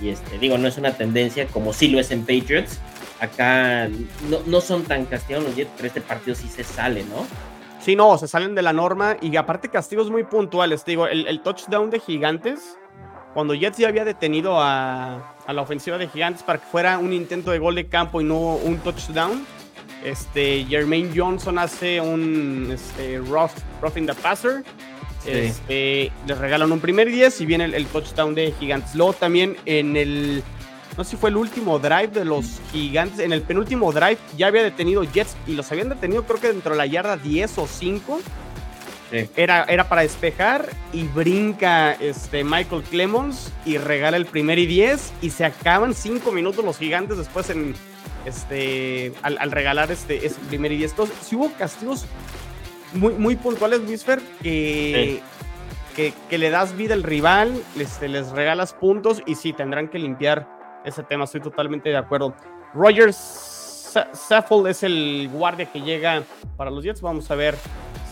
Y 0.00 0.10
este, 0.10 0.38
digo, 0.38 0.58
no 0.58 0.68
es 0.68 0.78
una 0.78 0.92
tendencia 0.92 1.48
como 1.48 1.72
sí 1.72 1.88
lo 1.88 1.98
es 1.98 2.12
en 2.12 2.20
Patriots. 2.20 2.78
Acá 3.18 3.88
no, 4.30 4.38
no 4.46 4.60
son 4.60 4.84
tan 4.84 5.04
castigados 5.06 5.48
los 5.48 5.56
Jets, 5.56 5.72
pero 5.76 5.88
este 5.88 6.00
partido 6.00 6.36
sí 6.36 6.46
se 6.48 6.62
sale, 6.62 7.02
¿no? 7.02 7.26
Sí, 7.80 7.96
no, 7.96 8.16
se 8.16 8.28
salen 8.28 8.54
de 8.54 8.62
la 8.62 8.72
norma 8.72 9.16
y 9.20 9.34
aparte 9.36 9.70
castigos 9.70 10.08
muy 10.08 10.22
puntuales. 10.22 10.84
digo, 10.84 11.08
el, 11.08 11.26
el 11.26 11.40
touchdown 11.40 11.90
de 11.90 11.98
Gigantes 11.98 12.78
cuando 13.38 13.54
Jets 13.54 13.78
ya 13.78 13.86
había 13.86 14.04
detenido 14.04 14.60
a, 14.60 15.36
la 15.46 15.62
ofensiva 15.62 15.96
de 15.96 16.08
Gigantes 16.08 16.42
para 16.42 16.58
que 16.58 16.66
fuera 16.66 16.98
un 16.98 17.12
intento 17.12 17.52
de 17.52 17.60
gol 17.60 17.76
de 17.76 17.86
campo 17.86 18.20
y 18.20 18.24
no 18.24 18.56
un 18.56 18.78
touchdown, 18.78 19.46
este, 20.04 20.64
Jermaine 20.64 21.12
Johnson 21.14 21.56
hace 21.56 22.00
un 22.00 22.68
este, 22.72 23.18
rough, 23.18 23.52
roughing 23.80 24.06
the 24.06 24.14
passer. 24.14 24.64
Este, 25.24 26.10
les 26.26 26.36
regalan 26.36 26.72
un 26.72 26.80
primer 26.80 27.08
10 27.08 27.40
y 27.40 27.46
viene 27.46 27.66
el, 27.66 27.86
touchdown 27.86 28.34
de 28.34 28.50
Gigantes. 28.58 28.96
Luego 28.96 29.12
también 29.12 29.56
en 29.66 29.96
el, 29.96 30.42
no 30.96 31.04
sé 31.04 31.10
si 31.10 31.16
fue 31.16 31.30
el 31.30 31.36
último 31.36 31.78
drive 31.78 32.08
de 32.08 32.24
los 32.24 32.60
Gigantes, 32.72 33.20
en 33.20 33.32
el 33.32 33.42
penúltimo 33.42 33.92
drive 33.92 34.18
ya 34.36 34.48
había 34.48 34.64
detenido 34.64 35.04
Jets 35.04 35.36
y 35.46 35.52
los 35.52 35.70
habían 35.70 35.90
detenido 35.90 36.24
creo 36.24 36.40
que 36.40 36.48
dentro 36.48 36.72
de 36.72 36.78
la 36.78 36.86
yarda 36.86 37.16
10 37.16 37.56
o 37.58 37.68
5 37.68 38.20
era, 39.10 39.64
era 39.64 39.88
para 39.88 40.02
despejar 40.02 40.68
y 40.92 41.04
brinca 41.04 41.92
este 41.92 42.44
Michael 42.44 42.82
Clemons 42.82 43.52
y 43.64 43.78
regala 43.78 44.16
el 44.16 44.26
primer 44.26 44.58
y 44.58 44.66
10 44.66 45.12
y 45.22 45.30
se 45.30 45.44
acaban 45.44 45.94
5 45.94 46.30
minutos 46.32 46.64
los 46.64 46.78
gigantes 46.78 47.16
después 47.16 47.48
en 47.50 47.74
este 48.26 49.12
al, 49.22 49.50
regalar 49.50 49.90
este 49.90 50.26
ese 50.26 50.38
primer 50.48 50.72
y 50.72 50.78
10. 50.78 50.90
Entonces, 50.90 51.16
si 51.22 51.36
hubo 51.36 51.50
castigos 51.52 52.06
muy, 52.92 53.14
muy 53.14 53.36
puntuales, 53.36 53.80
Whisper, 53.86 54.20
que, 54.42 55.22
que, 55.94 56.38
le 56.38 56.50
das 56.50 56.76
vida 56.76 56.94
al 56.94 57.02
rival, 57.02 57.62
este, 57.78 58.08
les 58.08 58.30
regalas 58.30 58.72
puntos 58.72 59.22
y 59.26 59.34
sí, 59.34 59.52
tendrán 59.52 59.88
que 59.88 59.98
limpiar 59.98 60.48
ese 60.84 61.02
tema, 61.02 61.24
estoy 61.24 61.40
totalmente 61.40 61.88
de 61.88 61.96
acuerdo. 61.96 62.34
Rogers 62.72 63.16
Saffold 64.12 64.68
es 64.68 64.82
el 64.82 65.28
guardia 65.32 65.66
que 65.66 65.80
llega 65.80 66.22
para 66.56 66.70
los 66.70 66.84
Jets. 66.84 67.00
Vamos 67.00 67.30
a 67.30 67.34
ver 67.34 67.56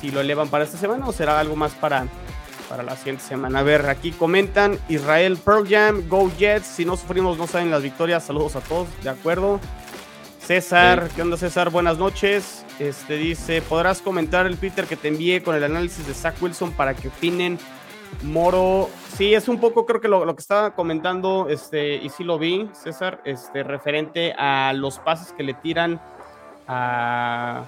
si 0.00 0.10
lo 0.10 0.20
elevan 0.20 0.48
para 0.48 0.64
esta 0.64 0.78
semana 0.78 1.06
o 1.06 1.12
será 1.12 1.38
algo 1.38 1.56
más 1.56 1.72
para, 1.74 2.06
para 2.68 2.82
la 2.82 2.96
siguiente 2.96 3.24
semana. 3.24 3.60
A 3.60 3.62
ver, 3.62 3.88
aquí 3.88 4.12
comentan 4.12 4.78
Israel 4.88 5.36
Pearl 5.36 5.68
Jam, 5.68 6.08
Go 6.08 6.30
Jets. 6.36 6.66
Si 6.66 6.84
no 6.84 6.96
sufrimos, 6.96 7.38
no 7.38 7.46
saben 7.46 7.70
las 7.70 7.82
victorias. 7.82 8.24
Saludos 8.24 8.56
a 8.56 8.60
todos, 8.60 8.88
de 9.02 9.10
acuerdo. 9.10 9.60
César, 10.46 11.08
¿qué 11.16 11.22
onda 11.22 11.36
César? 11.36 11.70
Buenas 11.70 11.98
noches. 11.98 12.64
Este 12.78 13.16
dice, 13.16 13.62
¿podrás 13.62 14.00
comentar 14.00 14.46
el 14.46 14.56
Twitter 14.58 14.86
que 14.86 14.96
te 14.96 15.08
envié 15.08 15.42
con 15.42 15.56
el 15.56 15.64
análisis 15.64 16.06
de 16.06 16.14
Zach 16.14 16.40
Wilson 16.40 16.70
para 16.72 16.94
que 16.94 17.08
opinen 17.08 17.58
Moro? 18.22 18.88
Sí, 19.16 19.34
es 19.34 19.48
un 19.48 19.58
poco, 19.58 19.86
creo 19.86 20.00
que 20.00 20.08
lo, 20.08 20.24
que 20.36 20.40
estaba 20.40 20.74
comentando, 20.74 21.48
este, 21.48 21.96
y 21.96 22.10
sí 22.10 22.22
lo 22.22 22.38
vi, 22.38 22.70
César, 22.74 23.20
este, 23.24 23.62
referente 23.62 24.34
a 24.34 24.72
los 24.72 24.98
pases 25.00 25.32
que 25.32 25.42
le 25.42 25.54
tiran 25.54 26.00
a, 26.68 27.64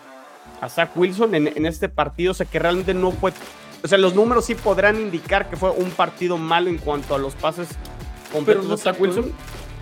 a 0.61 0.69
Zach 0.69 0.91
Wilson 0.97 1.35
en, 1.35 1.49
en 1.49 1.67
este 1.67 1.89
partido, 1.89 2.33
o 2.33 2.35
sea, 2.35 2.47
que 2.47 2.59
realmente 2.59 2.95
no 2.95 3.11
fue 3.13 3.33
o 3.83 3.87
sea, 3.87 3.99
los 3.99 4.15
números 4.15 4.45
sí 4.45 4.55
podrán 4.55 5.01
indicar 5.01 5.49
que 5.49 5.57
fue 5.57 5.71
un 5.71 5.91
partido 5.91 6.37
malo 6.37 6.69
en 6.69 6.79
cuanto 6.79 7.15
a 7.15 7.19
los 7.19 7.35
pases 7.35 7.69
completos 8.33 8.69
de 8.69 8.77
Zach 8.77 9.01
Wilson. 9.01 9.33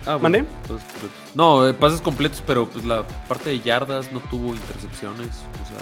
Ah, 0.05 0.17
¿Mandé? 0.21 0.43
Pues, 0.67 0.81
pues, 0.99 1.11
no, 1.33 1.67
eh, 1.67 1.73
pases 1.73 1.99
completos, 1.99 2.41
pero 2.45 2.67
pues 2.67 2.85
la 2.85 3.05
parte 3.27 3.49
de 3.49 3.59
yardas 3.59 4.11
no 4.11 4.19
tuvo 4.19 4.53
intercepciones. 4.53 5.27
O 5.27 5.67
sea, 5.67 5.77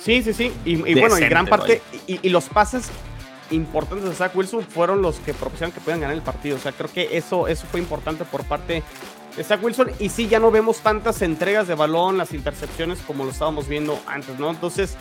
sí, 0.00 0.22
sí, 0.22 0.32
sí. 0.32 0.52
Y, 0.64 0.76
bueno, 0.98 1.16
en 1.16 1.28
gran 1.28 1.46
parte, 1.46 1.82
y, 2.06 2.28
los 2.28 2.48
pases 2.48 2.88
importantes 3.50 4.08
de 4.08 4.14
Zach 4.14 4.34
Wilson 4.34 4.64
fueron 4.64 5.02
los 5.02 5.16
que 5.16 5.34
propusieron 5.34 5.72
que 5.72 5.80
puedan 5.80 6.00
ganar 6.00 6.16
el 6.16 6.22
partido. 6.22 6.56
O 6.56 6.60
sea, 6.60 6.72
creo 6.72 6.90
que 6.90 7.18
eso, 7.18 7.48
eso 7.48 7.66
fue 7.70 7.80
importante 7.80 8.24
por 8.24 8.44
parte 8.44 8.82
Zach 9.42 9.62
Wilson. 9.62 9.90
Y 9.98 10.08
sí, 10.08 10.28
ya 10.28 10.38
no 10.38 10.50
vemos 10.50 10.78
tantas 10.78 11.22
entregas 11.22 11.66
de 11.66 11.74
balón, 11.74 12.18
las 12.18 12.32
intercepciones 12.32 13.00
como 13.00 13.24
lo 13.24 13.30
estábamos 13.30 13.68
viendo 13.68 13.98
antes, 14.06 14.38
¿no? 14.38 14.50
Entonces, 14.50 14.96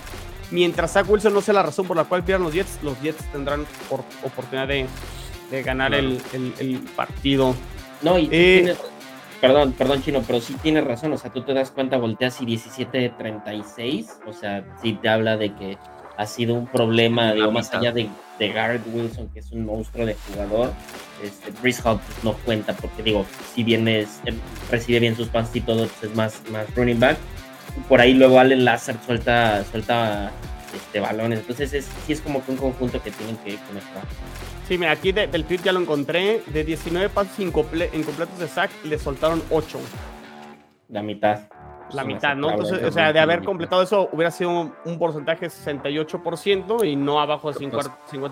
mientras 0.52 0.94
Zach 0.94 1.08
Wilson 1.08 1.34
no 1.34 1.42
sea 1.42 1.54
la 1.54 1.64
razón 1.64 1.86
por 1.86 1.98
la 1.98 2.06
cual 2.06 2.24
pierdan 2.24 2.44
los 2.44 2.54
Jets, 2.54 2.80
los 2.82 3.00
Jets 3.02 3.24
tendrán 3.32 3.66
oportunidad 4.24 4.68
de, 4.68 4.88
ganar 5.64 5.94
el, 5.94 6.20
partido. 6.96 7.54
No, 8.02 8.18
y 8.18 8.28
eh, 8.32 8.76
perdón, 9.40 9.74
perdón, 9.74 10.02
Chino, 10.02 10.24
pero 10.26 10.42
sí 10.42 10.56
tienes 10.64 10.84
razón. 10.84 11.14
O 11.14 11.18
sea, 11.18 11.32
tú 11.32 11.44
te 11.44 11.54
das 11.54 11.70
cuenta, 11.70 11.98
volteas 11.98 12.42
y 12.42 12.46
17 12.46 12.98
de 12.98 13.10
36. 13.10 14.20
O 14.26 14.34
sea, 14.34 14.64
sí 14.82 14.94
te 14.94 15.10
habla 15.10 15.38
de 15.38 15.54
que 15.54 15.78
ha 16.18 16.26
sido 16.26 16.56
un 16.56 16.68
problema, 16.68 17.34
digo, 17.34 17.52
más 17.52 17.74
allá 17.74 17.92
de, 17.92 18.10
de 18.40 18.50
Garrett 18.50 18.84
Wilson, 18.92 19.30
que 19.30 19.40
es 19.40 19.52
un 19.52 19.66
monstruo 19.66 20.06
de 20.06 20.16
jugador. 20.28 20.74
Este, 21.24 21.52
Brice 21.62 21.82
Hall 21.84 22.00
pues, 22.06 22.24
no 22.24 22.34
cuenta 22.34 22.74
porque, 22.74 23.04
digo, 23.04 23.26
si 23.54 23.64
bien 23.64 23.88
es, 23.88 24.22
recibe 24.70 25.00
bien 25.00 25.16
sus 25.16 25.28
pases 25.28 25.56
y 25.56 25.62
todo, 25.62 25.88
pues, 25.88 26.12
es 26.12 26.16
más, 26.16 26.42
más 26.52 26.74
running 26.76 27.00
back 27.00 27.18
por 27.88 28.02
ahí 28.02 28.14
luego 28.14 28.40
Allen 28.40 28.66
Lazard 28.66 28.98
suelta, 29.06 29.64
suelta 29.66 30.32
este, 30.74 31.00
balones. 31.00 31.40
Entonces 31.40 31.74
es, 31.74 31.90
sí 32.06 32.14
es 32.14 32.22
como 32.22 32.44
que 32.46 32.52
un 32.52 32.58
conjunto 32.58 33.02
que 33.02 33.12
tienen 33.12 33.38
que 33.38 33.58
conectar. 33.68 34.04
Sí, 34.68 34.78
mira, 34.78 34.92
aquí 34.92 35.12
del 35.12 35.44
tweet 35.46 35.60
ya 35.64 35.72
lo 35.72 35.82
encontré. 35.82 36.42
De 36.48 36.64
19 36.64 37.10
pasos 37.10 37.38
incompletos 37.40 38.40
de 38.40 38.48
sack, 38.48 38.72
le 38.86 38.98
soltaron 38.98 39.44
8. 39.50 39.80
La 40.90 41.02
mitad. 41.02 41.48
La 41.94 42.04
mitad, 42.04 42.36
¿no? 42.36 42.52
Entonces, 42.52 42.84
o 42.84 42.92
sea, 42.92 43.14
de 43.14 43.20
haber 43.20 43.44
completado 43.44 43.84
eso 43.84 44.10
hubiera 44.12 44.32
sido 44.32 44.72
un, 44.86 45.00
porcentaje 45.00 45.46
de 45.48 45.52
68% 45.52 46.88
y 46.88 46.96
no 46.96 47.20
abajo 47.20 47.52
de 47.52 47.60
50%. 47.60 48.30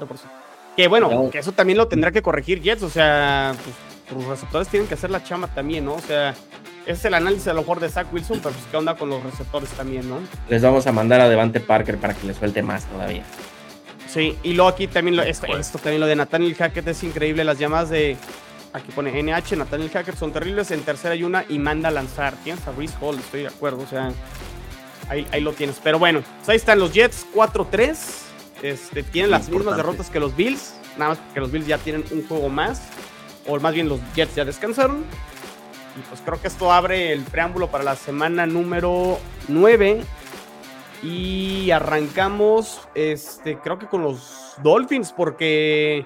Que 0.75 0.87
bueno, 0.87 1.29
que 1.29 1.39
eso 1.39 1.51
también 1.51 1.77
lo 1.77 1.87
tendrá 1.87 2.11
que 2.11 2.21
corregir 2.21 2.61
Jets. 2.61 2.83
O 2.83 2.89
sea, 2.89 3.53
pues, 3.63 3.75
los 4.17 4.27
receptores 4.27 4.67
tienen 4.67 4.87
que 4.87 4.95
hacer 4.95 5.09
la 5.09 5.23
chama 5.23 5.47
también, 5.47 5.85
¿no? 5.85 5.95
O 5.95 5.99
sea, 5.99 6.33
es 6.85 7.03
el 7.05 7.13
análisis 7.13 7.47
a 7.47 7.53
lo 7.53 7.61
mejor 7.61 7.79
de 7.79 7.89
Zach 7.89 8.07
Wilson, 8.11 8.39
pero 8.39 8.53
pues 8.53 8.65
qué 8.69 8.77
onda 8.77 8.95
con 8.95 9.09
los 9.09 9.23
receptores 9.23 9.69
también, 9.71 10.09
¿no? 10.09 10.17
Les 10.49 10.61
vamos 10.61 10.87
a 10.87 10.91
mandar 10.91 11.21
a 11.21 11.29
Devante 11.29 11.59
Parker 11.59 11.97
para 11.97 12.13
que 12.13 12.27
le 12.27 12.33
suelte 12.33 12.61
más 12.63 12.85
todavía. 12.85 13.23
Sí, 14.07 14.37
y 14.43 14.53
luego 14.53 14.69
aquí 14.69 14.87
también 14.87 15.15
lo, 15.15 15.23
esto, 15.23 15.47
esto 15.57 15.77
también 15.77 16.01
lo 16.01 16.07
de 16.07 16.15
Nathaniel 16.17 16.55
Hackett 16.55 16.87
es 16.87 17.03
increíble. 17.03 17.43
Las 17.45 17.59
llamadas 17.59 17.89
de 17.89 18.17
aquí 18.73 18.91
pone 18.91 19.11
NH, 19.11 19.55
Nathaniel 19.55 19.89
Hackett 19.89 20.17
son 20.17 20.31
terribles. 20.31 20.71
En 20.71 20.81
tercera 20.81 21.13
hay 21.13 21.23
una 21.23 21.45
y 21.47 21.59
manda 21.59 21.89
a 21.89 21.91
lanzar. 21.91 22.33
Tienes 22.43 22.67
a 22.67 22.71
Reese 22.71 22.95
Hall, 23.01 23.17
estoy 23.19 23.41
de 23.41 23.47
acuerdo. 23.47 23.83
O 23.83 23.87
sea, 23.87 24.11
ahí, 25.09 25.27
ahí 25.31 25.41
lo 25.41 25.53
tienes. 25.53 25.79
Pero 25.83 25.99
bueno, 25.99 26.23
pues 26.37 26.49
ahí 26.49 26.55
están 26.57 26.79
los 26.79 26.93
Jets 26.93 27.25
4-3. 27.33 27.97
Este, 28.61 29.03
tienen 29.03 29.31
las 29.31 29.49
mismas 29.49 29.77
derrotas 29.77 30.09
que 30.09 30.19
los 30.19 30.35
Bills. 30.35 30.75
Nada 30.97 31.11
más 31.11 31.19
que 31.33 31.39
los 31.39 31.51
Bills 31.51 31.67
ya 31.67 31.77
tienen 31.77 32.03
un 32.11 32.27
juego 32.27 32.49
más. 32.49 32.81
O 33.47 33.59
más 33.59 33.73
bien 33.73 33.89
los 33.89 33.99
Jets 34.15 34.35
ya 34.35 34.45
descansaron. 34.45 35.03
Y 35.97 36.01
pues 36.07 36.21
creo 36.23 36.39
que 36.41 36.47
esto 36.47 36.71
abre 36.71 37.11
el 37.11 37.23
preámbulo 37.23 37.69
para 37.69 37.83
la 37.83 37.95
semana 37.95 38.45
número 38.45 39.19
9. 39.47 40.01
Y 41.03 41.71
arrancamos, 41.71 42.87
este, 42.93 43.57
creo 43.57 43.79
que 43.79 43.87
con 43.87 44.03
los 44.03 44.53
Dolphins, 44.61 45.11
porque 45.11 46.05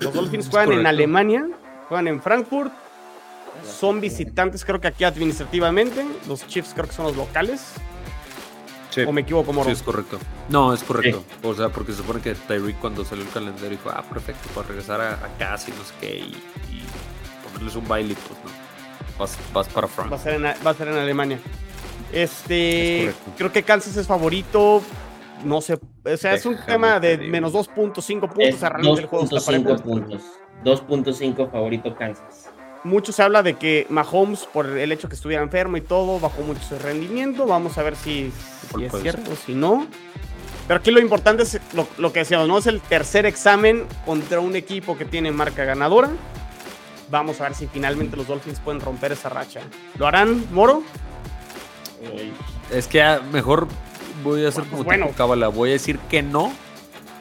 los 0.00 0.12
Dolphins 0.12 0.48
juegan 0.50 0.72
en 0.72 0.86
Alemania, 0.86 1.48
juegan 1.88 2.08
en 2.08 2.22
Frankfurt, 2.22 2.72
son 3.64 4.00
visitantes, 4.00 4.64
creo 4.64 4.80
que 4.80 4.88
aquí 4.88 5.04
administrativamente. 5.04 6.04
Los 6.28 6.46
Chiefs 6.46 6.72
creo 6.74 6.86
que 6.86 6.92
son 6.92 7.06
los 7.06 7.16
locales. 7.16 7.72
¿O 9.06 9.12
me 9.12 9.20
equivoco, 9.20 9.52
Moro? 9.52 9.66
Sí, 9.66 9.72
es 9.72 9.82
correcto. 9.82 10.18
No, 10.48 10.72
es 10.72 10.82
correcto. 10.82 11.22
O 11.42 11.54
sea, 11.54 11.68
porque 11.68 11.92
se 11.92 11.98
supone 11.98 12.20
que 12.20 12.34
Tyreek 12.34 12.78
cuando 12.78 13.04
salió 13.04 13.24
el 13.24 13.30
calendario 13.30 13.70
dijo, 13.70 13.90
ah, 13.90 14.02
perfecto, 14.02 14.48
para 14.54 14.68
regresar 14.68 15.00
a, 15.00 15.18
casa 15.38 15.70
y 15.70 15.74
no 15.74 15.84
sé 15.84 15.94
qué, 16.00 16.16
y, 16.16 16.32
y 16.72 16.82
ponerles 17.44 17.76
un 17.76 17.86
baile, 17.86 18.14
pues 18.14 18.40
no. 18.42 18.66
Vas, 19.52 19.68
para 19.68 19.86
Frank. 19.86 20.12
Va 20.12 20.16
a, 20.16 20.18
ser 20.18 20.34
en, 20.34 20.44
va 20.44 20.70
a 20.70 20.74
ser 20.74 20.88
en 20.88 20.96
Alemania. 20.96 21.38
Este, 22.12 23.12
creo 23.36 23.52
que 23.52 23.62
Kansas 23.62 23.96
es 23.96 24.06
favorito. 24.06 24.82
No 25.44 25.60
sé, 25.60 25.78
o 26.04 26.16
sea, 26.16 26.34
es 26.34 26.46
un 26.46 26.56
tema 26.64 26.98
de 26.98 27.18
menos 27.18 27.52
2.5 27.52 27.74
puntos 28.32 28.62
a 28.62 28.68
el 28.68 29.06
juego. 29.06 29.26
2.5 29.26 29.82
puntos. 29.82 30.22
2.5 30.64 31.50
favorito 31.50 31.94
Kansas. 31.94 32.50
Mucho 32.84 33.12
se 33.12 33.22
habla 33.22 33.42
de 33.42 33.54
que 33.54 33.86
Mahomes, 33.88 34.46
por 34.46 34.66
el 34.66 34.92
hecho 34.92 35.08
que 35.08 35.14
estuviera 35.14 35.42
enfermo 35.42 35.76
y 35.76 35.80
todo, 35.80 36.20
bajó 36.20 36.42
mucho 36.42 36.60
su 36.62 36.78
rendimiento. 36.78 37.46
Vamos 37.46 37.78
a 37.78 37.82
ver 37.82 37.96
si, 37.96 38.32
es 38.80 38.92
cierto 39.02 39.32
o 39.32 39.36
si 39.36 39.54
no. 39.54 39.86
Pero 40.68 40.80
aquí 40.80 40.90
lo 40.90 41.00
importante 41.00 41.42
es 41.42 41.60
lo, 41.72 41.86
lo, 41.98 42.12
que 42.12 42.20
decíamos, 42.20 42.48
¿no? 42.48 42.58
Es 42.58 42.66
el 42.66 42.80
tercer 42.80 43.26
examen 43.26 43.86
contra 44.04 44.40
un 44.40 44.54
equipo 44.56 44.96
que 44.96 45.04
tiene 45.04 45.30
marca 45.32 45.64
ganadora. 45.64 46.10
Vamos 47.10 47.40
a 47.40 47.44
ver 47.44 47.54
si 47.54 47.66
finalmente 47.66 48.16
los 48.16 48.26
Dolphins 48.26 48.60
pueden 48.60 48.80
romper 48.80 49.12
esa 49.12 49.28
racha. 49.28 49.60
¿Lo 49.98 50.06
harán, 50.06 50.44
Moro? 50.52 50.82
Es 52.70 52.88
que 52.88 53.02
mejor 53.32 53.68
voy 54.22 54.44
a 54.44 54.48
hacer 54.48 54.64
como 54.64 54.84
bueno. 54.84 55.10
cábala. 55.16 55.48
Voy 55.48 55.70
a 55.70 55.72
decir 55.72 55.98
que 56.10 56.22
no 56.22 56.52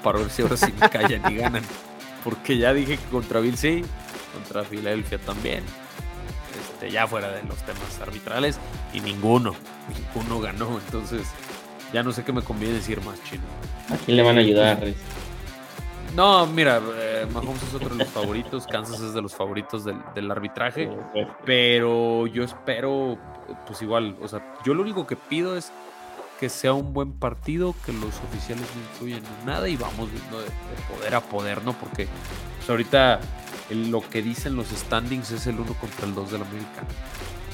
para 0.03 0.19
ver 0.19 0.29
si 0.29 0.41
ahora 0.43 0.57
sí 0.57 0.73
me 0.79 0.89
callan 0.89 1.31
y 1.31 1.35
ganan. 1.37 1.63
Porque 2.25 2.57
ya 2.57 2.73
dije 2.73 2.97
que 2.97 3.05
contra 3.05 3.39
Bill 3.39 3.55
sí, 3.55 3.85
contra 4.33 4.63
Filadelfia 4.63 5.19
también. 5.19 5.63
Este, 6.59 6.91
ya 6.91 7.07
fuera 7.07 7.29
de 7.29 7.43
los 7.43 7.57
temas 7.59 8.01
arbitrales 8.01 8.59
y 8.93 8.99
ninguno, 8.99 9.55
ninguno 9.95 10.41
ganó. 10.41 10.79
Entonces 10.83 11.27
ya 11.93 12.03
no 12.03 12.11
sé 12.11 12.25
qué 12.25 12.33
me 12.33 12.41
conviene 12.41 12.73
decir 12.73 12.99
más 13.01 13.23
chino. 13.23 13.43
¿A 13.89 13.97
quién 13.97 14.17
le 14.17 14.23
van 14.23 14.37
a 14.37 14.41
ayudar? 14.41 14.79
No, 16.15 16.47
mira, 16.47 16.81
eh, 16.97 17.27
Mahomes 17.31 17.61
es 17.61 17.73
otro 17.73 17.89
de 17.89 18.03
los 18.03 18.07
favoritos, 18.07 18.65
Kansas 18.67 19.01
es 19.01 19.13
de 19.13 19.21
los 19.21 19.35
favoritos 19.35 19.83
del, 19.83 20.31
arbitraje, 20.31 20.89
pero 21.45 22.25
yo 22.27 22.43
espero, 22.43 23.17
pues 23.67 23.81
igual, 23.81 24.15
o 24.21 24.27
sea, 24.29 24.41
yo 24.65 24.73
lo 24.73 24.81
único 24.81 25.05
que 25.05 25.17
pido 25.17 25.57
es 25.57 25.73
que 26.39 26.49
sea 26.49 26.73
un 26.73 26.93
buen 26.93 27.13
partido, 27.13 27.75
que 27.85 27.93
los 27.93 28.19
oficiales 28.29 28.65
no 28.75 28.81
influyen 28.81 29.23
en 29.39 29.45
nada 29.45 29.69
y 29.69 29.77
vamos 29.77 30.11
viendo 30.11 30.41
de, 30.41 30.49
poder 30.93 31.15
a 31.15 31.21
poder, 31.21 31.63
¿no? 31.63 31.73
Porque 31.73 32.07
pues, 32.57 32.69
ahorita 32.69 33.19
lo 33.69 34.01
que 34.01 34.21
dicen 34.21 34.55
los 34.55 34.67
standings 34.67 35.31
es 35.31 35.47
el 35.47 35.59
uno 35.59 35.73
contra 35.75 36.05
el 36.05 36.13
2 36.13 36.31
del 36.31 36.41
América. 36.41 36.83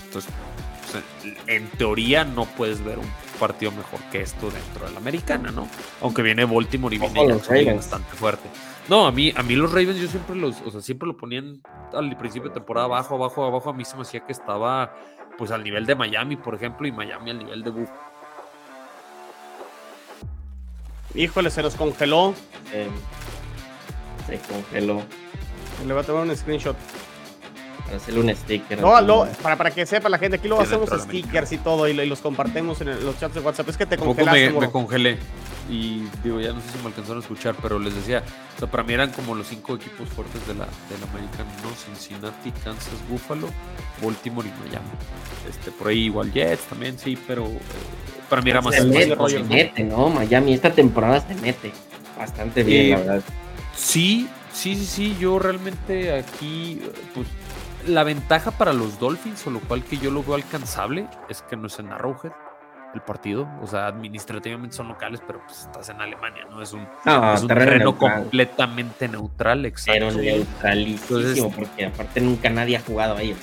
Entonces, 0.06 0.32
en 1.48 1.70
teoría 1.72 2.26
no 2.26 2.46
puedes 2.46 2.84
ver 2.84 3.00
un 3.00 3.10
partido 3.40 3.72
mejor 3.72 4.00
que 4.12 4.22
esto 4.22 4.50
dentro 4.52 4.86
de 4.86 4.92
la 4.92 5.00
americana, 5.00 5.52
¿no? 5.52 5.68
Aunque 6.02 6.22
viene 6.22 6.46
Baltimore 6.46 6.96
y 6.96 7.00
viene 7.00 7.74
bastante 7.74 8.12
fuerte. 8.16 8.50
No, 8.90 9.06
a 9.06 9.12
mí, 9.12 9.32
a 9.36 9.44
mí 9.44 9.56
los 9.56 9.72
Ravens 9.72 10.00
yo 10.00 10.08
siempre 10.08 10.36
los, 10.36 10.62
o 10.62 10.72
sea, 10.72 10.82
siempre 10.82 11.08
lo 11.08 11.16
ponían 11.16 11.62
al 11.94 12.18
principio 12.18 12.50
de 12.50 12.56
temporada 12.56 12.88
abajo, 12.88 13.16
abajo, 13.16 13.46
abajo. 13.46 13.70
A 13.70 13.74
mí 13.74 13.86
se 13.86 13.96
me 13.96 14.02
hacía 14.02 14.26
que 14.26 14.32
estaba 14.32 14.94
pues 15.38 15.52
al 15.52 15.64
nivel 15.64 15.86
de 15.86 15.96
Miami, 15.96 16.36
por 16.36 16.56
ejemplo, 16.56 16.88
y 16.88 16.92
Miami 16.92 17.32
al 17.32 17.40
nivel 17.40 17.64
de 17.64 17.70
Buffalo. 17.72 18.11
Híjole, 21.16 21.50
se 21.50 21.62
los 21.62 21.76
congeló. 21.76 22.34
se 24.28 24.40
congeló. 24.40 25.02
Le 25.86 25.94
va 25.94 26.02
a 26.02 26.04
tomar 26.04 26.28
un 26.28 26.36
screenshot. 26.36 26.76
Para 27.92 28.02
hacerle 28.02 28.20
un 28.22 28.36
sticker. 28.36 28.80
No, 28.80 29.28
para, 29.42 29.58
para 29.58 29.72
que 29.72 29.86
sepa 29.86 30.08
la 30.08 30.18
gente, 30.18 30.38
aquí 30.38 30.48
lo 30.48 30.60
hacemos 30.60 30.90
stickers 30.90 31.52
y 31.52 31.58
todo 31.58 31.88
y, 31.88 31.94
los 31.94 32.20
compartimos 32.20 32.80
en 32.82 33.04
los 33.04 33.20
chats 33.20 33.36
de 33.36 33.42
WhatsApp. 33.42 33.70
Es 33.70 33.78
que 33.78 33.86
te 33.86 33.98
congelaste. 33.98 34.50
Me, 34.52 34.60
me, 34.62 34.72
congelé 34.72 35.18
y 35.70 36.04
digo, 36.24 36.40
ya 36.40 36.54
no 36.54 36.62
sé 36.62 36.70
si 36.70 36.78
me 36.80 36.88
alcanzaron 36.88 37.18
a 37.18 37.22
escuchar, 37.22 37.56
pero 37.62 37.80
les 37.80 37.94
decía, 37.94 38.24
o 38.56 38.60
sea, 38.60 38.70
para 38.70 38.84
mí 38.84 38.94
eran 38.94 39.12
como 39.12 39.36
los 39.36 39.48
cinco 39.48 39.76
equipos 39.76 40.08
fuertes 40.10 40.46
de 40.48 40.54
la, 40.54 40.66
de 40.66 40.98
la 41.00 41.12
American, 41.12 41.46
¿no? 41.64 41.70
Cincinnati, 41.76 42.52
Kansas, 42.64 42.94
Buffalo, 43.10 43.50
Baltimore 44.02 44.48
y 44.48 44.70
Miami. 44.70 44.88
Este, 45.50 45.72
por 45.72 45.90
ahí 45.90 46.06
igual 46.06 46.32
Jets 46.32 46.64
también, 46.64 46.98
sí, 46.98 47.18
pero 47.28 47.46
eh, 47.46 47.60
para 48.30 48.42
mí 48.42 48.52
era 48.52 48.62
más... 48.62 48.76
Se, 48.76 48.84
mete, 48.84 49.84
¿no? 49.84 50.10
Miami 50.10 50.54
esta 50.54 50.72
temporada 50.72 51.20
se 51.22 51.36
mete 51.36 51.72
bastante 52.18 52.64
bien, 52.64 52.92
la 52.92 52.98
verdad. 52.98 53.24
Sí, 53.76 54.30
sí, 54.54 54.76
sí, 54.76 54.86
sí, 54.86 55.18
yo 55.20 55.40
realmente 55.40 56.14
aquí, 56.14 56.82
pues 57.14 57.28
la 57.88 58.04
ventaja 58.04 58.52
para 58.52 58.74
los 58.74 59.00
Dolphins, 59.00 59.46
o 59.48 59.52
lo 59.52 59.60
cual 59.62 59.84
que 59.84 59.98
yo 59.98 60.12
lo 60.12 60.24
veo 60.24 60.36
alcanzable, 60.36 61.08
es 61.30 61.42
que 61.44 61.56
no 61.56 61.68
es 61.68 61.80
en 61.80 61.92
Arrowhead 61.92 62.32
el 62.94 63.02
partido. 63.02 63.48
O 63.62 63.68
sea, 63.68 63.88
administrativamente 63.88 64.76
son 64.76 64.88
locales, 64.88 65.22
pero 65.26 65.42
pues 65.46 65.62
estás 65.62 65.90
en 65.90 66.02
Alemania, 66.02 66.46
¿no? 66.50 66.62
Es 66.62 66.74
un, 66.74 66.88
terreno, 67.48 67.98
completamente 67.98 69.08
neutral, 69.08 69.66
exacto. 69.66 70.08
Pero 70.08 70.22
neutralísimo, 70.22 71.52
porque 71.52 71.86
aparte 71.86 72.22
nunca 72.22 72.50
nadie 72.50 72.78
ha 72.78 72.82
jugado 72.82 73.16
ahí, 73.16 73.36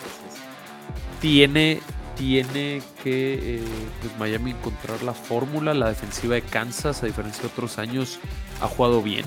Tiene, 1.20 1.80
tiene 2.16 2.82
que 3.02 3.56
eh, 3.56 3.64
pues 4.00 4.18
Miami 4.18 4.50
encontrar 4.52 5.02
la 5.02 5.14
fórmula. 5.14 5.74
La 5.74 5.88
defensiva 5.88 6.34
de 6.34 6.42
Kansas, 6.42 7.02
a 7.02 7.06
diferencia 7.06 7.42
de 7.42 7.48
otros 7.48 7.78
años, 7.78 8.18
ha 8.60 8.66
jugado 8.66 9.02
bien 9.02 9.24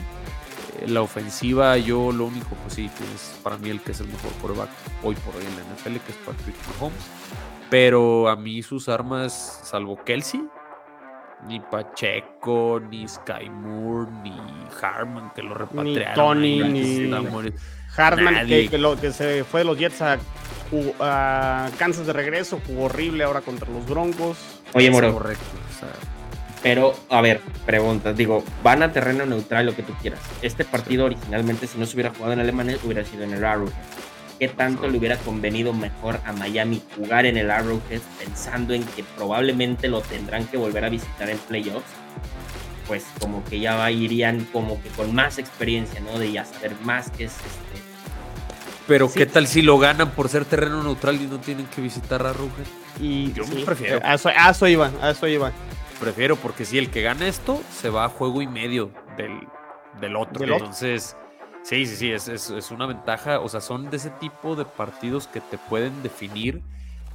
la 0.87 1.01
ofensiva, 1.01 1.77
yo 1.77 2.11
lo 2.11 2.25
único, 2.25 2.49
pues 2.63 2.75
sí, 2.75 2.89
tienes 2.97 3.39
para 3.43 3.57
mí 3.57 3.69
el 3.69 3.81
que 3.81 3.91
es 3.91 3.99
el 3.99 4.07
mejor 4.07 4.31
quarterback 4.41 4.69
hoy 5.03 5.15
por 5.15 5.35
hoy 5.35 5.43
en 5.45 5.55
la 5.55 5.75
NFL, 5.75 6.05
que 6.05 6.11
es 6.11 6.17
Patrick 6.25 6.55
Mahomes. 6.67 7.03
Pero 7.69 8.29
a 8.29 8.35
mí 8.35 8.61
sus 8.63 8.89
armas, 8.89 9.61
salvo 9.63 10.03
Kelsey, 10.03 10.41
ni 11.47 11.59
Pacheco, 11.59 12.81
ni 12.89 13.07
Sky 13.07 13.49
Moore, 13.49 14.11
ni 14.23 14.33
Harman, 14.81 15.31
que 15.33 15.41
lo 15.41 15.53
repatriaron. 15.53 16.41
Ni 16.41 16.59
Tony, 16.59 16.69
ni 16.69 17.11
Harman, 17.95 18.47
que, 18.47 18.77
lo, 18.77 18.99
que 18.99 19.11
se 19.11 19.43
fue 19.43 19.61
de 19.61 19.65
los 19.65 19.77
Jets 19.77 20.01
a, 20.01 20.17
a, 20.99 21.69
Kansas 21.77 22.05
de 22.07 22.13
regreso, 22.13 22.59
jugó 22.65 22.85
horrible 22.85 23.23
ahora 23.23 23.41
contra 23.41 23.69
los 23.69 23.85
Broncos. 23.87 24.37
Oye, 24.73 24.89
Moro. 24.89 25.13
Correcto. 25.13 25.43
O 25.69 25.79
sea, 25.79 25.89
pero, 26.63 26.93
a 27.09 27.21
ver, 27.21 27.41
preguntas. 27.65 28.15
Digo, 28.15 28.43
van 28.63 28.83
a 28.83 28.91
terreno 28.91 29.25
neutral, 29.25 29.65
lo 29.65 29.75
que 29.75 29.83
tú 29.83 29.93
quieras. 30.01 30.19
Este 30.41 30.63
partido 30.63 31.05
originalmente, 31.05 31.65
si 31.67 31.77
no 31.77 31.85
se 31.85 31.95
hubiera 31.95 32.11
jugado 32.11 32.33
en 32.33 32.39
Alemania, 32.39 32.77
hubiera 32.83 33.03
sido 33.03 33.23
en 33.23 33.33
el 33.33 33.43
Arrowhead. 33.43 33.73
¿Qué 34.37 34.47
tanto 34.47 34.87
le 34.87 34.97
hubiera 34.97 35.17
convenido 35.17 35.73
mejor 35.73 36.19
a 36.25 36.33
Miami 36.33 36.81
jugar 36.95 37.25
en 37.25 37.37
el 37.37 37.51
Arrowhead 37.51 38.01
pensando 38.19 38.73
en 38.73 38.83
que 38.83 39.03
probablemente 39.03 39.87
lo 39.87 40.01
tendrán 40.01 40.47
que 40.47 40.57
volver 40.57 40.85
a 40.85 40.89
visitar 40.89 41.29
en 41.29 41.37
playoffs? 41.37 41.85
Pues 42.87 43.05
como 43.19 43.43
que 43.45 43.59
ya 43.59 43.89
irían 43.91 44.45
como 44.51 44.81
que 44.81 44.89
con 44.89 45.13
más 45.13 45.37
experiencia, 45.37 45.99
¿no? 45.99 46.17
De 46.17 46.31
ya 46.31 46.45
saber 46.45 46.73
más 46.83 47.09
qué 47.11 47.25
es 47.25 47.33
este. 47.33 47.81
Pero 48.87 49.11
¿qué 49.11 49.25
tal 49.25 49.47
si 49.47 49.61
lo 49.61 49.77
ganan 49.77 50.11
por 50.11 50.27
ser 50.27 50.45
terreno 50.45 50.83
neutral 50.83 51.21
y 51.21 51.25
no 51.25 51.39
tienen 51.39 51.67
que 51.67 51.81
visitar 51.81 52.25
Arrowhead? 52.25 52.65
Y 52.99 53.31
yo 53.33 53.45
me 53.47 53.63
prefiero. 53.63 53.99
A 54.03 54.15
eso, 54.15 54.29
a 54.29 54.49
eso 54.49 54.67
iba, 54.67 54.91
a 55.01 55.11
eso 55.11 55.27
iba 55.27 55.51
prefiero 56.01 56.35
porque 56.35 56.65
si 56.65 56.77
el 56.77 56.89
que 56.89 57.03
gana 57.03 57.27
esto 57.27 57.61
se 57.71 57.89
va 57.89 58.05
a 58.05 58.09
juego 58.09 58.41
y 58.41 58.47
medio 58.47 58.91
del, 59.15 59.47
del 60.01 60.15
otro. 60.15 60.43
Entonces, 60.43 61.15
sí, 61.63 61.85
sí, 61.85 61.95
sí, 61.95 62.11
es, 62.11 62.27
es, 62.27 62.71
una 62.71 62.87
ventaja. 62.87 63.39
O 63.39 63.47
sea, 63.47 63.61
son 63.61 63.89
de 63.89 63.97
ese 63.97 64.09
tipo 64.09 64.55
de 64.55 64.65
partidos 64.65 65.27
que 65.27 65.39
te 65.39 65.57
pueden 65.57 66.01
definir 66.01 66.61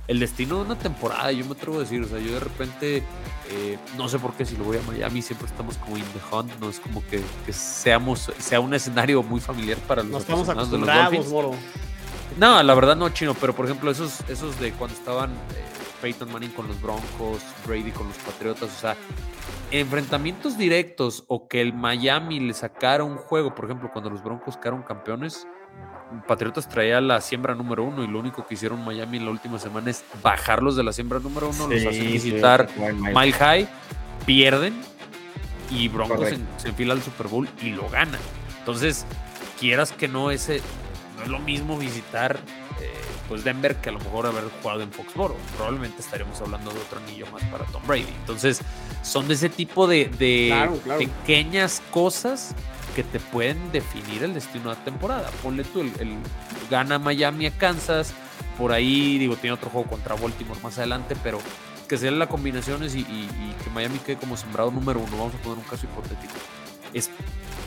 el 0.06 0.20
destino 0.20 0.58
de 0.58 0.62
una 0.62 0.78
temporada. 0.78 1.32
Yo 1.32 1.44
me 1.44 1.52
atrevo 1.52 1.78
a 1.78 1.80
decir, 1.80 2.00
o 2.00 2.06
sea, 2.06 2.20
yo 2.20 2.34
de 2.34 2.40
repente, 2.40 3.02
eh, 3.50 3.76
no 3.98 4.08
sé 4.08 4.20
por 4.20 4.32
qué 4.34 4.46
si 4.46 4.56
lo 4.56 4.64
voy 4.64 4.78
a 4.78 4.82
Miami, 4.82 5.20
siempre 5.20 5.48
estamos 5.48 5.76
como 5.78 5.98
in 5.98 6.04
the 6.04 6.34
hunt, 6.34 6.52
no 6.60 6.70
es 6.70 6.78
como 6.78 7.02
que, 7.08 7.20
seamos, 7.52 8.30
sea 8.38 8.60
un 8.60 8.72
escenario 8.72 9.22
muy 9.24 9.40
familiar 9.40 9.78
para 9.78 10.04
los 10.04 10.22
estamos 10.22 10.48
acostumbrados 10.48 11.10
de 11.10 11.18
los 11.18 11.30
Dolphins. 11.30 11.64
No, 12.38 12.62
la 12.62 12.74
verdad 12.74 12.94
no, 12.94 13.08
chino, 13.08 13.34
pero 13.34 13.54
por 13.54 13.64
ejemplo, 13.64 13.90
esos, 13.90 14.20
esos 14.28 14.60
de 14.60 14.70
cuando 14.72 14.96
estaban. 14.96 15.30
Eh, 15.30 15.75
Peyton 16.00 16.30
Manning 16.32 16.50
con 16.50 16.68
los 16.68 16.80
Broncos, 16.80 17.42
Brady 17.66 17.90
con 17.90 18.08
los 18.08 18.16
Patriotas, 18.18 18.70
o 18.76 18.80
sea, 18.80 18.96
enfrentamientos 19.70 20.56
directos 20.56 21.24
o 21.28 21.48
que 21.48 21.60
el 21.60 21.72
Miami 21.72 22.40
le 22.40 22.54
sacara 22.54 23.04
un 23.04 23.16
juego, 23.16 23.54
por 23.54 23.64
ejemplo, 23.64 23.90
cuando 23.92 24.10
los 24.10 24.22
Broncos 24.22 24.56
quedaron 24.56 24.82
campeones, 24.82 25.46
Patriotas 26.26 26.68
traía 26.68 27.00
la 27.00 27.20
siembra 27.20 27.54
número 27.54 27.82
uno 27.82 28.04
y 28.04 28.06
lo 28.06 28.20
único 28.20 28.46
que 28.46 28.54
hicieron 28.54 28.84
Miami 28.84 29.18
en 29.18 29.24
la 29.24 29.30
última 29.32 29.58
semana 29.58 29.90
es 29.90 30.04
bajarlos 30.22 30.76
de 30.76 30.84
la 30.84 30.92
siembra 30.92 31.18
número 31.18 31.50
uno, 31.50 31.66
los 31.68 31.84
hacen 31.84 32.12
visitar 32.12 32.68
Mile 32.78 33.32
High, 33.32 33.68
pierden 34.24 34.74
y 35.70 35.88
Broncos 35.88 36.28
se, 36.58 36.68
enfila 36.68 36.94
al 36.94 37.02
Super 37.02 37.26
Bowl 37.26 37.48
y 37.60 37.70
lo 37.70 37.88
ganan. 37.88 38.20
Entonces, 38.60 39.04
quieras 39.58 39.92
que 39.92 40.06
no, 40.08 40.30
ese 40.30 40.60
no 41.16 41.24
es 41.24 41.28
lo 41.28 41.38
mismo 41.40 41.76
visitar 41.76 42.38
pues 43.28 43.44
Denver 43.44 43.76
que 43.76 43.90
a 43.90 43.92
lo 43.92 43.98
mejor 43.98 44.26
haber 44.26 44.44
jugado 44.62 44.82
en 44.82 44.92
Foxboro. 44.92 45.36
Probablemente 45.56 46.00
estaríamos 46.00 46.40
hablando 46.40 46.70
de 46.70 46.80
otro 46.80 47.00
anillo 47.00 47.26
más 47.32 47.42
para 47.44 47.64
Tom 47.66 47.82
Brady. 47.86 48.06
Entonces, 48.20 48.60
son 49.02 49.28
de 49.28 49.34
ese 49.34 49.48
tipo 49.48 49.86
de, 49.86 50.10
pequeñas 50.98 51.82
cosas 51.90 52.54
que 52.94 53.02
te 53.02 53.20
pueden 53.20 53.72
definir 53.72 54.22
el 54.22 54.34
destino 54.34 54.70
de 54.70 54.76
la 54.76 54.84
temporada. 54.84 55.30
Ponle 55.42 55.64
tú, 55.64 55.80
el, 55.80 55.92
gana 56.70 56.98
Miami 56.98 57.46
a 57.46 57.50
Kansas, 57.50 58.14
por 58.56 58.72
ahí, 58.72 59.18
digo, 59.18 59.36
tiene 59.36 59.54
otro 59.54 59.70
juego 59.70 59.88
contra 59.88 60.14
Baltimore 60.14 60.58
más 60.62 60.78
adelante, 60.78 61.14
pero 61.22 61.38
que 61.88 61.98
sean 61.98 62.18
las 62.18 62.28
combinaciones 62.28 62.94
y, 62.94 63.04
que 63.04 63.70
Miami 63.72 63.98
quede 63.98 64.16
como 64.16 64.36
sembrado 64.36 64.70
número 64.70 65.00
uno, 65.00 65.16
vamos 65.16 65.34
a 65.34 65.38
poner 65.38 65.58
un 65.58 65.64
caso 65.64 65.86
hipotético. 65.86 66.34
Es 66.92 67.10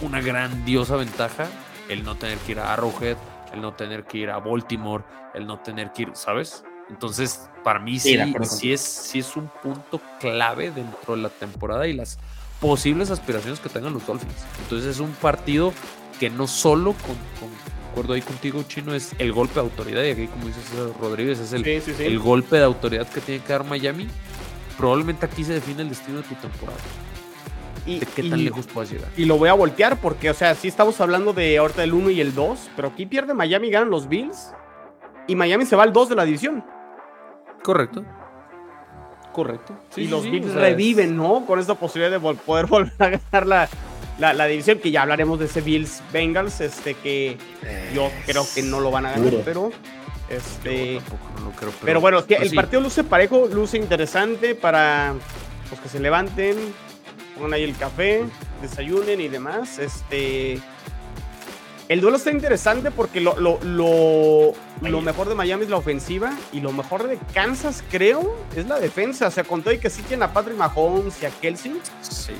una 0.02 0.22
grandiosa 0.22 0.96
ventaja 0.96 1.48
el 1.90 2.04
no 2.04 2.16
tener 2.16 2.38
que 2.40 2.54
ir 2.54 2.60
a 2.60 2.74
Arrowhead, 2.74 3.18
el 3.54 3.62
no 3.62 3.74
tener 3.74 4.06
que 4.06 4.20
ir 4.20 4.30
a 4.30 4.40
Baltimore, 4.40 5.04
el 5.34 5.46
no 5.46 5.60
tener 5.60 5.92
que 5.92 6.04
ir, 6.04 6.12
¿sabes? 6.14 6.64
Entonces, 6.90 7.50
para 7.64 7.80
mí 7.80 8.00
sí, 8.00 8.18
sí, 8.44 8.74
es, 8.74 8.82
sí 8.82 9.20
es 9.20 9.36
un 9.36 9.50
punto 9.62 10.02
clave 10.20 10.72
dentro 10.72 11.16
de 11.16 11.22
la 11.22 11.30
temporada 11.30 11.88
y 11.88 11.94
las 11.94 12.18
posibles 12.60 13.12
aspiraciones 13.12 13.60
que 13.60 13.70
tengan 13.70 13.94
los 13.94 14.06
Dolphins. 14.06 14.34
Entonces 14.64 14.96
es 14.96 15.00
un 15.00 15.12
partido 15.12 15.74
que 16.20 16.30
no 16.30 16.48
solo, 16.48 16.94
con, 16.94 17.16
acuerdo 17.92 18.14
ahí 18.14 18.22
contigo, 18.22 18.64
Chino, 18.64 18.94
es 18.94 19.14
el 19.20 19.32
golpe 19.32 19.56
de 19.56 19.60
autoridad, 19.62 20.04
y 20.04 20.12
aquí 20.12 20.28
como 20.28 20.48
dices 20.48 20.64
Rodríguez, 21.00 21.40
es 21.40 21.54
el, 21.54 21.66
el 21.66 22.20
golpe 22.20 22.58
de 22.58 22.64
autoridad 22.64 23.08
que 23.08 23.22
tiene 23.22 23.44
que 23.44 23.54
dar 23.54 23.64
Miami. 23.64 24.08
Probablemente 24.78 25.26
aquí 25.26 25.44
se 25.44 25.54
define 25.54 25.82
el 25.82 25.90
destino 25.90 26.18
de 26.18 26.24
tu 26.24 26.36
temporada. 26.36 26.80
Y, 27.86 28.00
qué 28.00 28.24
tan 28.30 28.44
lejos 28.44 28.68
puedas 28.68 28.92
llegar. 28.92 29.10
Y 29.18 29.26
lo 29.26 29.38
voy 29.38 29.50
a 29.50 29.54
voltear 29.54 30.00
porque, 30.00 30.30
o 30.30 30.34
sea, 30.34 30.56
sí 30.56 30.68
estamos 30.68 31.00
hablando 31.02 31.34
de 31.34 31.58
ahorita 31.58 31.84
el 31.84 31.94
1 31.94 32.12
y 32.12 32.22
el 32.22 32.36
2, 32.36 32.72
pero 32.76 32.90
aquí 32.90 33.06
pierde 33.06 33.34
Miami 33.34 33.68
y 33.68 33.72
ganan 33.72 33.90
los 33.90 34.08
Bills. 34.08 34.54
Y 35.28 35.36
Miami 35.36 35.66
se 35.66 35.76
va 35.76 35.84
al 35.84 35.94
2 35.94 36.10
de 36.10 36.16
la 36.16 36.26
división. 36.26 36.64
Correcto. 37.64 38.04
Correcto. 39.34 39.78
y 39.96 40.08
los 40.08 40.24
Bills 40.24 40.54
reviven, 40.54 41.16
¿no? 41.16 41.46
Con 41.46 41.60
esta 41.60 41.76
posibilidad 41.76 42.20
de 42.20 42.36
poder 42.36 42.66
volver 42.68 42.94
a 43.00 43.10
ganar 43.10 43.70
la, 44.18 44.46
división, 44.48 44.80
que 44.80 44.92
ya 44.92 45.04
hablaremos 45.04 45.40
de 45.40 45.46
ese 45.46 45.62
Bills 45.62 46.02
Bengals, 46.12 46.60
este 46.62 46.96
que 46.96 47.38
yo 47.94 48.12
creo 48.26 48.46
que 48.54 48.64
no 48.64 48.80
lo 48.80 48.92
van 48.92 49.06
a 49.06 49.12
ganar, 49.12 49.34
pero. 49.46 49.72
Este, 50.30 51.02
pero, 51.84 52.02
bueno, 52.02 52.24
pues 52.24 52.42
el 52.42 52.54
partido 52.54 52.82
luce 52.82 53.04
parejo, 53.04 53.48
luce 53.48 53.78
interesante 53.78 54.54
para 54.54 55.16
los 55.72 55.80
que 55.80 55.90
se 55.90 56.00
levanten, 56.00 56.56
pongan 57.40 57.54
ahí 57.54 57.64
el 57.64 57.76
café, 57.76 58.26
desayunen 58.62 59.22
y 59.22 59.28
demás. 59.28 59.80
Este. 59.80 60.60
El 61.88 62.02
duelo 62.02 62.18
está 62.18 62.30
interesante 62.30 62.92
porque 62.92 63.20
lo, 63.20 63.40
lo, 63.40 63.58
lo, 63.64 65.02
mejor 65.02 65.28
de 65.28 65.34
Miami 65.34 65.64
es 65.64 65.72
la 65.72 65.78
ofensiva 65.78 66.38
y 66.52 66.60
lo 66.60 66.72
mejor 66.72 67.08
de 67.08 67.18
Kansas, 67.34 67.84
creo, 67.90 68.38
es 68.56 68.68
la 68.68 68.80
defensa. 68.80 69.28
O 69.28 69.32
sea, 69.32 69.44
con 69.44 69.64
todo 69.64 69.74
y 69.74 69.80
que 69.80 69.90
sí 69.90 70.04
tienen 70.04 70.24
a 70.24 70.32
Patrick 70.32 70.56
Mahomes 70.56 71.24
y 71.24 71.26
a 71.26 71.32
Kelsey. 71.32 71.82
Sí. 72.02 72.34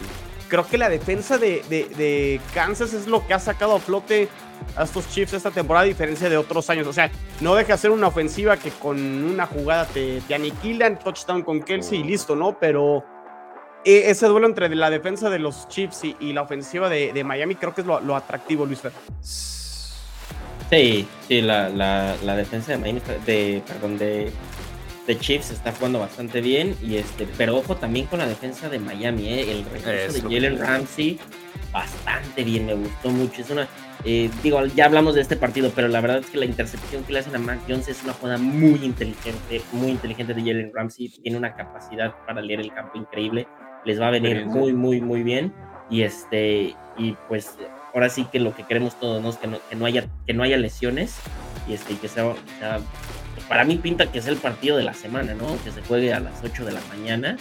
Creo 0.50 0.68
que 0.68 0.78
la 0.78 0.88
defensa 0.88 1.40
de, 1.40 1.64
de, 1.68 2.40
Kansas 2.54 2.94
es 2.94 3.08
lo 3.08 3.26
que 3.26 3.34
ha 3.34 3.40
sacado 3.40 3.76
a 3.76 3.80
flote 3.80 4.30
a 4.76 4.84
estos 4.84 5.10
Chiefs 5.10 5.34
esta 5.34 5.50
temporada, 5.50 5.86
a 5.86 5.88
diferencia 5.88 6.30
de 6.30 6.38
otros 6.38 6.70
años. 6.70 6.86
O 6.86 6.94
sea, 6.94 7.10
no 7.40 7.56
deja 7.56 7.74
de 7.74 7.80
ser 7.80 7.92
una 7.92 8.08
ofensiva 8.08 8.58
que 8.58 8.70
con 8.70 9.00
una 9.00 9.48
jugada 9.48 9.86
te, 9.86 10.22
te 10.28 10.36
aniquilan, 10.36 11.00
touchdown 11.00 11.42
con 11.42 11.62
Kelsey 11.62 12.02
y 12.02 12.04
listo, 12.04 12.36
¿no? 12.36 12.58
Pero 12.60 13.04
ese 13.84 14.28
duelo 14.28 14.48
entre 14.48 14.74
la 14.76 14.90
defensa 14.90 15.30
de 15.30 15.40
los 15.40 15.68
Chiefs 15.68 16.04
y, 16.04 16.34
la 16.34 16.42
ofensiva 16.42 16.90
de, 16.90 17.24
Miami 17.24 17.56
creo 17.56 17.74
que 17.74 17.82
es 17.82 17.88
lo, 17.88 18.16
atractivo, 18.16 18.66
Luis 18.66 18.82
Fer. 18.82 18.92
Sí, 20.70 21.08
sí, 21.28 21.42
la, 21.42 21.70
la, 21.70 22.36
defensa 22.36 22.74
de 22.74 22.78
Miami, 22.78 23.02
de, 23.26 23.64
perdón, 23.66 23.98
de, 23.98 24.32
de, 25.08 25.20
Chiefs 25.20 25.52
está 25.52 25.72
jugando 25.72 26.00
bastante 26.00 26.42
bien, 26.42 26.76
y 26.82 26.98
este, 26.98 27.28
pero 27.38 27.58
ojo 27.58 27.76
también 27.76 28.06
con 28.06 28.20
la 28.20 28.28
defensa 28.28 28.70
de 28.70 28.80
Miami, 28.80 29.30
¿eh? 29.30 29.52
el 29.52 29.66
regreso 29.66 30.14
de 30.14 30.22
Jalen 30.22 30.60
Ramsey, 30.60 31.20
bastante 31.72 32.44
bien, 32.44 32.68
me 32.68 32.76
gustó 32.76 33.10
mucho, 33.10 33.42
es 33.42 33.50
una, 33.50 33.68
Eh, 34.06 34.30
digo, 34.44 34.66
ya 34.66 34.86
hablamos 34.86 35.16
de 35.16 35.22
este 35.22 35.36
partido, 35.36 35.72
pero 35.76 35.90
la 35.90 36.00
verdad 36.00 36.20
es 36.20 36.28
que 36.28 36.38
la 36.38 36.46
intercepción 36.46 37.04
que 37.04 37.12
le 37.12 37.20
hacen 37.20 37.36
a 37.36 37.40
Mac 37.40 37.60
Jones 37.68 37.90
es 37.90 38.02
una 38.04 38.14
jugada 38.14 38.38
muy 38.38 38.80
inteligente, 38.86 39.62
muy 39.74 39.90
inteligente 39.90 40.34
de 40.34 40.42
Jalen 40.42 40.72
Ramsey. 40.74 41.10
Tiene 41.10 41.38
una 41.38 41.54
capacidad 41.54 42.16
para 42.26 42.42
leer 42.42 42.62
el 42.62 42.74
campo 42.74 42.98
increíble. 42.98 43.46
Les 43.86 44.00
va 44.00 44.08
a 44.08 44.12
venir 44.12 44.46
muy, 44.46 44.74
muy, 44.74 45.02
muy 45.02 45.24
bien. 45.24 45.54
Y 45.90 46.04
este, 46.04 46.76
y 46.98 47.16
pues 47.28 47.56
ahora 47.94 48.10
sí 48.10 48.26
que 48.32 48.40
lo 48.40 48.56
que 48.56 48.64
queremos 48.64 49.00
todos, 49.00 49.22
¿no? 49.22 49.30
Es 49.30 49.38
que 49.38 49.48
no, 49.48 49.58
que 49.70 49.76
no 49.76 49.86
haya, 49.86 50.06
que 50.28 50.34
no 50.34 50.44
haya 50.44 50.58
lesiones 50.58 51.16
y 51.68 51.74
este, 51.74 51.96
que 51.96 52.08
sea, 52.08 52.34
para 53.48 53.64
mí 53.64 53.78
pinta 53.78 54.12
que 54.12 54.20
es 54.20 54.28
el 54.28 54.38
partido 54.38 54.78
de 54.78 54.84
la 54.84 54.94
semana, 54.94 55.34
¿no? 55.34 55.58
Que 55.64 55.72
se 55.72 55.82
juegue 55.82 56.14
a 56.14 56.20
las 56.20 56.44
8 56.44 56.66
de 56.66 56.72
la 56.72 56.82
mañana. 56.90 57.38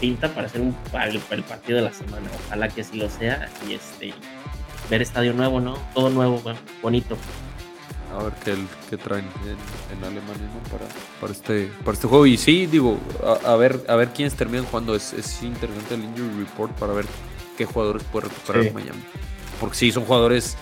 Pinta 0.00 0.28
para 0.28 0.48
ser 0.48 0.60
un, 0.60 0.74
el, 1.02 1.20
el 1.30 1.42
partido 1.42 1.78
de 1.78 1.84
la 1.84 1.92
semana. 1.92 2.28
Ojalá 2.46 2.68
que 2.68 2.82
sí 2.82 2.96
lo 2.98 3.08
sea. 3.08 3.48
Y 3.68 3.74
este, 3.74 4.12
ver 4.90 5.02
estadio 5.02 5.32
nuevo, 5.32 5.60
¿no? 5.60 5.76
Todo 5.94 6.10
nuevo, 6.10 6.40
bonito. 6.82 7.16
A 8.14 8.22
ver 8.22 8.32
qué, 8.44 8.56
qué 8.88 8.96
traen 8.96 9.24
en, 9.44 10.04
Alemania 10.04 10.48
¿no? 10.54 10.70
para, 10.70 10.86
para, 11.20 11.32
este, 11.32 11.70
para 11.84 11.94
este 11.94 12.06
juego. 12.06 12.26
Y 12.26 12.36
sí, 12.36 12.66
digo, 12.66 12.98
a, 13.44 13.56
ver, 13.56 13.84
a 13.88 13.96
ver 13.96 14.10
quiénes 14.10 14.34
terminan 14.34 14.64
jugando. 14.66 14.94
Es, 14.94 15.12
es, 15.12 15.42
interesante 15.42 15.94
el 15.94 16.04
injury 16.04 16.44
report 16.44 16.72
para 16.78 16.92
ver 16.92 17.06
qué 17.56 17.64
jugadores 17.64 18.04
puede 18.04 18.28
recuperar 18.28 18.72
Miami. 18.72 19.02
Porque 19.60 19.76
sí, 19.76 19.92
son 19.92 20.04
jugadores 20.04 20.56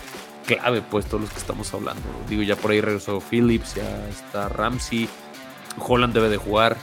clave, 0.46 0.82
pues, 0.82 1.06
todos 1.06 1.20
los 1.22 1.30
que 1.30 1.38
estamos 1.38 1.72
hablando. 1.74 2.02
Digo, 2.28 2.42
ya 2.42 2.56
por 2.56 2.70
ahí 2.70 2.80
regresó 2.80 3.20
Phillips, 3.20 3.74
ya 3.74 4.08
está 4.08 4.48
Ramsey. 4.48 5.08
Holland 5.78 6.14
debe 6.14 6.28
de 6.28 6.38
jugar. 6.38 6.76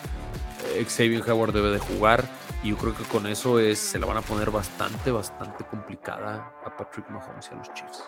Xavier 0.87 1.29
Howard 1.29 1.53
debe 1.53 1.71
de 1.71 1.79
jugar. 1.79 2.23
Y 2.63 2.69
yo 2.69 2.77
creo 2.77 2.95
que 2.95 3.03
con 3.03 3.25
eso 3.25 3.59
es, 3.59 3.79
se 3.79 3.99
la 3.99 4.05
van 4.05 4.17
a 4.17 4.21
poner 4.21 4.51
bastante, 4.51 5.11
bastante 5.11 5.63
complicada 5.65 6.53
a 6.65 6.75
Patrick 6.75 7.09
Mahomes 7.09 7.49
y 7.51 7.55
a 7.55 7.57
los 7.57 7.73
Chiefs. 7.73 8.03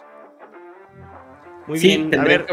Muy 1.72 1.80
bien, 1.80 2.14
a 2.20 2.24
ver. 2.26 2.46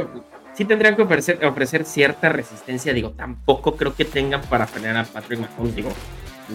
sí 0.55 0.65
tendrían 0.65 0.95
que 0.95 1.03
ofrecer, 1.03 1.45
ofrecer 1.45 1.85
cierta 1.85 2.29
resistencia. 2.29 2.93
Digo, 2.93 3.11
tampoco 3.11 3.75
creo 3.75 3.97
que 3.97 4.05
tengan 4.05 4.43
para 4.43 4.69
frenar 4.69 4.97
a 4.97 5.05
Patrick 5.05 5.41
Mahomes. 5.41 5.75
Digo, 5.75 5.91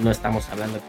no 0.01 0.09
estamos 0.09 0.47
hablando 0.49 0.79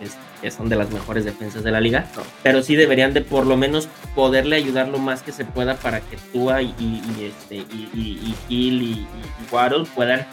que, 0.40 0.50
son 0.52 0.68
de 0.68 0.76
las 0.76 0.92
mejores 0.92 1.24
defensas 1.24 1.64
de 1.64 1.72
la 1.72 1.80
liga, 1.80 2.06
pero 2.44 2.62
sí 2.62 2.76
deberían 2.76 3.12
de 3.12 3.22
por 3.22 3.44
lo 3.44 3.56
menos 3.56 3.88
poderle 4.14 4.54
ayudar 4.54 4.86
lo 4.86 4.98
más 4.98 5.22
que 5.22 5.32
se 5.32 5.44
pueda 5.44 5.74
para 5.74 6.00
que 6.00 6.16
Tua 6.32 6.62
y, 6.62 6.74
y, 6.78 7.24
este, 7.24 7.56
y, 7.56 7.90
y, 7.92 8.36
y, 8.48 8.68
y 8.68 9.06
Waddle 9.50 9.86
puedan 9.96 10.24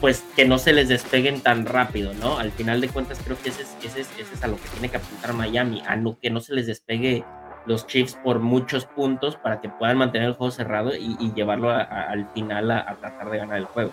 pues 0.00 0.24
que 0.34 0.46
no 0.46 0.58
se 0.58 0.72
les 0.72 0.88
despeguen 0.88 1.42
tan 1.42 1.66
rápido, 1.66 2.14
¿no? 2.14 2.38
Al 2.38 2.52
final 2.52 2.80
de 2.80 2.88
cuentas 2.88 3.20
creo 3.22 3.36
que 3.42 3.50
ese 3.50 3.62
es, 3.62 3.76
ese 3.82 4.00
es, 4.00 4.42
a 4.42 4.46
lo 4.46 4.56
que 4.56 4.68
tiene 4.70 4.88
que 4.88 4.96
apuntar 4.96 5.34
Miami, 5.34 5.82
a 5.86 5.96
no, 5.96 6.18
que 6.18 6.30
no 6.30 6.40
se 6.40 6.54
les 6.54 6.66
despegue 6.66 7.24
los 7.66 7.86
Chiefs 7.86 8.16
por 8.22 8.40
muchos 8.40 8.84
puntos 8.86 9.36
para 9.36 9.60
que 9.60 9.68
puedan 9.68 9.98
mantener 9.98 10.28
el 10.28 10.34
juego 10.34 10.50
cerrado 10.50 10.94
y, 10.94 11.32
llevarlo 11.34 11.70
al 11.70 12.28
final 12.34 12.70
a, 12.70 12.96
tratar 13.00 13.30
de 13.30 13.38
ganar 13.38 13.58
el 13.58 13.64
juego. 13.64 13.90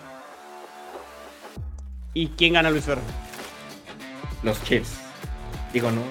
¿Y 2.14 2.28
quién 2.28 2.54
gana 2.54 2.70
Luis 2.70 2.84
Fer? 2.84 2.98
Los 4.42 4.62
Chiefs. 4.64 4.98
Digo, 5.72 5.90
no, 5.90 6.02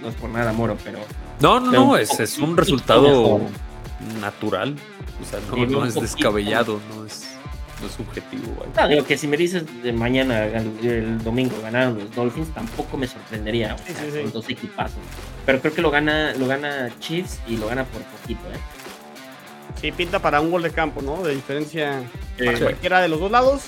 no 0.00 0.08
es 0.08 0.14
por 0.14 0.30
nada, 0.30 0.52
Moro, 0.52 0.76
pero... 0.84 0.98
No, 1.40 1.58
no, 1.58 1.72
no, 1.72 1.96
es, 1.96 2.20
es 2.20 2.38
un 2.38 2.56
resultado 2.56 3.40
natural. 4.20 4.76
O 5.20 5.24
sea, 5.24 5.40
no 5.66 5.84
es 5.84 5.94
descabellado, 5.94 6.80
no 6.94 7.04
es 7.04 7.39
es 7.86 7.92
subjetivo. 7.92 8.64
No, 8.76 8.88
digo 8.88 9.04
que 9.04 9.16
si 9.16 9.26
me 9.26 9.36
dices 9.36 9.64
de 9.82 9.92
mañana, 9.92 10.44
el, 10.44 11.22
domingo, 11.22 11.56
ganaron 11.62 11.98
los 11.98 12.14
Dolphins, 12.14 12.52
tampoco 12.54 12.96
me 12.96 13.06
sorprendería. 13.06 13.76
Son 14.12 14.32
dos 14.32 14.48
equipazos. 14.48 14.98
Pero 15.46 15.60
creo 15.60 15.74
que 15.74 15.82
lo 15.82 15.90
gana, 15.90 16.34
lo 16.34 16.46
gana 16.46 16.90
Chiefs 17.00 17.40
y 17.46 17.56
lo 17.56 17.68
gana 17.68 17.84
por 17.84 18.02
poquito, 18.02 18.40
¿eh? 18.52 18.58
Sí, 19.80 19.92
pinta 19.92 20.18
para 20.18 20.40
un 20.40 20.50
gol 20.50 20.62
de 20.62 20.70
campo, 20.70 21.00
¿no? 21.00 21.22
De 21.22 21.34
diferencia 21.34 22.02
para 22.38 22.58
cualquiera 22.58 23.00
de 23.00 23.08
los 23.08 23.20
dos 23.20 23.30
lados. 23.30 23.62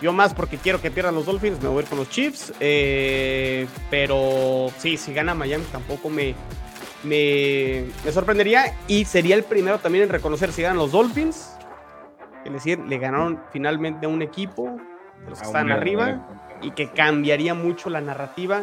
Yo 0.00 0.12
más 0.12 0.34
porque 0.34 0.56
quiero 0.56 0.80
que 0.80 0.90
pierdan 0.90 1.14
los 1.14 1.26
Dolphins, 1.26 1.62
me 1.62 1.68
voy 1.68 1.78
a 1.78 1.82
ir 1.82 1.88
con 1.88 1.98
los 1.98 2.10
Chiefs. 2.10 2.52
Eh, 2.60 3.66
pero 3.90 4.70
sí, 4.78 4.96
si 4.96 5.12
gana 5.12 5.34
Miami 5.34 5.64
tampoco 5.70 6.08
me, 6.08 6.34
me, 7.04 7.84
me, 8.04 8.12
sorprendería. 8.12 8.74
Y 8.88 9.04
sería 9.04 9.36
el 9.36 9.44
primero 9.44 9.78
también 9.78 10.04
en 10.04 10.10
reconocer 10.10 10.52
si 10.52 10.62
ganan 10.62 10.78
los 10.78 10.92
Dolphins 10.92 11.50
es 12.44 12.52
decir, 12.52 12.78
le 12.80 12.98
ganaron 12.98 13.40
finalmente 13.52 14.06
a 14.06 14.08
un 14.08 14.22
equipo 14.22 14.76
de 15.24 15.30
los 15.30 15.40
que 15.40 15.46
están 15.46 15.70
arriba 15.70 16.26
y 16.60 16.72
que 16.72 16.90
cambiaría 16.90 17.54
mucho 17.54 17.90
la 17.90 18.00
narrativa 18.00 18.62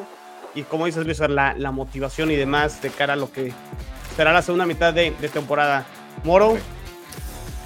y 0.55 0.63
como 0.63 0.85
dices 0.85 1.05
Luis, 1.05 1.19
la, 1.19 1.53
la 1.55 1.71
motivación 1.71 2.31
y 2.31 2.35
demás 2.35 2.81
de 2.81 2.89
cara 2.89 3.13
a 3.13 3.15
lo 3.15 3.31
que 3.31 3.53
será 4.15 4.33
la 4.33 4.41
segunda 4.41 4.65
mitad 4.65 4.93
de, 4.93 5.11
temporada. 5.31 5.85
Moro, 6.23 6.57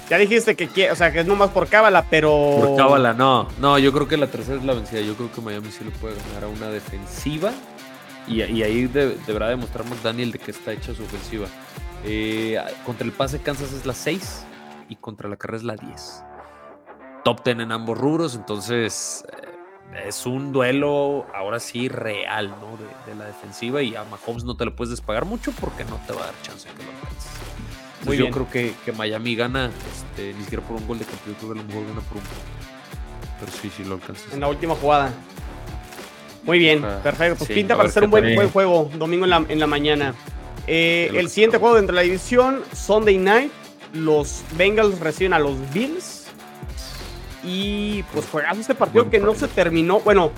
ya 0.08 0.18
dijiste 0.18 0.54
que, 0.54 0.90
o 0.90 0.96
sea, 0.96 1.12
que 1.12 1.20
es 1.20 1.26
nomás 1.26 1.50
por 1.50 1.66
cábala, 1.66 2.04
pero... 2.08 2.30
Por 2.60 2.76
cábala, 2.76 3.14
no. 3.14 3.48
No, 3.58 3.78
yo 3.78 3.92
creo 3.92 4.06
que 4.06 4.16
la 4.16 4.26
tercera 4.26 4.58
es 4.58 4.64
la 4.64 4.74
vencida. 4.74 5.00
Yo 5.00 5.14
creo 5.14 5.32
que 5.32 5.40
Miami 5.40 5.70
sí 5.70 5.82
le 5.82 5.90
puede 5.90 6.14
ganar 6.28 6.44
a 6.44 6.48
una 6.48 6.68
defensiva 6.68 7.52
y, 8.28 8.40
ahí 8.40 8.86
deberá 8.86 9.48
demostrar 9.48 9.84
McDaniel 9.86 10.32
de 10.32 10.38
que 10.38 10.50
está 10.50 10.72
hecha 10.72 10.94
su 10.94 11.02
ofensiva. 11.02 11.46
Eh, 12.04 12.60
contra 12.84 13.06
el 13.06 13.12
pase 13.12 13.40
Kansas 13.40 13.72
es 13.72 13.86
la 13.86 13.94
6 13.94 14.44
y 14.88 14.96
contra 14.96 15.28
la 15.28 15.36
carrera 15.36 15.58
es 15.58 15.64
la 15.64 15.76
10. 15.76 16.24
Top 17.24 17.44
10 17.44 17.60
en 17.60 17.72
ambos 17.72 17.98
rubros, 17.98 18.34
entonces 18.34 19.24
eh, 19.32 20.08
es 20.08 20.26
un 20.26 20.52
duelo 20.52 21.26
ahora 21.34 21.60
sí 21.60 21.88
real, 21.88 22.50
¿no? 22.60 22.76
De, 22.76 23.14
la 23.14 23.26
defensiva 23.26 23.82
y 23.82 23.94
a 23.94 24.04
Mahomes 24.04 24.44
no 24.44 24.56
te 24.56 24.64
lo 24.64 24.74
puedes 24.74 24.90
despagar 24.90 25.24
mucho 25.24 25.52
porque 25.52 25.84
no 25.84 26.00
te 26.06 26.12
va 26.12 26.22
a 26.22 26.26
dar 26.26 26.34
chance 26.42 26.68
que 26.68 26.82
lo 26.82 26.90
alcances. 26.90 27.30
Muy 28.04 28.16
yo 28.18 28.30
creo 28.30 28.50
que, 28.50 28.74
que, 28.84 28.92
Miami 28.92 29.34
gana, 29.34 29.70
este, 29.92 30.34
ni 30.34 30.42
siquiera 30.42 30.62
por 30.66 30.76
un 30.76 30.86
gol 30.86 30.98
de 30.98 31.06
campeón, 31.06 31.36
creo 31.38 31.52
que 31.54 31.58
a 31.58 31.62
lo 31.62 31.68
mejor 31.68 31.86
gana 31.86 32.00
por 32.02 32.18
un 32.18 32.24
gol. 32.24 33.40
Pero 33.40 33.52
sí, 33.52 33.70
sí 33.74 33.84
lo 33.84 33.94
alcanzas. 33.94 34.32
En 34.32 34.40
la 34.40 34.48
última 34.48 34.74
jugada. 34.74 35.12
Muy 36.42 36.58
bien, 36.58 36.84
ah, 36.84 37.00
perfecto. 37.02 37.36
Pues 37.38 37.50
pinta 37.50 37.76
para 37.76 37.88
ser 37.88 38.04
un 38.04 38.10
buen, 38.10 38.34
buen, 38.34 38.50
juego 38.50 38.90
domingo 38.98 39.24
en 39.24 39.30
la, 39.30 39.44
en 39.48 39.58
la 39.58 39.66
mañana. 39.66 40.14
Eh, 40.66 41.10
el 41.14 41.28
siguiente 41.30 41.58
juego 41.58 41.76
dentro 41.76 41.94
de 41.94 42.02
la 42.02 42.04
división, 42.04 42.62
Sunday 42.74 43.16
Night, 43.16 43.50
los 43.94 44.42
Bengals 44.56 45.00
reciben 45.00 45.32
a 45.32 45.38
los 45.38 45.54
Bills. 45.72 46.26
Y 47.42 48.02
pues 48.12 48.26
juegazo 48.26 48.60
este 48.60 48.74
partido 48.74 49.08
que 49.10 49.20
no 49.20 49.34
se 49.34 49.48
terminó. 49.48 50.00
Bueno, 50.00 50.32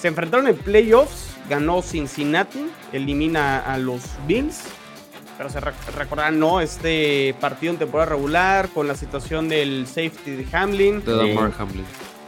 se 0.00 0.08
enfrentaron 0.08 0.46
en 0.48 0.56
playoffs. 0.56 1.28
Ganó 1.48 1.82
Cincinnati. 1.82 2.70
Elimina 2.92 3.58
a 3.60 3.78
los 3.78 4.02
Bills. 4.26 4.62
Pero 5.36 5.48
se 5.50 5.60
recordarán, 5.60 6.38
¿no? 6.38 6.60
Este 6.60 7.34
partido 7.40 7.72
en 7.72 7.78
temporada 7.78 8.10
regular. 8.10 8.68
Con 8.68 8.86
la 8.86 8.94
situación 8.94 9.48
del 9.48 9.86
safety 9.86 10.32
de 10.32 10.46
Hamlin. 10.56 11.04
De 11.04 11.52
Hamlin. 11.58 11.84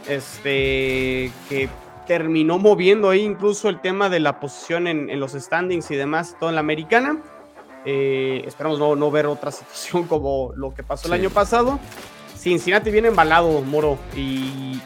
Este. 0.07 1.31
Que 1.47 1.69
terminó 2.07 2.57
moviendo 2.57 3.09
ahí 3.09 3.21
incluso 3.21 3.69
el 3.69 3.79
tema 3.79 4.09
de 4.09 4.19
la 4.19 4.39
posición 4.39 4.87
en, 4.87 5.09
en 5.09 5.19
los 5.19 5.33
standings 5.33 5.89
y 5.91 5.95
demás. 5.95 6.35
Toda 6.39 6.51
la 6.51 6.59
americana. 6.59 7.21
Eh, 7.85 8.43
esperamos 8.47 8.79
no, 8.79 9.11
ver 9.11 9.27
otra 9.27 9.51
situación 9.51 10.03
como 10.07 10.51
lo 10.55 10.73
que 10.73 10.83
pasó 10.83 11.07
el 11.07 11.13
año 11.13 11.29
pasado. 11.29 11.79
Cincinnati 12.35 12.91
viene 12.91 13.07
embalado, 13.07 13.61
Moro, 13.61 13.97
y, 14.15 14.79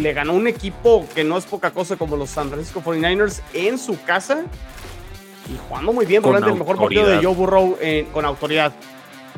le 0.00 0.12
ganó 0.12 0.32
un 0.32 0.48
equipo 0.48 1.06
que 1.14 1.22
no 1.22 1.36
es 1.36 1.44
poca 1.44 1.70
cosa 1.70 1.96
como 1.96 2.16
los 2.16 2.30
San 2.30 2.48
Francisco 2.48 2.82
49ers 2.82 3.42
en 3.52 3.78
su 3.78 4.02
casa 4.02 4.44
y 5.48 5.56
jugando 5.68 5.92
muy 5.92 6.06
bien. 6.06 6.22
Probablemente 6.22 6.52
el 6.54 6.58
mejor 6.58 6.78
partido 6.78 7.06
de 7.06 7.22
Joe 7.22 7.34
Burrow 7.34 7.76
eh, 7.80 8.06
con 8.12 8.24
autoridad. 8.24 8.72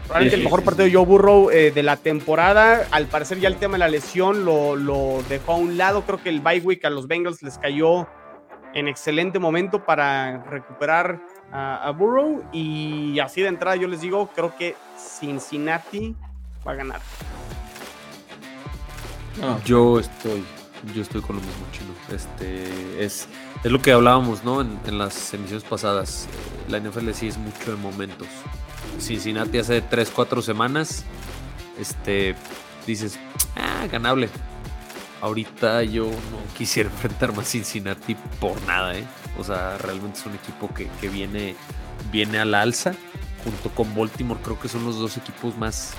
Probablemente 0.05 0.37
el 0.37 0.45
mejor 0.45 0.63
partido 0.63 0.87
de 0.87 0.95
Joe 0.95 1.05
Burrow 1.05 1.51
eh, 1.51 1.73
de 1.73 1.83
la 1.83 1.97
temporada. 1.97 2.87
Al 2.91 3.07
parecer 3.07 3.39
ya 3.39 3.49
el 3.49 3.57
tema 3.57 3.75
de 3.75 3.81
la 3.81 3.89
lesión 3.89 4.45
lo, 4.45 4.77
lo 4.77 5.23
dejó 5.29 5.53
a 5.53 5.57
un 5.57 5.77
lado. 5.77 6.03
Creo 6.07 6.23
que 6.23 6.29
el 6.29 6.41
bye 6.41 6.61
week 6.61 6.85
a 6.85 6.91
los 6.91 7.09
Bengals 7.09 7.43
les 7.43 7.59
cayó 7.59 8.07
en 8.73 8.89
excelente 8.89 9.39
momento 9.39 9.85
para 9.85 10.45
recuperar 10.45 11.21
a, 11.53 11.91
Burrow. 11.91 12.45
Y 12.53 13.19
así 13.21 13.43
de 13.43 13.49
entrada 13.49 13.77
yo 13.77 13.89
les 13.89 14.01
digo, 14.01 14.29
creo 14.35 14.57
que 14.57 14.77
Cincinnati 14.97 16.15
va 16.67 16.73
a 16.73 16.75
ganar. 16.75 17.01
Yo 19.65 20.01
estoy, 20.01 20.43
yo 20.95 21.03
estoy 21.03 21.21
con 21.21 21.37
lo 21.37 21.43
mismo, 21.43 21.67
chino. 21.73 21.91
Este 22.15 23.05
es, 23.05 23.29
es 23.63 23.71
lo 23.71 23.81
que 23.83 23.93
hablábamos, 23.93 24.45
¿no? 24.45 24.61
En, 24.63 24.99
las 24.99 25.35
emisiones 25.35 25.65
pasadas. 25.65 26.27
Eh, 26.27 26.71
la 26.71 26.81
NFL 26.81 27.11
sí 27.13 27.29
es 27.29 27.37
mucho 27.37 27.73
de 27.73 27.77
momentos. 27.77 28.29
Cincinnati 28.99 29.59
hace 29.59 29.83
3, 29.83 30.11
4 30.15 30.43
semanas. 30.43 31.05
Este 31.79 32.35
dices, 32.87 33.19
ah, 33.57 33.87
ganable. 33.91 34.31
Ahorita 35.21 35.83
yo 35.83 36.07
no 36.07 36.57
quisiera 36.57 36.89
enfrentar 36.93 37.35
más 37.35 37.49
Cincinnati 37.51 38.17
por 38.41 38.61
nada, 38.63 38.97
¿eh? 38.97 39.05
O 39.39 39.45
sea, 39.45 39.79
realmente 39.79 40.19
es 40.19 40.27
un 40.27 40.35
equipo 40.35 40.73
que, 40.73 41.09
viene, 41.09 41.57
viene 42.11 42.39
a 42.39 42.45
la 42.45 42.63
alza. 42.63 42.95
Junto 43.45 43.71
con 43.71 43.95
Baltimore, 43.95 44.41
creo 44.43 44.59
que 44.59 44.69
son 44.69 44.85
los 44.85 44.99
dos 44.99 45.17
equipos 45.17 45.57
más 45.57 45.95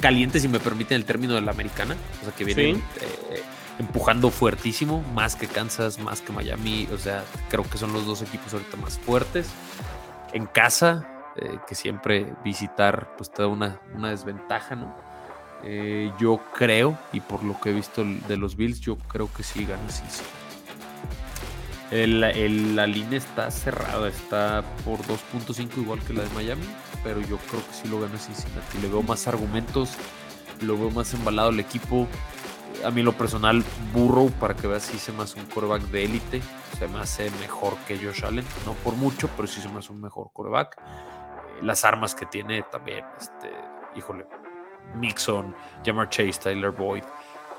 calientes, 0.00 0.42
si 0.42 0.48
me 0.48 0.60
permiten 0.60 0.96
el 0.96 1.04
término 1.04 1.34
de 1.34 1.40
la 1.40 1.50
americana. 1.50 1.96
O 2.20 2.24
sea, 2.24 2.34
que 2.34 2.44
vienen 2.44 2.76
eh, 3.00 3.42
empujando 3.78 4.30
fuertísimo, 4.30 5.02
más 5.14 5.34
que 5.36 5.48
Kansas, 5.48 5.98
más 5.98 6.20
que 6.20 6.32
Miami. 6.32 6.88
O 6.92 6.98
sea, 6.98 7.24
creo 7.48 7.68
que 7.68 7.78
son 7.78 7.92
los 7.92 8.06
dos 8.06 8.22
equipos 8.22 8.52
ahorita 8.52 8.76
más 8.76 8.98
fuertes. 8.98 9.48
En 10.32 10.46
casa, 10.46 11.06
eh, 11.36 11.58
que 11.68 11.74
siempre 11.74 12.32
visitar 12.44 13.14
pues 13.16 13.30
te 13.30 13.42
da 13.42 13.48
una, 13.48 13.80
una 13.94 14.10
desventaja, 14.10 14.74
¿no? 14.74 14.94
Eh, 15.64 16.12
yo 16.18 16.40
creo, 16.54 16.98
y 17.12 17.20
por 17.20 17.42
lo 17.42 17.60
que 17.60 17.70
he 17.70 17.72
visto 17.72 18.04
de 18.04 18.36
los 18.36 18.56
Bills, 18.56 18.80
yo 18.80 18.96
creo 18.96 19.28
que 19.32 19.42
sí 19.42 19.66
la 21.90 22.86
línea 22.86 23.18
está 23.18 23.50
cerrada, 23.50 24.08
está 24.08 24.64
por 24.84 24.98
2.5 25.00 25.78
igual 25.78 26.00
que 26.00 26.12
la 26.12 26.24
de 26.24 26.30
Miami, 26.30 26.66
pero 27.04 27.20
yo 27.20 27.38
creo 27.38 27.64
que 27.66 27.72
sí 27.72 27.88
lo 27.88 28.00
gana 28.00 28.18
Cincinnati. 28.18 28.78
Le 28.78 28.88
veo 28.88 29.02
más 29.02 29.28
argumentos, 29.28 29.94
lo 30.62 30.76
veo 30.76 30.90
más 30.90 31.14
embalado 31.14 31.50
el 31.50 31.60
equipo. 31.60 32.08
A 32.84 32.90
mí 32.90 33.02
lo 33.02 33.12
personal, 33.12 33.64
Burrow, 33.92 34.30
para 34.32 34.54
que 34.54 34.66
veas, 34.66 34.82
sí 34.82 34.98
se 34.98 35.12
me 35.12 35.22
hace 35.22 35.38
un 35.40 35.46
coreback 35.46 35.82
de 35.84 36.04
élite. 36.04 36.42
Se 36.78 36.88
me 36.88 36.98
hace 36.98 37.30
mejor 37.40 37.74
que 37.86 37.96
Josh 37.96 38.24
Allen. 38.24 38.44
No 38.64 38.74
por 38.74 38.94
mucho, 38.94 39.30
pero 39.36 39.48
sí 39.48 39.60
se 39.60 39.68
me 39.68 39.78
hace 39.78 39.92
un 39.92 40.00
mejor 40.00 40.30
coreback. 40.32 40.76
Las 41.62 41.84
armas 41.84 42.14
que 42.14 42.26
tiene 42.26 42.62
también, 42.64 43.04
este, 43.18 43.50
híjole, 43.96 44.26
Nixon, 44.96 45.54
Jamar 45.84 46.10
Chase, 46.10 46.38
Tyler 46.42 46.70
Boyd, 46.70 47.02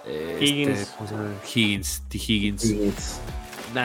eh, 0.05 0.38
Higgins. 0.39 0.80
Este, 0.80 1.59
Higgins, 1.59 2.03
T. 2.07 2.17
Higgins. 2.17 3.19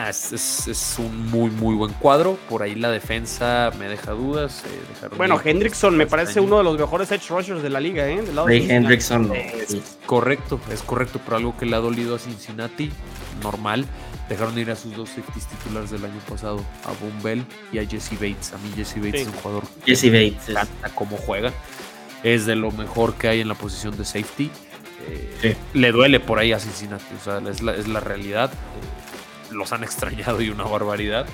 Es, 0.09 0.95
un 0.97 1.29
muy, 1.29 1.49
muy 1.51 1.75
buen 1.75 1.93
cuadro. 1.93 2.37
Por 2.49 2.63
ahí 2.63 2.75
la 2.75 2.91
defensa 2.91 3.71
me 3.77 3.87
deja 3.87 4.11
dudas. 4.11 4.63
Eh, 4.65 5.07
bueno, 5.17 5.39
Hendrickson 5.43 5.95
me 5.95 6.07
parece 6.07 6.39
uno 6.39 6.57
de 6.57 6.63
los 6.63 6.77
mejores 6.77 7.11
edge 7.11 7.29
rushers 7.29 7.61
de 7.61 7.69
la 7.69 7.79
liga, 7.79 8.07
¿eh? 8.07 8.23
Hendrickson. 8.49 9.31
Es 9.33 9.97
correcto, 10.05 10.59
es 10.71 10.81
correcto, 10.81 11.19
pero 11.23 11.37
algo 11.37 11.57
que 11.57 11.65
le 11.65 11.75
ha 11.75 11.79
dolido 11.79 12.15
a 12.15 12.19
Cincinnati, 12.19 12.91
normal. 13.41 13.85
Dejaron 14.29 14.57
ir 14.57 14.71
a 14.71 14.75
sus 14.75 14.95
dos 14.95 15.09
safeties 15.09 15.45
titulares 15.47 15.91
del 15.91 16.05
año 16.05 16.19
pasado, 16.29 16.63
a 16.85 16.91
Boom 17.01 17.21
Bell 17.21 17.45
y 17.71 17.79
a 17.79 17.85
Jesse 17.85 18.13
Bates. 18.13 18.53
A 18.53 18.57
mí 18.59 18.71
Jesse 18.75 18.95
Bates 18.95 19.21
es 19.21 19.27
un 19.27 19.33
jugador 19.33 19.63
Jesse 19.85 20.05
Bates. 20.05 20.49
encanta 20.49 20.89
cómo 20.95 21.17
juega 21.17 21.51
es 22.23 22.45
de 22.45 22.55
lo 22.55 22.71
mejor 22.71 23.15
que 23.15 23.27
hay 23.27 23.41
en 23.41 23.49
la 23.49 23.55
posición 23.55 23.95
de 23.97 24.05
safety. 24.05 24.49
Eh, 25.09 25.57
le 25.73 25.91
duele 25.91 26.21
por 26.21 26.39
ahí 26.39 26.53
a 26.53 26.59
Cincinnati, 26.59 27.03
o 27.19 27.23
sea, 27.23 27.39
es 27.49 27.61
la, 27.61 27.75
es 27.75 27.87
la 27.87 27.99
realidad. 27.99 28.51
Eh, 28.51 29.02
los 29.53 29.71
han 29.73 29.83
extrañado 29.83 30.41
y 30.41 30.49
una 30.49 30.63
barbaridad. 30.63 31.25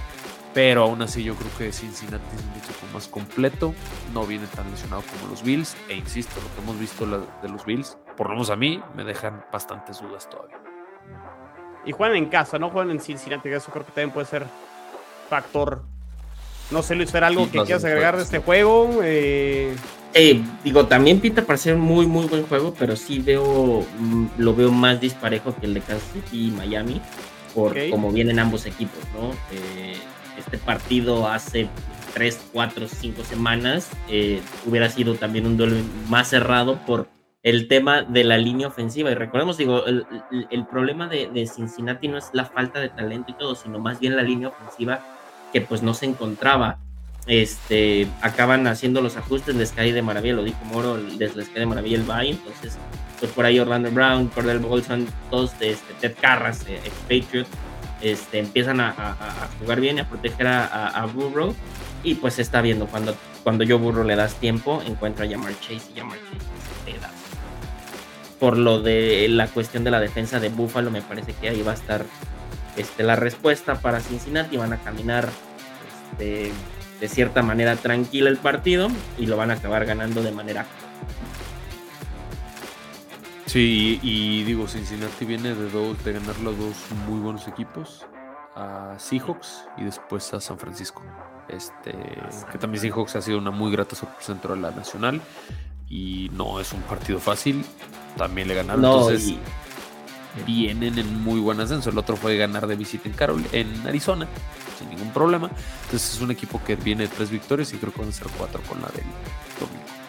Pero 0.53 0.83
aún 0.83 1.01
así 1.01 1.23
yo 1.23 1.35
creo 1.35 1.51
que 1.57 1.71
Cincinnati 1.71 2.23
es 2.35 2.43
un 2.43 2.57
equipo 2.57 2.85
más 2.91 3.07
completo, 3.07 3.73
no 4.13 4.25
viene 4.25 4.47
tan 4.47 4.69
lesionado 4.71 5.03
como 5.03 5.29
los 5.29 5.43
Bills, 5.43 5.77
e 5.87 5.95
insisto, 5.95 6.33
lo 6.41 6.55
que 6.55 6.61
hemos 6.61 6.79
visto 6.79 7.05
de 7.05 7.49
los 7.49 7.65
Bills, 7.65 7.97
por 8.17 8.27
lo 8.27 8.33
menos 8.33 8.49
a 8.49 8.55
mí, 8.55 8.81
me 8.95 9.03
dejan 9.03 9.45
bastantes 9.53 10.01
dudas 10.01 10.27
todavía. 10.27 10.57
Y 11.85 11.91
juegan 11.91 12.17
en 12.17 12.25
casa, 12.25 12.57
no 12.57 12.71
juegan 12.71 12.89
en 12.91 12.99
Cincinnati, 12.99 13.49
eso 13.49 13.71
creo 13.71 13.85
que 13.85 13.91
también 13.91 14.11
puede 14.11 14.25
ser 14.25 14.45
factor. 15.29 15.83
No 16.71 16.81
sé, 16.81 16.95
Luis, 16.95 17.13
¿era 17.13 17.27
algo 17.27 17.49
que 17.49 17.61
quieras 17.63 17.83
agregar 17.85 18.17
de 18.17 18.23
este 18.23 18.39
juego? 18.39 19.01
Eh... 19.03 19.75
Eh, 20.15 20.41
digo, 20.63 20.87
también 20.87 21.19
pinta 21.19 21.43
para 21.45 21.57
ser 21.57 21.75
un 21.75 21.81
muy, 21.81 22.07
muy 22.07 22.25
buen 22.25 22.45
juego, 22.47 22.73
pero 22.77 22.95
sí 22.95 23.19
veo, 23.19 23.85
mm, 23.99 24.25
lo 24.39 24.55
veo 24.55 24.71
más 24.71 24.99
disparejo 24.99 25.55
que 25.55 25.67
el 25.67 25.75
de 25.75 25.81
Kansas 25.81 26.09
City 26.13 26.47
y 26.47 26.51
Miami, 26.51 26.99
por 27.53 27.75
como 27.89 28.11
vienen 28.11 28.39
ambos 28.39 28.65
equipos, 28.65 28.99
¿no? 29.13 29.31
Eh, 29.51 29.95
este 30.37 30.57
partido 30.57 31.27
hace 31.27 31.67
3, 32.13 32.49
4, 32.53 32.87
5 32.87 33.23
semanas 33.23 33.89
eh, 34.07 34.41
hubiera 34.65 34.89
sido 34.89 35.15
también 35.15 35.45
un 35.45 35.57
duelo 35.57 35.75
más 36.07 36.29
cerrado 36.29 36.79
por 36.85 37.07
el 37.43 37.67
tema 37.67 38.01
de 38.01 38.23
la 38.23 38.37
línea 38.37 38.67
ofensiva. 38.67 39.11
Y 39.11 39.15
recordemos, 39.15 39.57
digo, 39.57 39.85
el, 39.85 40.05
problema 40.69 41.07
de, 41.07 41.27
de, 41.27 41.47
Cincinnati 41.47 42.07
no 42.07 42.17
es 42.17 42.29
la 42.33 42.45
falta 42.45 42.79
de 42.79 42.89
talento 42.89 43.31
y 43.31 43.33
todo, 43.33 43.55
sino 43.55 43.79
más 43.79 43.99
bien 43.99 44.15
la 44.15 44.23
línea 44.23 44.49
ofensiva 44.49 45.01
que 45.53 45.61
pues 45.61 45.81
no 45.81 45.93
se 45.93 46.05
encontraba 46.05 46.79
este, 47.29 48.07
acaban 48.21 48.65
haciendo 48.65 49.01
los 49.01 49.15
ajustes, 49.15 49.55
les 49.55 49.71
cae 49.71 49.93
de 49.93 50.01
maravilla, 50.01 50.33
lo 50.33 50.43
dijo 50.43 50.65
Moro, 50.65 50.97
les, 50.97 51.35
les 51.35 51.47
cae 51.47 51.59
de 51.59 51.65
maravilla 51.67 51.97
el 51.97 52.03
bye, 52.03 52.31
entonces 52.31 52.77
pues 53.19 53.31
por 53.31 53.45
ahí 53.45 53.59
Orlando 53.59 53.91
Brown, 53.91 54.29
Cordell 54.29 54.57
Bolson, 54.57 55.07
todos, 55.29 55.51
este, 55.59 55.93
Ted 56.01 56.15
Carras, 56.19 56.65
eh, 56.67 56.81
Patriot, 57.03 57.45
este, 58.01 58.39
empiezan 58.39 58.79
a, 58.79 59.49
jugar 59.59 59.79
bien 59.79 59.97
y 59.97 59.99
a 59.99 60.09
proteger 60.09 60.47
a, 60.47 61.07
Burrow 61.13 61.53
y 62.03 62.15
pues 62.15 62.35
se 62.35 62.41
está 62.41 62.61
viendo 62.61 62.87
cuando, 62.87 63.15
cuando 63.43 63.63
yo 63.63 63.77
Burrow 63.77 64.03
le 64.03 64.15
das 64.15 64.35
tiempo, 64.35 64.81
encuentra 64.87 65.25
a 65.25 65.29
Jamar 65.29 65.53
Chase 65.59 65.91
y 65.93 65.99
Jamar 65.99 66.17
Chase 66.17 66.93
se 66.93 66.99
da. 66.99 67.11
Por 68.39 68.57
lo 68.57 68.81
de 68.81 69.27
la 69.29 69.47
cuestión 69.47 69.83
de 69.83 69.91
la 69.91 69.99
defensa 69.99 70.39
de 70.39 70.49
Buffalo, 70.49 70.89
me 70.89 71.03
parece 71.03 71.33
que 71.33 71.49
ahí 71.49 71.61
va 71.61 71.73
a 71.73 71.75
estar 71.75 72.05
este, 72.75 73.03
la 73.03 73.17
respuesta 73.17 73.81
para 73.81 73.99
Cincinnati, 73.99 74.57
van 74.57 74.73
a 74.73 74.77
caminar 74.77 75.29
este, 76.11 76.53
de 76.99 77.07
cierta 77.07 77.41
manera 77.41 77.75
tranquila 77.75 78.29
el 78.29 78.37
partido 78.37 78.89
y 79.17 79.25
lo 79.25 79.37
van 79.37 79.51
a 79.51 79.55
acabar 79.55 79.85
ganando 79.85 80.21
de 80.21 80.31
manera. 80.31 80.65
Sí, 83.45 83.99
y, 84.03 84.43
digo, 84.43 84.67
Cincinnati 84.67 85.25
viene 85.25 85.55
de 85.55 85.69
dos, 85.71 86.03
de 86.03 86.13
ganar 86.13 86.37
los 86.39 86.57
dos 86.57 86.75
muy 87.07 87.19
buenos 87.19 87.47
equipos, 87.47 88.05
a 88.55 88.93
Seahawks 88.99 89.65
y 89.77 89.85
después 89.85 90.31
a 90.33 90.39
San 90.39 90.59
Francisco. 90.59 91.01
Este, 91.47 91.95
que 92.51 92.57
también 92.59 92.81
Seahawks 92.81 93.15
ha 93.15 93.21
sido 93.21 93.39
una 93.39 93.49
muy 93.49 93.71
grata 93.71 93.95
sorpresa 93.95 94.33
dentro 94.33 94.53
de 94.53 94.61
la 94.61 94.69
nacional 94.69 95.19
y 95.87 96.29
no 96.33 96.59
es 96.59 96.73
un 96.73 96.81
partido 96.81 97.19
fácil. 97.19 97.65
También 98.17 98.47
le 98.47 98.53
ganaron. 98.53 98.85
Entonces, 98.85 99.33
vienen 100.45 100.99
en 100.99 101.23
muy 101.23 101.39
buen 101.39 101.59
ascenso. 101.59 101.89
El 101.89 101.97
otro 101.97 102.15
fue 102.17 102.37
ganar 102.37 102.67
de 102.67 102.75
visita 102.75 103.09
en 103.09 103.15
Carol, 103.15 103.43
en 103.51 103.87
Arizona 103.87 104.27
sin 104.79 104.89
ningún 104.89 105.11
problema. 105.11 105.49
Entonces 105.83 106.15
es 106.15 106.21
un 106.21 106.31
equipo 106.31 106.61
que 106.63 106.75
viene 106.75 107.03
de 107.03 107.09
tres 107.09 107.29
victorias 107.29 107.73
y 107.73 107.77
creo 107.77 107.93
que 107.93 107.99
van 107.99 108.09
a 108.09 108.13
ser 108.13 108.27
cuatro 108.37 108.61
con 108.67 108.81
la 108.81 108.87
del 108.87 109.05
domingo. 109.59 109.99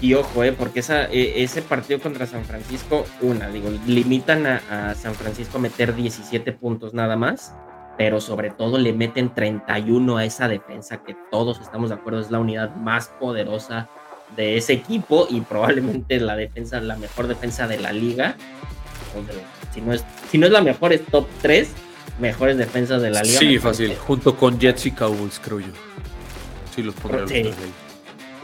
Y 0.00 0.14
ojo, 0.14 0.44
eh, 0.44 0.52
porque 0.52 0.80
esa, 0.80 1.04
e, 1.06 1.42
ese 1.42 1.60
partido 1.60 2.00
contra 2.00 2.26
San 2.26 2.44
Francisco, 2.44 3.04
una, 3.20 3.48
digo, 3.50 3.68
limitan 3.86 4.46
a, 4.46 4.94
San 4.94 5.14
Francisco 5.14 5.58
a 5.58 5.60
meter 5.60 5.94
17 5.94 6.52
puntos 6.52 6.94
nada 6.94 7.16
más, 7.16 7.54
pero 7.98 8.20
sobre 8.20 8.50
todo 8.50 8.78
le 8.78 8.94
meten 8.94 9.34
31 9.34 10.16
a 10.16 10.24
esa 10.24 10.48
defensa 10.48 11.02
que 11.02 11.14
todos 11.30 11.60
estamos 11.60 11.90
de 11.90 11.96
acuerdo 11.96 12.20
es 12.20 12.30
la 12.30 12.38
unidad 12.38 12.74
más 12.76 13.08
poderosa 13.20 13.90
de 14.36 14.56
ese 14.56 14.72
equipo 14.72 15.26
y 15.28 15.42
probablemente 15.42 16.18
la 16.18 16.34
defensa, 16.34 16.80
la 16.80 16.96
mejor 16.96 17.26
defensa 17.26 17.66
de 17.66 17.78
la 17.78 17.92
liga. 17.92 18.36
Si 19.74 19.82
no 19.82 19.92
es, 19.92 20.04
si 20.30 20.38
no 20.38 20.46
es 20.46 20.52
la 20.52 20.62
mejor, 20.62 20.92
es 20.94 21.04
top 21.06 21.26
3 21.42 21.68
mejores 22.20 22.56
defensas 22.56 23.02
de 23.02 23.10
la 23.10 23.22
liga. 23.22 23.38
Sí, 23.38 23.58
fácil, 23.58 23.96
junto 23.96 24.36
con 24.36 24.58
Jets 24.58 24.86
y 24.86 24.90
Cowboys, 24.92 25.40
creo 25.42 25.60
yo. 25.60 25.72
Sí, 26.74 26.82
los 26.82 26.94
pondré 26.94 27.26
sí. 27.26 27.34
ahí. 27.34 27.54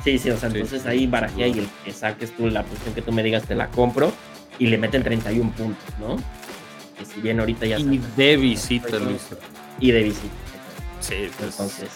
Sí, 0.02 0.18
sí, 0.18 0.30
o 0.30 0.36
sea, 0.36 0.48
entonces 0.48 0.86
ahí 0.86 1.06
barajea 1.06 1.48
y 1.48 1.58
el 1.58 1.68
que 1.84 1.92
saques 1.92 2.36
tú 2.36 2.46
la 2.48 2.62
posición 2.62 2.94
que 2.94 3.02
tú 3.02 3.12
me 3.12 3.22
digas 3.22 3.44
te 3.44 3.54
la 3.54 3.68
compro 3.68 4.12
y 4.58 4.66
le 4.66 4.78
meten 4.78 5.02
31 5.02 5.50
puntos, 5.52 5.84
¿no? 5.98 6.16
Que 6.98 7.04
si 7.04 7.20
bien 7.20 7.40
ahorita 7.40 7.66
ya... 7.66 7.78
Y 7.78 8.00
de 8.16 8.36
visita, 8.36 8.98
Luis. 8.98 9.28
Y 9.80 9.90
de 9.90 10.02
visita. 10.02 10.34
Sí, 11.00 11.28
pues, 11.38 11.50
entonces... 11.50 11.88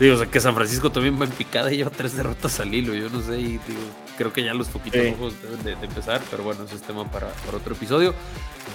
Digo, 0.00 0.16
o 0.16 0.18
sea, 0.18 0.26
que 0.26 0.40
San 0.40 0.54
Francisco 0.54 0.90
también 0.90 1.20
va 1.20 1.24
en 1.24 1.30
picada 1.30 1.72
y 1.72 1.76
lleva 1.76 1.90
tres 1.90 2.16
derrotas 2.16 2.58
al 2.58 2.74
hilo. 2.74 2.94
Yo 2.94 3.08
no 3.08 3.22
sé, 3.22 3.38
y 3.38 3.44
digo, 3.44 3.60
creo 4.16 4.32
que 4.32 4.44
ya 4.44 4.54
los 4.54 4.68
poquitos 4.68 5.00
ojos 5.18 5.34
deben 5.42 5.62
de, 5.62 5.86
empezar, 5.86 6.20
pero 6.30 6.42
bueno, 6.42 6.64
ese 6.64 6.76
es 6.76 6.82
tema 6.82 7.10
para, 7.10 7.28
para 7.28 7.58
otro 7.58 7.74
episodio. 7.74 8.14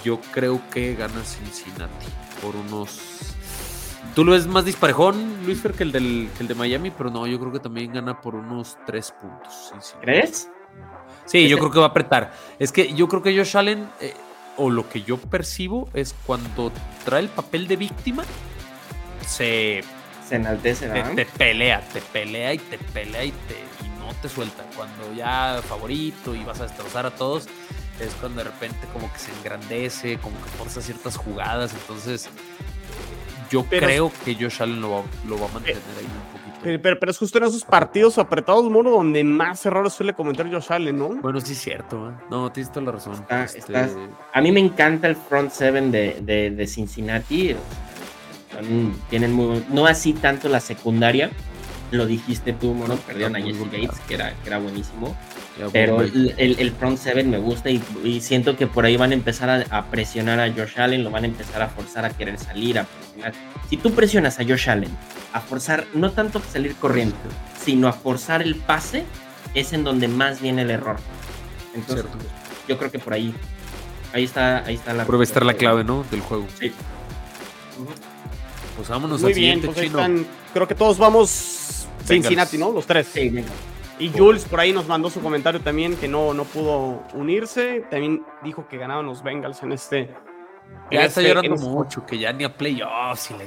Yo 0.04 0.20
creo 0.32 0.60
que 0.70 0.94
gana 0.94 1.22
Cincinnati 1.24 2.06
por 2.42 2.56
unos. 2.56 3.34
Tú 4.14 4.24
lo 4.24 4.32
ves 4.32 4.46
más 4.46 4.64
disparejón, 4.64 5.44
Luis 5.44 5.60
Fer, 5.60 5.72
que 5.72 5.84
el, 5.84 5.92
del, 5.92 6.28
el 6.38 6.48
de 6.48 6.54
Miami, 6.54 6.90
pero 6.90 7.10
no, 7.10 7.26
yo 7.26 7.38
creo 7.38 7.52
que 7.52 7.60
también 7.60 7.92
gana 7.92 8.20
por 8.20 8.34
unos 8.34 8.76
tres 8.86 9.12
puntos. 9.12 9.72
¿Crees? 10.00 10.48
Sí, 11.26 11.48
yo 11.48 11.58
creo 11.58 11.70
que 11.70 11.78
va 11.78 11.86
a 11.86 11.88
apretar. 11.90 12.32
Es 12.58 12.72
que 12.72 12.92
yo 12.92 13.06
creo 13.08 13.22
que 13.22 13.36
Josh 13.36 13.56
Allen, 13.56 13.88
eh, 14.00 14.14
o 14.56 14.68
lo 14.68 14.88
que 14.88 15.02
yo 15.02 15.16
percibo, 15.16 15.88
es 15.94 16.14
cuando 16.26 16.72
trae 17.04 17.20
el 17.20 17.28
papel 17.28 17.68
de 17.68 17.76
víctima, 17.76 18.24
se. 19.26 19.84
Se 20.28 20.36
enaltece, 20.36 20.88
te, 20.88 21.26
pelea, 21.26 21.80
te 21.92 22.00
pelea 22.00 22.54
y 22.54 22.58
te 22.58 22.78
pelea 22.78 23.24
y, 23.24 23.32
te, 23.32 23.56
y 23.84 23.89
no 24.00 24.12
te 24.20 24.28
suelta. 24.28 24.64
Cuando 24.76 25.12
ya 25.14 25.60
favorito 25.68 26.34
y 26.34 26.42
vas 26.44 26.60
a 26.60 26.64
destrozar 26.64 27.06
a 27.06 27.10
todos, 27.10 27.46
es 28.00 28.14
cuando 28.20 28.42
de 28.42 28.50
repente 28.50 28.78
como 28.92 29.12
que 29.12 29.18
se 29.18 29.32
engrandece, 29.32 30.18
como 30.18 30.36
que 30.42 30.48
forza 30.50 30.80
ciertas 30.80 31.16
jugadas, 31.16 31.72
entonces 31.72 32.28
yo 33.50 33.64
creo 33.64 34.10
que 34.24 34.34
Josh 34.34 34.62
Allen 34.62 34.80
lo 34.80 34.90
va, 34.90 35.02
lo 35.26 35.38
va 35.38 35.46
a 35.46 35.52
mantener 35.52 35.82
ahí 35.98 36.04
un 36.04 36.38
poquito. 36.38 36.80
Pero, 36.82 36.98
pero, 37.00 37.10
es 37.10 37.18
justo 37.18 37.38
en 37.38 37.44
esos 37.44 37.64
partidos 37.64 38.18
apretados, 38.18 38.68
Moro, 38.70 38.90
donde 38.90 39.24
más 39.24 39.64
errores 39.64 39.94
suele 39.94 40.12
cometer 40.12 40.50
Josh 40.52 40.70
Allen, 40.70 40.98
¿no? 40.98 41.08
Bueno, 41.08 41.40
sí 41.40 41.52
es 41.52 41.60
cierto, 41.60 42.10
¿eh? 42.10 42.12
no, 42.30 42.52
tienes 42.52 42.70
toda 42.70 42.86
la 42.86 42.92
razón. 42.92 43.24
Este, 43.54 43.74
a 44.32 44.40
mí 44.40 44.52
me 44.52 44.60
encanta 44.60 45.08
el 45.08 45.16
front 45.16 45.50
seven 45.50 45.90
de, 45.90 46.20
de, 46.22 46.50
de 46.50 46.66
Cincinnati, 46.66 47.56
tienen 49.08 49.32
muy, 49.32 49.64
no 49.70 49.86
así 49.86 50.12
tanto 50.12 50.48
la 50.48 50.60
secundaria, 50.60 51.30
lo 51.90 52.06
dijiste 52.06 52.52
tú, 52.52 52.72
Mono, 52.74 52.96
perdieron 52.96 53.36
a 53.36 53.40
Jesse 53.40 53.64
Gates, 53.64 54.00
que 54.06 54.14
era, 54.14 54.32
que 54.34 54.48
era 54.48 54.58
buenísimo. 54.58 55.16
pero 55.72 56.00
el, 56.00 56.34
el, 56.36 56.70
front 56.72 56.98
seven 56.98 57.30
me 57.30 57.38
gusta 57.38 57.70
y, 57.70 58.20
siento 58.20 58.56
que 58.56 58.66
por 58.66 58.84
ahí 58.84 58.96
van 58.96 59.10
a 59.10 59.14
empezar 59.14 59.66
a, 59.70 59.84
presionar 59.86 60.40
a 60.40 60.52
Josh 60.52 60.78
Allen, 60.78 61.04
lo 61.04 61.10
van 61.10 61.24
a 61.24 61.26
empezar 61.26 61.62
a 61.62 61.68
forzar 61.68 62.04
a 62.04 62.10
querer 62.10 62.38
salir, 62.38 62.78
a 62.78 62.84
presionar. 62.84 63.32
Si 63.68 63.76
tú 63.76 63.92
presionas 63.92 64.38
a 64.38 64.44
Josh 64.44 64.68
Allen 64.68 64.90
a 65.32 65.40
forzar, 65.40 65.86
no 65.94 66.12
tanto 66.12 66.38
a 66.38 66.42
salir 66.42 66.74
corriendo, 66.76 67.16
sino 67.62 67.88
a 67.88 67.92
forzar 67.92 68.42
el 68.42 68.56
pase, 68.56 69.04
es 69.54 69.72
en 69.72 69.84
donde 69.84 70.08
más 70.08 70.40
viene 70.40 70.62
el 70.62 70.70
error. 70.70 70.96
Entonces, 71.74 72.06
yo 72.68 72.78
creo 72.78 72.90
que 72.90 72.98
por 72.98 73.12
ahí, 73.12 73.34
ahí 74.12 74.24
está, 74.24 74.64
ahí 74.64 74.74
está 74.74 74.92
la. 74.92 75.04
Prueba 75.04 75.24
estar 75.24 75.44
la 75.44 75.54
clave, 75.54 75.84
¿no? 75.84 76.04
Del 76.10 76.20
juego. 76.20 76.46
Sí. 76.58 76.72
Pues 78.76 78.88
vámonos 78.88 79.20
Muy 79.20 79.34
bien, 79.34 79.60
pues 79.60 79.76
Están, 79.76 80.26
creo 80.54 80.66
que 80.66 80.74
todos 80.74 80.96
vamos 80.98 81.79
Cincinnati, 82.04 82.58
¿no? 82.58 82.72
Los 82.72 82.86
tres. 82.86 83.08
Sí, 83.12 83.28
venga. 83.28 83.50
Y 83.98 84.08
Jules 84.08 84.46
por 84.46 84.60
ahí 84.60 84.72
nos 84.72 84.88
mandó 84.88 85.10
su 85.10 85.20
comentario 85.20 85.60
también 85.60 85.94
que 85.94 86.08
no, 86.08 86.32
no 86.32 86.44
pudo 86.44 87.02
unirse. 87.12 87.84
También 87.90 88.24
dijo 88.42 88.66
que 88.66 88.78
ganaban 88.78 89.04
los 89.04 89.22
Bengals 89.22 89.62
en 89.62 89.72
este. 89.72 90.14
Ya 90.90 91.04
está 91.04 91.20
este, 91.20 91.34
llorando 91.34 91.56
mucho, 91.56 92.06
que 92.06 92.18
ya 92.18 92.32
ni 92.32 92.44
a 92.44 92.56
playoffs 92.56 93.30
y 93.30 93.34
la 93.34 93.44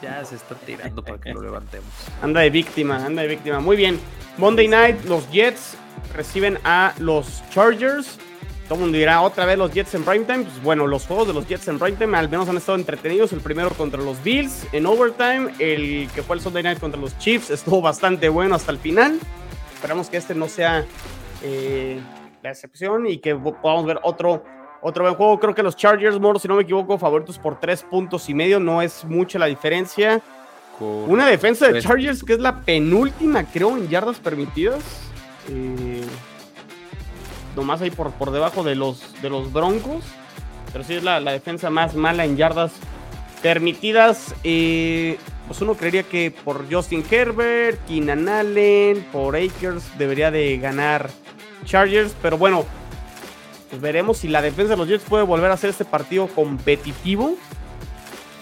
ya 0.00 0.24
se 0.24 0.36
está 0.36 0.54
tirando 0.54 1.02
para 1.02 1.18
que 1.18 1.34
lo 1.34 1.42
levantemos. 1.42 1.88
Anda 2.22 2.40
de 2.40 2.50
víctima, 2.50 3.04
anda 3.04 3.22
de 3.22 3.28
víctima. 3.28 3.60
Muy 3.60 3.76
bien. 3.76 4.00
Monday 4.38 4.68
night, 4.68 5.04
los 5.04 5.28
Jets 5.30 5.76
reciben 6.14 6.58
a 6.64 6.94
los 6.98 7.42
Chargers. 7.50 8.18
Todo 8.68 8.74
el 8.74 8.80
mundo 8.82 8.98
dirá 8.98 9.22
otra 9.22 9.46
vez 9.46 9.56
los 9.56 9.72
Jets 9.72 9.94
en 9.94 10.04
primetime. 10.04 10.44
Pues 10.44 10.62
bueno, 10.62 10.86
los 10.86 11.06
juegos 11.06 11.26
de 11.26 11.32
los 11.32 11.48
Jets 11.48 11.68
en 11.68 11.78
primetime 11.78 12.18
al 12.18 12.28
menos 12.28 12.50
han 12.50 12.58
estado 12.58 12.76
entretenidos. 12.76 13.32
El 13.32 13.40
primero 13.40 13.70
contra 13.70 13.98
los 14.02 14.22
Bills 14.22 14.66
en 14.72 14.84
overtime. 14.84 15.54
El 15.58 16.10
que 16.14 16.22
fue 16.22 16.36
el 16.36 16.42
Sunday 16.42 16.62
night 16.62 16.78
contra 16.78 17.00
los 17.00 17.16
Chiefs 17.18 17.48
estuvo 17.48 17.80
bastante 17.80 18.28
bueno 18.28 18.54
hasta 18.54 18.70
el 18.70 18.78
final. 18.78 19.18
Esperamos 19.72 20.10
que 20.10 20.18
este 20.18 20.34
no 20.34 20.48
sea 20.48 20.84
eh, 21.42 21.98
la 22.42 22.50
excepción 22.50 23.06
y 23.06 23.18
que 23.18 23.34
podamos 23.34 23.86
ver 23.86 24.00
otro, 24.02 24.44
otro 24.82 25.04
buen 25.04 25.14
juego. 25.14 25.40
Creo 25.40 25.54
que 25.54 25.62
los 25.62 25.74
Chargers, 25.74 26.20
Moro, 26.20 26.38
si 26.38 26.46
no 26.46 26.56
me 26.56 26.64
equivoco, 26.64 26.98
favoritos 26.98 27.38
por 27.38 27.58
tres 27.58 27.82
puntos 27.82 28.28
y 28.28 28.34
medio. 28.34 28.60
No 28.60 28.82
es 28.82 29.02
mucha 29.06 29.38
la 29.38 29.46
diferencia. 29.46 30.20
Una 30.78 31.26
defensa 31.26 31.72
de 31.72 31.80
Chargers 31.80 32.22
que 32.22 32.34
es 32.34 32.38
la 32.38 32.60
penúltima, 32.60 33.44
creo, 33.44 33.78
en 33.78 33.88
yardas 33.88 34.18
permitidas. 34.18 34.84
Eh, 35.48 36.04
nomás 37.58 37.80
ahí 37.82 37.90
por, 37.90 38.12
por 38.12 38.30
debajo 38.30 38.62
de 38.62 38.74
los, 38.74 39.20
de 39.20 39.30
los 39.30 39.52
Broncos. 39.52 40.04
Pero 40.72 40.84
sí 40.84 40.94
es 40.94 41.02
la, 41.02 41.20
defensa 41.20 41.70
más 41.70 41.94
mala 41.94 42.24
en 42.24 42.36
yardas 42.36 42.72
permitidas. 43.42 44.34
Eh, 44.44 45.18
pues 45.46 45.60
uno 45.60 45.74
creería 45.74 46.02
que 46.02 46.30
por 46.30 46.72
Justin 46.72 47.04
Herbert, 47.10 47.84
Keenan 47.86 48.28
Allen, 48.28 49.06
por 49.12 49.34
Akers 49.36 49.98
debería 49.98 50.30
de 50.30 50.58
ganar 50.58 51.10
Chargers. 51.64 52.14
Pero 52.22 52.38
bueno, 52.38 52.64
pues 53.70 53.80
veremos 53.80 54.18
si 54.18 54.28
la 54.28 54.42
defensa 54.42 54.72
de 54.72 54.76
los 54.76 54.88
Jets 54.88 55.04
puede 55.04 55.24
volver 55.24 55.50
a 55.50 55.54
hacer 55.54 55.70
este 55.70 55.84
partido 55.84 56.28
competitivo. 56.28 57.34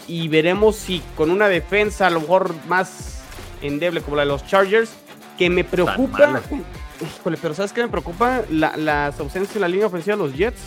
Y 0.08 0.28
veremos 0.28 0.76
si 0.76 1.02
con 1.16 1.30
una 1.30 1.48
defensa 1.48 2.06
a 2.06 2.10
lo 2.10 2.20
mejor 2.20 2.54
más 2.66 3.22
endeble 3.62 4.02
como 4.02 4.16
la 4.16 4.22
de 4.22 4.28
los 4.28 4.46
Chargers, 4.46 4.90
que 5.38 5.50
me 5.50 5.64
preocupa 5.64 6.42
Híjole, 7.00 7.36
pero 7.40 7.54
¿sabes 7.54 7.72
qué 7.72 7.82
me 7.82 7.88
preocupa? 7.88 8.42
las 8.50 9.20
ausencias 9.20 9.54
en 9.56 9.62
la 9.62 9.68
línea 9.68 9.86
ofensiva 9.86 10.16
de 10.16 10.22
los 10.22 10.34
Jets. 10.34 10.60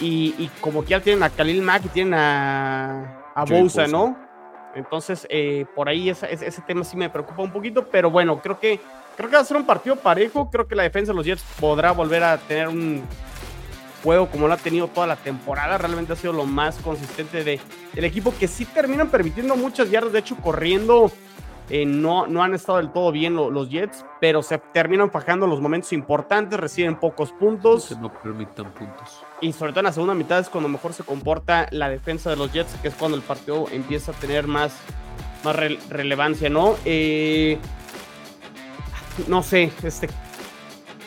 Y, 0.00 0.50
como 0.60 0.82
que 0.82 0.90
ya 0.90 1.00
tienen 1.00 1.22
a 1.22 1.30
Khalil 1.30 1.62
Mack 1.62 1.86
y 1.86 1.88
tienen 1.88 2.14
a, 2.14 3.22
a 3.34 3.44
Bosa, 3.44 3.86
¿no? 3.86 4.16
Entonces, 4.74 5.26
eh, 5.30 5.64
por 5.74 5.88
ahí 5.88 6.10
ese, 6.10 6.30
ese, 6.30 6.60
tema 6.60 6.84
sí 6.84 6.98
me 6.98 7.08
preocupa 7.08 7.42
un 7.42 7.50
poquito, 7.50 7.88
pero 7.88 8.10
bueno, 8.10 8.42
creo 8.42 8.60
que, 8.60 8.78
creo 9.16 9.30
que 9.30 9.36
va 9.36 9.40
a 9.40 9.44
ser 9.44 9.56
un 9.56 9.64
partido 9.64 9.96
parejo. 9.96 10.50
Creo 10.50 10.68
que 10.68 10.74
la 10.74 10.82
defensa 10.82 11.12
de 11.12 11.16
los 11.16 11.24
Jets 11.24 11.42
podrá 11.58 11.92
volver 11.92 12.22
a 12.22 12.36
tener 12.36 12.68
un 12.68 13.02
juego 14.02 14.28
como 14.28 14.46
lo 14.46 14.54
ha 14.54 14.58
tenido 14.58 14.88
toda 14.88 15.06
la 15.06 15.16
temporada. 15.16 15.78
Realmente 15.78 16.12
ha 16.12 16.16
sido 16.16 16.34
lo 16.34 16.44
más 16.44 16.76
consistente 16.76 17.42
de, 17.42 17.58
del 17.94 18.04
equipo 18.04 18.34
que 18.38 18.48
sí 18.48 18.66
terminan 18.66 19.08
permitiendo 19.08 19.56
muchas 19.56 19.90
yardas. 19.90 20.12
De 20.12 20.18
hecho, 20.18 20.36
corriendo 20.36 21.10
eh, 21.68 21.84
no, 21.84 22.28
no 22.28 22.44
han 22.44 22.54
estado 22.54 22.78
del 22.78 22.92
todo 22.92 23.10
bien 23.10 23.34
los 23.34 23.68
Jets, 23.68 24.04
pero 24.20 24.42
se 24.42 24.58
terminan 24.58 25.10
fajando 25.10 25.48
los 25.48 25.60
momentos 25.60 25.92
importantes, 25.92 26.60
reciben 26.60 26.96
pocos 26.96 27.32
puntos. 27.32 27.96
no 27.98 28.12
permitan 28.12 28.70
puntos. 28.70 29.24
Y 29.40 29.52
sobre 29.52 29.72
todo 29.72 29.80
en 29.80 29.86
la 29.86 29.92
segunda 29.92 30.14
mitad 30.14 30.38
es 30.38 30.48
cuando 30.48 30.68
mejor 30.68 30.92
se 30.92 31.02
comporta 31.02 31.66
la 31.72 31.88
defensa 31.88 32.30
de 32.30 32.36
los 32.36 32.52
Jets, 32.52 32.74
que 32.80 32.88
es 32.88 32.94
cuando 32.94 33.16
el 33.16 33.22
partido 33.22 33.66
empieza 33.72 34.12
a 34.12 34.14
tener 34.14 34.46
más, 34.46 34.78
más 35.42 35.56
relevancia, 35.56 36.48
¿no? 36.48 36.76
Eh, 36.84 37.58
no 39.26 39.42
sé, 39.42 39.72
este. 39.82 40.08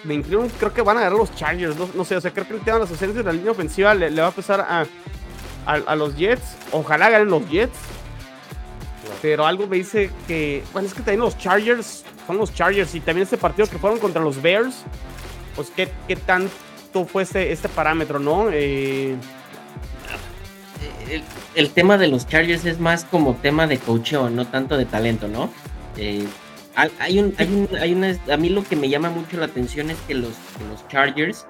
Me 0.04 0.14
inclino, 0.14 0.48
creo 0.58 0.74
que 0.74 0.82
van 0.82 0.98
a 0.98 1.02
ganar 1.02 1.18
los 1.18 1.36
Chargers, 1.36 1.76
no, 1.94 2.06
sé, 2.06 2.16
o 2.16 2.22
sea, 2.22 2.32
creo 2.32 2.48
que 2.48 2.54
el 2.54 2.62
tema 2.62 2.76
de 2.76 2.84
las 2.84 2.92
ausencias 2.92 3.18
de 3.18 3.24
la 3.24 3.34
línea 3.34 3.52
ofensiva 3.52 3.94
le, 3.94 4.10
va 4.22 4.28
a 4.28 4.32
pesar 4.32 4.62
a, 4.62 4.86
a 5.66 5.96
los 5.96 6.16
Jets. 6.16 6.58
Ojalá 6.72 7.10
ganen 7.10 7.30
los 7.30 7.48
Jets 7.50 7.78
pero 9.22 9.46
algo 9.46 9.68
me 9.68 9.78
dice 9.78 10.10
que, 10.28 10.64
bueno, 10.74 10.88
es 10.88 10.94
que 10.94 11.02
también 11.02 11.22
los 11.22 11.38
Chargers 11.38 12.04
son 12.28 12.38
los 12.38 12.54
Chargers 12.54 12.94
y 12.96 13.00
también 13.00 13.24
este 13.24 13.38
partido 13.38 13.68
que 13.68 13.78
fueron 13.78 14.00
contra 14.00 14.22
los 14.22 14.42
Bears, 14.42 14.84
pues 15.56 15.72
qué, 15.76 15.90
qué 16.08 16.16
tanto 16.16 17.06
fue 17.06 17.24
este, 17.24 17.52
este 17.52 17.70
parámetro, 17.70 18.20
¿no? 18.20 18.50
Eh, 18.52 19.16
el, 21.56 21.70
tema 21.72 21.98
de 21.98 22.08
los 22.08 22.28
Chargers 22.28 22.66
es 22.66 22.80
más 22.80 23.06
como 23.06 23.36
tema 23.36 23.68
de 23.68 23.78
coacheo, 23.78 24.30
no 24.30 24.46
tanto 24.48 24.78
de 24.78 24.86
talento, 24.86 25.28
¿no? 25.28 25.50
Eh, 25.98 26.26
hay 26.76 27.20
un, 27.20 27.34
hay 27.38 27.48
un, 27.48 27.78
hay 27.78 27.94
una, 27.94 28.16
a 28.32 28.38
mí 28.38 28.50
lo 28.50 28.64
que 28.64 28.76
me 28.76 28.90
llama 28.90 29.10
mucho 29.10 29.38
la 29.38 29.46
atención 29.46 29.90
es 29.90 29.98
que 30.08 30.14
los, 30.14 30.32
los 30.70 30.88
Chargers 30.88 31.46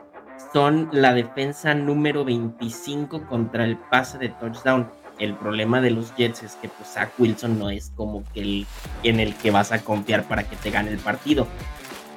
son 0.53 0.89
la 0.91 1.13
defensa 1.13 1.75
número 1.75 2.25
25 2.25 3.27
contra 3.27 3.65
el 3.65 3.77
pase 3.77 4.17
de 4.17 4.29
touchdown 4.29 4.89
el 5.19 5.35
problema 5.35 5.81
de 5.81 5.91
los 5.91 6.15
Jets 6.15 6.43
es 6.43 6.55
que 6.55 6.69
pues 6.69 6.89
Zach 6.89 7.11
Wilson 7.17 7.59
no 7.59 7.69
es 7.69 7.91
como 7.95 8.23
que 8.33 8.41
el 8.41 8.67
en 9.03 9.19
el 9.19 9.35
que 9.35 9.51
vas 9.51 9.71
a 9.71 9.83
confiar 9.83 10.27
para 10.27 10.43
que 10.43 10.55
te 10.55 10.71
gane 10.71 10.91
el 10.91 10.97
partido. 10.97 11.47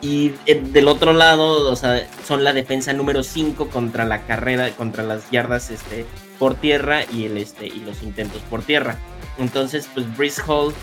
Y 0.00 0.34
eh, 0.46 0.60
del 0.60 0.88
otro 0.88 1.12
lado, 1.12 1.70
o 1.70 1.76
sea, 1.76 2.08
son 2.24 2.42
la 2.42 2.52
defensa 2.52 2.92
número 2.92 3.22
5 3.22 3.68
contra 3.68 4.04
la 4.04 4.22
carrera, 4.22 4.70
contra 4.70 5.04
las 5.04 5.30
yardas 5.30 5.70
este, 5.70 6.04
por 6.40 6.56
tierra 6.56 7.02
y, 7.12 7.26
el, 7.26 7.38
este, 7.38 7.68
y 7.68 7.80
los 7.80 8.02
intentos 8.02 8.42
por 8.50 8.62
tierra. 8.62 8.96
Entonces, 9.38 9.88
pues 9.94 10.16
Brice 10.16 10.42
Hall, 10.46 10.74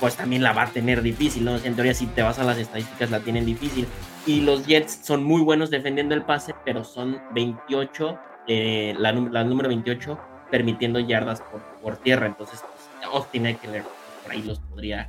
pues 0.00 0.16
también 0.16 0.42
la 0.42 0.52
va 0.52 0.62
a 0.62 0.70
tener 0.70 1.02
difícil, 1.02 1.44
¿no? 1.44 1.56
En 1.56 1.74
teoría, 1.74 1.92
si 1.92 2.06
te 2.06 2.22
vas 2.22 2.38
a 2.38 2.44
las 2.44 2.56
estadísticas, 2.56 3.10
la 3.10 3.20
tienen 3.20 3.44
difícil. 3.44 3.86
Y 4.26 4.40
los 4.40 4.66
Jets 4.66 5.00
son 5.02 5.22
muy 5.22 5.42
buenos 5.42 5.68
defendiendo 5.68 6.14
el 6.14 6.22
pase, 6.22 6.54
pero 6.64 6.84
son 6.84 7.20
28, 7.34 8.18
eh, 8.46 8.94
la, 8.98 9.12
la 9.12 9.44
número 9.44 9.68
28 9.68 10.18
permitiendo 10.50 10.98
yardas 10.98 11.40
por, 11.40 11.60
por 11.82 11.96
tierra. 11.96 12.26
Entonces, 12.26 12.60
pues, 12.60 13.12
Austin 13.12 13.46
Eckler 13.46 13.84
por 14.22 14.32
ahí 14.32 14.42
los 14.42 14.58
podría 14.60 15.08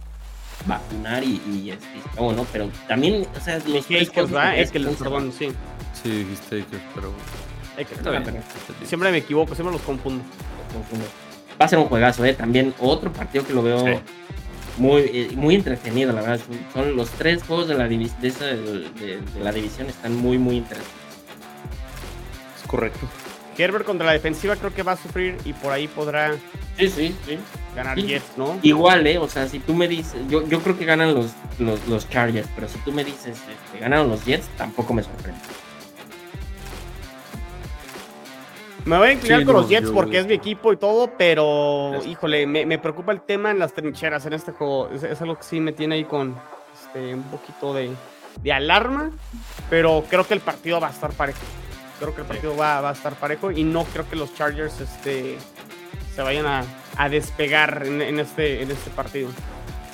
vacunar 0.65 1.23
y, 1.23 1.41
y, 1.51 1.71
este, 1.71 1.87
bueno, 2.17 2.45
pero 2.51 2.69
también, 2.87 3.25
o 3.35 3.39
sea, 3.39 3.59
los 3.59 3.85
tres 3.85 4.09
Es 4.55 4.71
que 4.71 4.79
perdón, 4.79 5.31
sí. 5.31 5.51
Sí, 6.01 6.09
dijiste 6.09 6.65
pero. 6.95 7.13
siempre 8.83 9.11
me 9.11 9.17
equivoco, 9.17 9.55
siempre 9.55 9.73
los 9.73 9.81
confundo. 9.81 10.23
Va 11.61 11.65
a 11.65 11.67
ser 11.67 11.79
un 11.79 11.85
juegazo, 11.85 12.23
¿eh? 12.25 12.33
También 12.33 12.73
otro 12.79 13.11
partido 13.11 13.45
que 13.45 13.53
lo 13.53 13.63
veo 13.63 14.01
muy, 14.77 15.01
eh, 15.01 15.31
muy 15.35 15.55
entretenido, 15.55 16.13
la 16.13 16.21
verdad. 16.21 16.39
Son 16.73 16.95
los 16.95 17.09
tres 17.11 17.43
juegos 17.43 17.67
de 17.67 17.75
la, 17.75 17.87
de, 17.87 17.99
de 17.99 19.21
la 19.41 19.51
división, 19.51 19.87
están 19.87 20.15
muy, 20.15 20.37
muy 20.37 20.57
interesantes. 20.57 20.93
Es 22.61 22.67
correcto. 22.67 23.07
Herbert 23.60 23.86
contra 23.86 24.05
la 24.05 24.14
defensiva 24.14 24.55
creo 24.55 24.74
que 24.74 24.84
va 24.84 24.93
a 24.93 24.97
sufrir 24.97 25.38
y 25.45 25.53
por 25.53 25.72
ahí 25.72 25.88
podrá 25.88 26.34
sí, 26.78 26.89
sí, 26.89 27.16
sí. 27.26 27.38
ganar 27.76 27.97
Jets, 27.97 28.38
¿no? 28.38 28.57
Igual, 28.62 29.05
¿eh? 29.05 29.18
O 29.18 29.28
sea, 29.28 29.47
si 29.47 29.60
tú 29.60 29.74
me 29.74 29.88
dices, 29.88 30.22
yo, 30.30 30.47
yo 30.47 30.60
creo 30.62 30.78
que 30.78 30.86
ganan 30.86 31.14
los, 31.14 31.32
los, 31.60 32.10
Chargers, 32.10 32.47
pero 32.55 32.68
si 32.68 32.78
tú 32.80 32.91
me 32.91 33.03
dices 33.03 33.39
que 33.41 33.51
este, 33.51 33.80
ganaron 33.80 34.10
los 34.10 34.24
Jets, 34.26 34.47
tampoco 34.57 34.93
me 34.93 35.03
sorprende. 35.03 35.39
Me 38.86 38.97
voy 38.97 39.10
a 39.10 39.12
inclinar 39.12 39.45
con 39.45 39.55
los 39.55 39.70
Jets 39.70 39.91
porque 39.91 40.20
es 40.20 40.26
mi 40.26 40.34
equipo 40.34 40.74
y 40.74 40.78
todo, 40.78 41.12
pero 41.18 41.99
híjole, 42.05 42.47
me, 42.47 42.80
preocupa 42.80 43.12
el 43.12 43.22
tema 43.22 43.51
en 43.51 43.60
las 43.60 43.74
trincheras 43.74 44.26
en 44.26 44.34
este 44.34 44.51
juego. 44.51 44.89
Es, 44.89 45.22
algo 45.22 45.38
que 45.38 45.43
sí 45.43 45.60
me 45.60 45.74
tiene 45.74 45.95
ahí 45.95 46.05
con 46.05 46.36
este, 46.74 47.14
un 47.14 47.24
poquito 47.24 47.74
de, 47.74 47.91
de 48.41 48.53
alarma, 48.53 49.12
pero 49.70 50.03
creo 50.10 50.26
que 50.26 50.34
el 50.34 50.39
partido 50.39 50.80
va 50.80 50.88
a 50.88 50.91
estar 50.91 51.12
parejo. 51.12 51.39
Creo 52.00 52.16
que 52.16 52.22
el 52.22 52.28
partido 52.28 52.56
va, 52.56 52.88
a 52.88 52.91
estar 52.91 53.14
parejo 53.16 53.52
y 53.52 53.64
no 53.64 53.84
creo 53.84 54.10
que 54.10 54.16
los 54.16 54.34
Chargers 54.34 54.80
este, 54.80 55.38
se 56.16 56.22
vayan 56.22 56.45
a, 56.45 57.10
despegar 57.10 57.84
en, 57.86 58.20
este, 58.20 58.62
en 58.62 58.72
este 58.72 58.89
partido. 58.91 59.30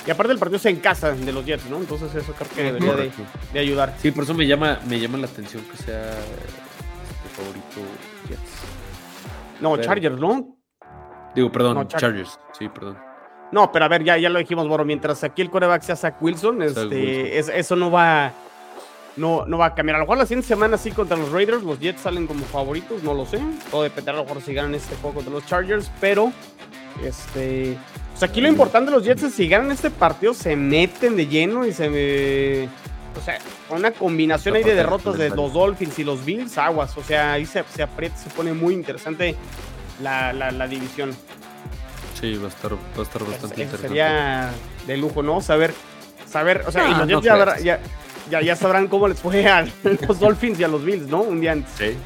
Y 0.06 0.10
aparte 0.10 0.32
el 0.32 0.38
partido 0.38 0.58
es 0.58 0.66
en 0.66 0.76
casa 0.76 1.12
de 1.12 1.32
los 1.32 1.44
Jets, 1.44 1.68
¿no? 1.68 1.78
Entonces 1.78 2.14
eso 2.14 2.32
creo 2.32 2.50
que 2.50 2.62
debería 2.62 3.10
de, 3.52 3.58
ayudar. 3.58 3.94
Sí, 3.98 4.12
por 4.12 4.24
eso 4.24 4.34
me 4.34 4.46
llama, 4.46 4.78
me 4.88 5.00
llama 5.00 5.18
la 5.18 5.26
atención 5.26 5.64
que 5.64 5.76
sea 5.78 6.10
este 6.10 7.28
favorito 7.34 7.80
Jets. 8.28 9.60
No, 9.60 9.76
Chargers, 9.78 10.18
¿no? 10.18 10.56
Digo, 11.34 11.50
perdón, 11.50 11.88
Chargers. 11.88 12.38
Sí, 12.56 12.68
perdón. 12.68 12.98
No, 13.52 13.70
pero 13.70 13.84
a 13.84 13.88
ver, 13.88 14.04
ya, 14.04 14.16
ya 14.16 14.28
lo 14.28 14.38
dijimos, 14.38 14.68
Boro. 14.68 14.84
Mientras 14.84 15.22
aquí 15.24 15.42
el 15.42 15.50
coreback 15.50 15.82
sea 15.82 15.96
Zach 15.96 16.20
Wilson, 16.20 16.62
este, 16.62 17.38
eso 17.38 17.76
no 17.76 17.90
va, 17.90 18.32
no, 19.16 19.46
no 19.46 19.58
va 19.58 19.66
a 19.66 19.74
cambiar. 19.74 19.96
A 19.96 19.98
lo 20.00 20.04
mejor 20.04 20.18
la 20.18 20.26
siguiente 20.26 20.48
semana 20.48 20.76
sí 20.76 20.90
contra 20.90 21.16
los 21.16 21.30
Raiders, 21.30 21.62
los 21.62 21.78
Jets 21.78 22.02
salen 22.02 22.26
como 22.26 22.44
favoritos, 22.44 23.02
no 23.02 23.14
lo 23.14 23.26
sé. 23.26 23.40
Todo 23.70 23.82
dependerá 23.82 24.18
a 24.18 24.20
lo 24.20 24.26
mejor 24.26 24.42
si 24.42 24.52
ganan 24.52 24.74
este 24.74 24.94
juego 24.96 25.16
contra 25.16 25.32
los 25.32 25.46
Chargers, 25.46 25.90
pero 26.00 26.32
este. 27.02 27.76
Pues 28.12 28.22
aquí 28.22 28.40
lo 28.40 28.48
importante 28.48 28.90
de 28.90 28.96
los 28.96 29.04
Jets 29.06 29.24
es 29.24 29.34
si 29.34 29.48
ganan 29.48 29.70
este 29.70 29.90
partido, 29.90 30.34
se 30.34 30.56
meten 30.56 31.16
de 31.16 31.26
lleno 31.26 31.66
y 31.66 31.72
se. 31.72 32.68
O 33.16 33.24
sea, 33.24 33.38
con 33.68 33.78
una 33.78 33.92
combinación 33.92 34.56
ahí 34.56 34.62
de 34.62 34.74
derrotas 34.74 35.16
de 35.16 35.30
los 35.30 35.54
Dolphins 35.54 35.98
y 35.98 36.04
los 36.04 36.22
Bills, 36.24 36.58
aguas. 36.58 36.96
O 36.98 37.02
sea, 37.02 37.32
ahí 37.32 37.46
se, 37.46 37.64
se 37.74 37.82
aprieta, 37.82 38.16
se 38.16 38.28
pone 38.30 38.52
muy 38.52 38.74
interesante 38.74 39.34
la, 40.02 40.32
la, 40.34 40.68
división. 40.68 41.16
Sí, 42.20 42.36
va 42.36 42.46
a 42.46 42.48
estar, 42.48 42.74
va 42.74 42.78
a 42.98 43.02
estar 43.02 43.24
bastante 43.24 43.62
interesante. 43.62 43.88
Sería 43.88 44.50
de 44.86 44.96
lujo, 44.98 45.22
¿no? 45.22 45.40
Saber, 45.40 45.72
saber, 46.28 46.64
o 46.66 46.72
sea, 46.72 46.90
y 46.90 46.94
los 46.94 47.08
Jets 47.08 47.24
ya, 47.24 47.58
ya, 47.58 47.80
ya, 48.30 48.40
ya, 48.42 48.56
sabrán 48.56 48.88
cómo 48.88 49.08
les 49.08 49.18
fue 49.20 49.46
a 49.46 49.66
los 50.08 50.20
Dolphins 50.20 50.60
y 50.60 50.64
a 50.64 50.68
los 50.68 50.84
Bills, 50.84 51.08
¿no? 51.08 51.22
Un 51.22 51.40
día 51.40 51.52
antes. 51.52 51.72
Sí. 51.76 51.96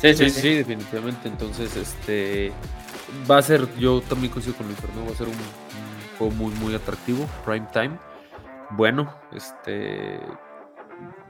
Sí, 0.00 0.14
sí, 0.14 0.30
sí, 0.30 0.54
definitivamente. 0.54 1.28
Entonces, 1.28 1.76
este 1.76 2.52
va 3.30 3.38
a 3.38 3.42
ser, 3.42 3.68
yo 3.78 4.00
también 4.00 4.32
coincido 4.32 4.56
con 4.56 4.66
Luis 4.66 4.78
Fernando, 4.78 5.06
va 5.06 5.12
a 5.12 5.16
ser 5.16 5.28
un, 5.28 5.34
juego 6.18 6.34
muy, 6.34 6.52
muy 6.54 6.74
atractivo, 6.74 7.26
prime 7.44 7.66
time. 7.72 7.98
Bueno, 8.70 9.12
este 9.34 10.20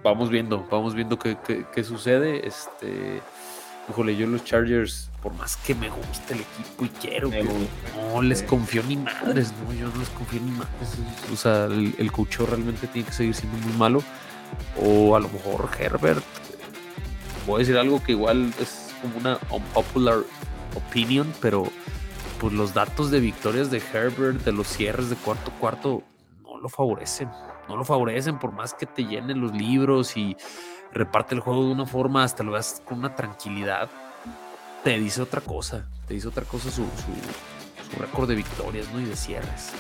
vamos 0.03 0.31
viendo, 0.31 0.67
vamos 0.71 0.95
viendo 0.95 1.19
qué, 1.19 1.37
qué, 1.73 1.85
sucede. 1.85 2.47
Este, 2.47 3.21
híjole, 3.89 4.17
yo 4.17 4.27
los 4.27 4.45
Chargers, 4.45 5.11
por 5.23 5.33
más 5.35 5.57
que 5.57 5.75
me 5.75 5.89
guste 5.89 6.35
el 6.35 6.41
equipo 6.41 6.85
y 6.85 6.89
quiero, 6.89 7.31
no 8.13 8.23
les 8.23 8.43
confío 8.43 8.83
ni 8.85 8.97
madres, 8.97 9.53
no, 9.65 9.73
yo 9.73 9.89
no 9.89 9.97
les 9.99 10.11
confío 10.11 10.41
ni 10.41 10.51
madres. 10.53 10.99
O 11.33 11.37
sea, 11.37 11.65
el, 11.65 11.95
el 11.99 12.11
realmente 12.47 12.87
tiene 12.87 13.07
que 13.07 13.15
seguir 13.15 13.35
siendo 13.35 13.59
muy 13.59 13.77
malo. 13.77 14.03
O 14.83 15.17
a 15.17 15.21
lo 15.21 15.29
mejor 15.29 15.69
Herbert, 15.79 16.25
voy 17.47 17.57
a 17.57 17.59
decir 17.59 17.77
algo 17.77 18.03
que 18.03 18.13
igual 18.13 18.53
es 18.61 18.95
como 19.03 19.19
una 19.19 19.39
unpopular 19.51 20.19
opinion, 20.75 21.33
pero 21.41 21.65
pues 22.41 22.53
los 22.53 22.73
datos 22.73 23.11
de 23.11 23.21
victorias 23.21 23.71
de 23.71 23.83
Herbert, 23.93 24.45
de 24.45 24.53
los 24.53 24.67
cierres 24.67 25.11
de 25.11 25.17
cuarto 25.17 25.53
cuarto, 25.61 26.03
no 26.43 26.59
lo 26.59 26.69
favorecen. 26.69 27.29
No 27.69 27.77
lo 27.77 27.85
favorecen 27.85 28.39
por 28.39 28.53
más 28.53 28.75
que 28.75 28.87
te 28.87 29.05
llenen 29.05 29.41
los 29.41 29.53
libros 29.53 30.17
y 30.17 30.37
reparte 30.93 31.35
el 31.35 31.41
juego 31.41 31.67
de 31.67 31.73
una 31.73 31.87
forma, 31.87 32.25
hasta 32.25 32.43
lo 32.43 32.53
veas 32.53 32.83
con 32.85 32.99
una 32.99 33.15
tranquilidad. 33.15 33.89
Te 34.83 34.99
dice 34.99 35.23
otra 35.23 35.41
cosa, 35.41 35.87
te 36.07 36.15
dice 36.15 36.29
otra 36.29 36.45
cosa 36.45 36.71
su, 36.71 36.83
su, 36.83 38.01
récord 38.01 38.29
de 38.29 38.37
victorias 38.37 38.87
y 38.99 39.05
de 39.05 39.17
cierres. 39.17 39.73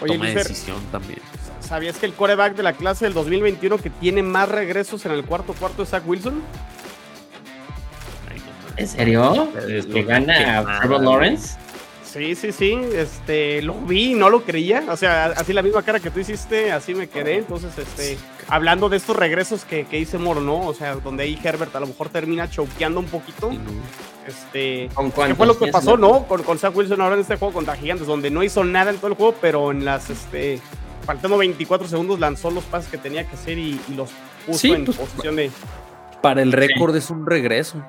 Oye, 0.00 0.14
Toma 0.14 0.26
decisión 0.26 0.78
también. 0.92 1.20
¿Sabías 1.60 1.96
que 1.96 2.06
el 2.06 2.12
coreback 2.12 2.54
de 2.54 2.62
la 2.62 2.74
clase 2.74 3.06
del 3.06 3.14
2021 3.14 3.78
que 3.78 3.90
tiene 3.90 4.22
más 4.22 4.48
regresos 4.48 5.04
en 5.06 5.12
el 5.12 5.24
cuarto 5.24 5.52
cuarto 5.54 5.82
es 5.82 5.90
Zach 5.90 6.06
Wilson? 6.06 6.42
¿En 8.76 8.88
serio? 8.88 9.48
¿Le 9.66 10.02
gana 10.02 10.58
a 10.58 10.80
Trevor 10.80 11.02
Lawrence? 11.02 11.56
Sí, 12.04 12.34
sí, 12.34 12.52
sí. 12.52 12.78
Este, 12.94 13.62
lo 13.62 13.74
vi, 13.74 14.14
no 14.14 14.30
lo 14.30 14.42
creía. 14.42 14.84
O 14.88 14.96
sea, 14.96 15.26
así 15.26 15.52
la 15.52 15.62
misma 15.62 15.82
cara 15.82 15.98
que 16.00 16.10
tú 16.10 16.20
hiciste, 16.20 16.72
así 16.72 16.94
me 16.94 17.08
quedé. 17.08 17.36
Entonces, 17.36 17.76
este, 17.78 18.18
hablando 18.48 18.88
de 18.88 18.96
estos 18.96 19.16
regresos 19.16 19.64
que, 19.64 19.86
que 19.86 19.98
hice 19.98 20.18
Moro, 20.18 20.40
¿no? 20.40 20.60
O 20.66 20.74
sea, 20.74 20.94
donde 20.96 21.24
ahí 21.24 21.38
Herbert 21.42 21.74
a 21.74 21.80
lo 21.80 21.86
mejor 21.86 22.08
termina 22.08 22.48
choqueando 22.50 23.00
un 23.00 23.06
poquito. 23.06 23.50
Este, 24.26 24.88
¿qué 24.88 25.34
fue 25.34 25.46
lo 25.46 25.58
que 25.58 25.68
pasó, 25.68 25.96
no? 25.96 26.24
Con, 26.24 26.42
con 26.42 26.58
Zach 26.58 26.74
Wilson 26.74 27.00
ahora 27.00 27.14
en 27.14 27.20
este 27.20 27.36
juego 27.36 27.54
contra 27.54 27.76
Gigantes, 27.76 28.06
donde 28.06 28.30
no 28.30 28.42
hizo 28.42 28.64
nada 28.64 28.90
en 28.90 28.96
todo 28.96 29.08
el 29.08 29.14
juego, 29.14 29.34
pero 29.40 29.70
en 29.70 29.84
las, 29.84 30.10
este, 30.10 30.60
faltando 31.04 31.38
24 31.38 31.86
segundos 31.86 32.18
lanzó 32.18 32.50
los 32.50 32.64
pases 32.64 32.90
que 32.90 32.98
tenía 32.98 33.24
que 33.28 33.36
hacer 33.36 33.58
y, 33.58 33.80
los 33.96 34.10
puso 34.46 34.74
en 34.74 34.84
pues, 34.84 34.96
posición 34.96 35.36
de. 35.36 35.50
Para 36.22 36.42
el 36.42 36.52
récord 36.52 36.94
es 36.96 37.10
un 37.10 37.24
regreso. 37.24 37.82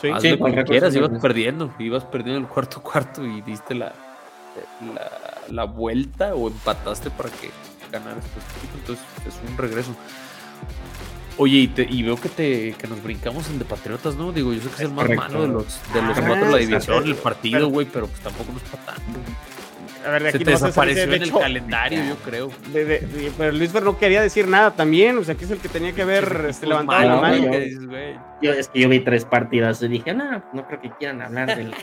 Sí, 0.00 0.10
sí 0.20 0.36
lo 0.36 0.44
que 0.44 0.64
quieras, 0.64 0.94
ibas 0.94 1.10
perdiendo, 1.22 1.72
ibas 1.78 2.04
perdiendo 2.04 2.40
el 2.40 2.46
cuarto 2.46 2.82
cuarto 2.82 3.24
y 3.24 3.40
diste 3.40 3.74
la, 3.74 3.94
la, 5.48 5.64
vuelta 5.64 6.34
o 6.34 6.48
empataste 6.48 7.10
para 7.10 7.30
que 7.30 7.50
ganaras 7.98 8.24
tu 8.24 8.78
entonces 8.78 9.04
es 9.26 9.50
un 9.50 9.56
regreso. 9.56 9.94
Oye, 11.38 11.70
y, 11.76 12.02
veo 12.02 12.16
que 12.16 12.30
te 12.30 12.72
que 12.72 12.86
nos 12.86 13.02
brincamos 13.02 13.48
en 13.50 13.58
de 13.58 13.66
Patriotas, 13.66 14.16
¿no? 14.16 14.32
Digo, 14.32 14.54
yo 14.54 14.62
sé 14.62 14.68
que 14.68 14.74
es, 14.76 14.80
el 14.82 14.92
más 14.92 15.08
malo 15.10 15.42
de 15.42 15.48
los, 15.48 15.80
de 15.92 16.02
los 16.02 16.18
cuatro 16.18 16.46
de 16.46 16.50
la 16.50 16.56
división, 16.58 17.04
el 17.04 17.14
partido, 17.14 17.68
güey, 17.68 17.86
pero 17.86 18.06
pues 18.06 18.20
tampoco 18.20 18.52
nos 18.52 18.62
está 18.62 18.78
tanto. 18.78 19.20
A 20.06 20.10
ver, 20.10 20.22
de 20.22 20.28
aquí 20.28 20.38
se 20.38 20.44
te 20.44 20.50
desapareció 20.52 21.02
en 21.02 21.22
el 21.22 21.32
calendario, 21.32 22.04
yo 22.04 22.16
creo. 22.16 22.50
pero 23.36 23.52
Luis 23.52 23.70
Fer 23.70 23.82
no 23.82 23.98
quería 23.98 24.22
decir 24.22 24.48
nada 24.48 24.70
también, 24.70 25.18
o 25.18 25.24
sea, 25.24 25.34
que 25.34 25.44
es 25.44 25.50
el 25.50 25.58
que 25.58 25.68
tenía 25.68 25.92
que 25.92 26.04
ver 26.04 26.46
este, 26.48 26.66
levantado 26.66 27.06
la 27.06 27.16
mano. 27.16 27.52
Yo, 28.40 28.52
es 28.52 28.68
que 28.68 28.80
yo 28.80 28.88
vi 28.88 29.00
tres 29.00 29.24
partidas 29.24 29.82
y 29.82 29.88
dije, 29.88 30.14
no, 30.14 30.42
no 30.52 30.66
creo 30.66 30.80
que 30.80 30.90
quieran 30.90 31.22
hablar 31.22 31.56
del, 31.56 31.74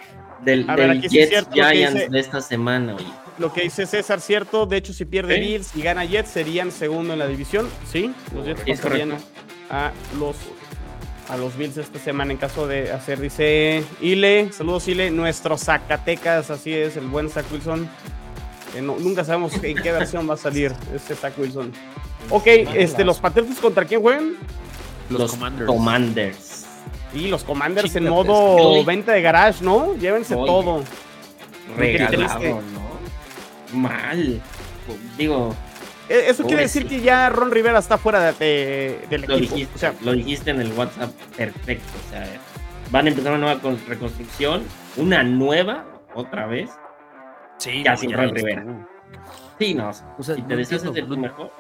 del, 0.44 0.66
del 0.68 1.02
Jets 1.02 1.48
Giants 1.54 2.12
de 2.12 2.20
esta 2.20 2.42
semana. 2.42 2.96
Lo 3.40 3.52
que 3.52 3.62
dice 3.62 3.86
César, 3.86 4.22
cierto, 4.22 4.66
de 4.66 4.78
hecho, 4.78 4.94
si 4.94 5.06
pierde 5.06 5.40
Bills 5.40 5.76
y 5.76 5.82
gana 5.82 6.06
Jets, 6.06 6.30
serían 6.30 6.72
segundo 6.72 7.14
en 7.14 7.20
la 7.20 7.28
división, 7.28 7.68
¿sí? 7.92 8.14
Los 8.34 8.46
Jets 8.46 8.62
pasarían 8.62 9.14
a 9.70 9.92
los 10.20 10.36
a 11.30 11.38
los 11.38 11.58
Bills 11.58 11.78
esta 11.78 12.00
semana 12.00 12.34
en 12.34 12.38
caso 12.38 12.68
de 12.68 12.92
hacer, 12.92 13.20
dice 13.20 13.84
Ile, 14.02 14.52
saludos 14.52 14.88
Ile, 14.88 15.10
nuestro 15.10 15.58
Zacatecas, 15.58 16.52
así 16.52 16.74
es, 16.74 16.98
el 16.98 17.08
buen 17.08 17.30
Zach 17.30 17.46
Wilson. 17.52 17.90
nunca 18.82 19.24
sabemos 19.24 19.54
en 19.64 19.78
qué 19.82 19.92
versión 19.92 20.30
va 20.30 20.34
a 20.34 20.38
salir 20.38 20.74
este 20.94 21.16
Zach 21.16 21.34
Wilson. 21.38 21.72
Ok, 22.30 22.48
este, 22.48 23.04
los 23.04 23.20
Patriots 23.20 23.60
contra 23.60 23.86
quién 23.86 24.02
juegan? 24.02 24.36
Los, 25.10 25.36
Commanders. 25.66 26.53
Y 27.14 27.28
los 27.28 27.44
Commanders 27.44 27.96
en 27.96 28.10
modo 28.10 28.84
venta 28.84 29.12
de 29.12 29.22
garage, 29.22 29.64
¿no? 29.64 29.96
Llévense 29.96 30.36
todo. 30.36 30.84
Regalado, 31.78 32.62
¿no? 32.62 33.78
Mal. 33.78 34.42
Digo, 35.18 35.56
e, 36.10 36.30
eso 36.30 36.44
quiere 36.44 36.64
decir 36.64 36.88
que 36.88 37.02
ya 37.02 37.30
Ron 37.30 37.52
Rivera 37.52 37.80
está 37.80 37.98
fuera 37.98 38.34
de, 38.34 39.00
del 39.10 39.22
lo 39.22 39.38
equipo. 39.38 39.56
Dijiste, 39.56 39.76
o 39.76 39.78
sea, 39.78 39.94
lo 40.02 40.12
dijiste 40.14 40.52
en 40.52 40.62
el 40.62 40.72
WhatsApp 40.74 41.12
perfecto. 41.36 41.92
O 42.08 42.10
sea, 42.12 42.28
van 42.92 43.06
a 43.06 43.10
empezar 43.10 43.34
una 43.34 43.56
nueva 43.56 43.78
reconstrucción, 43.88 44.64
una 44.98 45.24
nueva, 45.24 45.86
otra 46.14 46.46
vez. 46.46 46.70
Sí, 47.58 47.84
ya 47.84 47.96
sin 47.96 48.12
Ron 48.12 48.36
Rivera. 48.36 48.66
Sí, 49.60 49.74
no. 49.74 49.92
O 50.18 50.24
sea, 50.24 50.36
si 50.36 50.42
te 50.42 50.56
decías 50.56 50.84
del 50.84 51.08
mejor. 51.18 51.52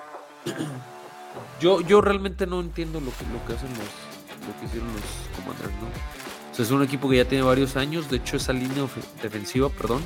Yo, 1.59 1.81
yo 1.81 2.01
realmente 2.01 2.45
no 2.45 2.59
entiendo 2.59 2.99
lo 2.99 3.11
que, 3.11 3.23
lo 3.31 3.45
que 3.45 3.53
hacen 3.53 3.69
los, 3.69 4.12
lo 4.47 4.59
que 4.59 4.65
hicieron 4.65 4.89
los 4.93 5.03
Commanders, 5.35 5.73
¿no? 5.81 5.87
O 6.51 6.55
sea, 6.55 6.65
es 6.65 6.71
un 6.71 6.83
equipo 6.83 7.09
que 7.09 7.17
ya 7.17 7.25
tiene 7.25 7.43
varios 7.43 7.75
años. 7.75 8.09
De 8.09 8.17
hecho, 8.17 8.37
esa 8.37 8.53
línea 8.53 8.85
defensiva, 9.21 9.69
perdón, 9.69 10.01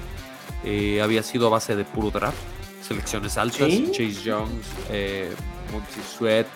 eh, 0.63 1.01
había 1.01 1.23
sido 1.23 1.47
a 1.47 1.49
base 1.49 1.75
de 1.75 1.83
puro 1.83 2.09
draft 2.09 2.37
selecciones 2.87 3.37
altas. 3.37 3.69
Chase 3.91 4.23
Young, 4.23 4.49
eh, 4.89 5.33
Monty 5.71 6.01
Sweat, 6.01 6.47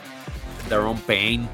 Daron 0.69 0.97
Payne. 1.01 1.47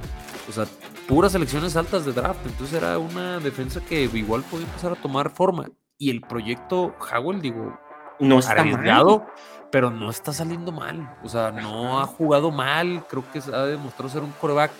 O 0.48 0.52
sea, 0.52 0.66
puras 1.08 1.32
selecciones 1.32 1.76
altas 1.76 2.06
de 2.06 2.14
draft. 2.14 2.46
Entonces 2.46 2.78
era 2.78 2.98
una 2.98 3.40
defensa 3.40 3.82
que 3.82 4.04
igual 4.04 4.44
podía 4.44 4.68
empezar 4.68 4.92
a 4.92 4.96
tomar 4.96 5.32
forma. 5.32 5.70
Y 5.98 6.12
el 6.12 6.22
proyecto 6.22 6.96
Howell, 7.12 7.42
digo, 7.42 7.80
no 8.20 8.40
está 8.40 8.52
arriesgado, 8.52 9.26
pero 9.72 9.90
no 9.90 10.10
está 10.12 10.32
saliendo 10.32 10.72
mal. 10.72 11.18
O 11.24 11.30
sea, 11.30 11.52
no 11.52 12.00
ha 12.00 12.06
jugado 12.06 12.52
mal. 12.52 13.04
Creo 13.10 13.24
que 13.32 13.40
ha 13.40 13.66
demostrado 13.66 14.10
ser 14.10 14.22
un 14.22 14.32
coreback 14.40 14.72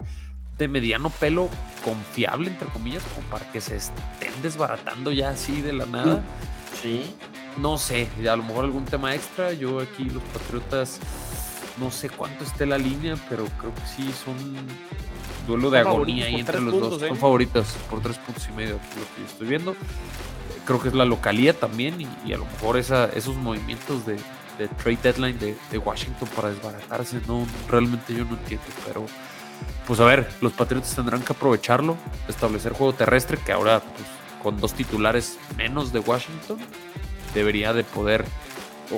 de 0.58 0.68
mediano 0.68 1.10
pelo 1.10 1.50
confiable, 1.84 2.50
entre 2.50 2.68
comillas, 2.70 3.04
como 3.16 3.28
para 3.30 3.50
que 3.52 3.62
se 3.62 3.76
estén 3.76 4.42
desbaratando 4.42 5.12
ya 5.12 5.30
así 5.30 5.62
de 5.62 5.74
la 5.74 5.86
nada. 5.86 6.24
Sí. 6.82 7.16
No 7.58 7.78
sé, 7.78 8.08
a 8.30 8.36
lo 8.36 8.44
mejor 8.44 8.66
algún 8.66 8.86
tema 8.86 9.16
extra. 9.16 9.54
Yo 9.54 9.80
aquí 9.80 10.06
los 10.06 10.24
Patriotas, 10.24 11.00
no 11.80 11.92
sé 11.92 12.10
cuánto 12.10 12.44
esté 12.44 12.66
la 12.66 12.78
línea, 12.78 13.16
pero 13.30 13.46
creo 13.60 13.74
que 13.74 13.82
sí 13.96 14.12
son 14.24 14.36
duelo 15.48 15.70
de 15.70 15.80
agonía 15.80 16.26
ahí 16.26 16.36
entre 16.36 16.62
los 16.62 16.80
dos. 16.80 17.00
Son 17.00 17.16
¿eh? 17.16 17.16
favoritas 17.16 17.76
por 17.90 18.02
tres 18.02 18.18
puntos 18.18 18.48
y 18.50 18.52
medio, 18.52 18.74
lo 18.74 18.80
que 18.80 19.22
yo 19.22 19.26
estoy 19.28 19.48
viendo. 19.48 19.76
Creo 20.66 20.82
que 20.82 20.90
es 20.90 20.94
la 20.94 21.06
localía 21.06 21.54
también 21.54 21.96
y, 22.26 22.34
a 22.34 22.38
lo 22.38 22.46
mejor 22.46 22.78
esa, 22.78 23.06
esos 23.06 23.38
movimientos 23.38 24.06
de, 24.06 24.18
trade 24.84 25.00
deadline 25.02 25.40
de, 25.40 25.78
Washington 25.78 26.28
para 26.36 26.50
desbaratarse, 26.50 27.22
no, 27.26 27.48
realmente 27.70 28.14
yo 28.14 28.26
no 28.26 28.32
entiendo, 28.32 28.66
pero 28.86 29.06
pues 29.88 30.02
a 30.02 30.06
ver, 30.06 30.28
los 30.42 30.52
Patriotas 30.52 30.94
tendrán 30.94 31.22
que 31.22 31.32
aprovecharlo, 31.32 31.96
establecer 32.28 32.74
juego 32.74 32.94
terrestre, 32.94 33.38
que 33.44 33.54
ahora 33.54 33.80
pues, 33.80 34.06
con 34.44 34.60
dos 34.60 34.74
titulares 34.74 35.40
menos 35.56 35.94
de 35.94 36.00
Washington, 36.00 36.58
debería 37.34 37.72
de 37.72 37.86
poder 37.86 38.26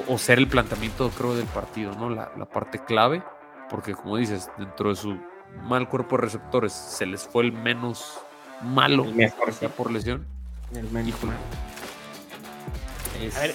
o, 0.07 0.17
ser 0.17 0.39
el 0.39 0.47
planteamiento, 0.47 1.09
creo, 1.11 1.35
del 1.35 1.45
partido, 1.45 1.93
¿no? 1.93 2.09
La, 2.09 2.29
parte 2.45 2.83
clave, 2.83 3.23
porque 3.69 3.93
como 3.93 4.17
dices, 4.17 4.49
dentro 4.57 4.89
de 4.89 4.95
su 4.95 5.17
mal 5.63 5.87
cuerpo 5.87 6.15
de 6.17 6.23
receptores 6.23 6.73
se 6.73 7.05
les 7.05 7.21
fue 7.21 7.43
el 7.45 7.51
menos 7.51 8.19
malo 8.63 9.05
mejor, 9.05 9.51
por 9.77 9.91
lesión. 9.91 10.25
El 10.73 10.89
menos 10.89 11.15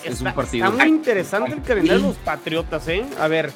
Es, 0.05 0.21
un 0.21 0.33
partido. 0.33 0.67
Está 0.67 0.77
muy 0.77 0.89
interesante 0.89 1.53
el 1.53 1.63
calendario 1.63 2.03
de 2.03 2.09
los 2.09 2.17
Patriotas, 2.17 2.87
¿eh? 2.89 3.05
A 3.19 3.27
ver. 3.27 3.53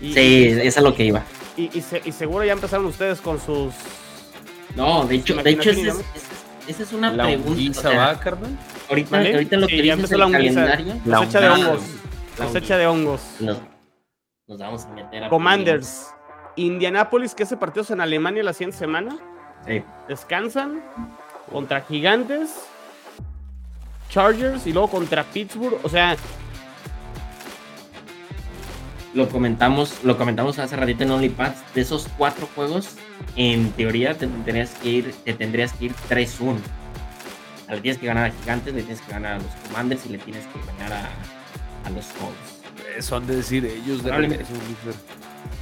sí, 0.00 0.46
es 0.62 0.80
lo 0.80 0.94
que 0.94 1.04
iba. 1.04 1.22
Y, 1.56 1.70
y, 1.76 2.12
seguro 2.12 2.44
ya 2.44 2.52
empezaron 2.52 2.86
ustedes 2.86 3.20
con 3.20 3.38
sus. 3.40 3.74
No, 4.74 5.04
de 5.04 5.16
hecho, 5.16 5.34
de 5.36 5.50
hecho 5.50 5.70
esa 5.70 6.82
es, 6.84 6.92
una 6.92 7.12
pregunta. 7.12 7.90
va, 7.90 8.18
carnal? 8.18 8.56
Ahorita, 8.88 9.18
ahorita 9.18 9.56
lo 9.56 9.66
que 9.66 9.82
dices 9.82 10.12
el 10.12 10.20
la. 11.04 11.18
Cosecha 11.18 11.40
de 11.40 11.48
hongos. 11.48 11.82
Cosecha 12.36 12.78
de 12.78 12.86
hongos. 12.86 13.20
Nos, 13.40 13.58
nos, 14.46 14.58
vamos 14.58 14.84
a 14.84 14.88
meter 14.90 15.24
a. 15.24 15.28
Commanders. 15.28 16.08
Indianapolis, 16.56 17.34
que 17.34 17.42
ese 17.42 17.56
partido 17.56 17.82
es 17.82 17.90
en 17.90 18.00
Alemania 18.00 18.42
la 18.42 18.52
siguiente 18.52 18.78
semana. 18.78 19.16
Sí. 19.66 19.82
Descansan 20.08 20.82
contra 21.50 21.80
Gigantes, 21.82 22.50
Chargers 24.08 24.66
y 24.66 24.72
luego 24.72 24.88
contra 24.88 25.24
Pittsburgh. 25.24 25.78
O 25.82 25.88
sea, 25.88 26.16
lo 29.14 29.28
comentamos, 29.28 30.02
lo 30.04 30.16
comentamos 30.16 30.58
hace 30.58 30.76
ratito 30.76 31.04
en 31.04 31.10
OnlyPads, 31.10 31.74
de 31.74 31.80
esos 31.82 32.08
cuatro 32.16 32.48
juegos, 32.54 32.96
en 33.36 33.70
teoría 33.72 34.14
te 34.16 34.26
tendrías 34.26 34.70
que 34.82 34.88
ir, 34.88 35.14
te 35.24 35.34
tendrías 35.34 35.72
que 35.74 35.86
ir 35.86 35.94
3-1. 36.08 36.56
Le 37.70 37.80
tienes 37.80 37.98
que 37.98 38.06
ganar 38.06 38.26
a 38.26 38.30
Gigantes, 38.30 38.74
le 38.74 38.82
tienes 38.82 39.00
que 39.00 39.12
ganar 39.12 39.34
a 39.34 39.36
los 39.38 39.52
Commanders 39.68 40.04
y 40.06 40.10
le 40.10 40.18
tienes 40.18 40.44
que 40.46 40.58
ganar 40.78 40.92
a, 40.92 41.88
a 41.88 41.90
los 41.90 42.06
Colts. 42.06 42.62
Eso 42.96 43.16
han 43.16 43.26
de 43.26 43.36
decir 43.36 43.64
ellos 43.64 44.02
de 44.02 44.44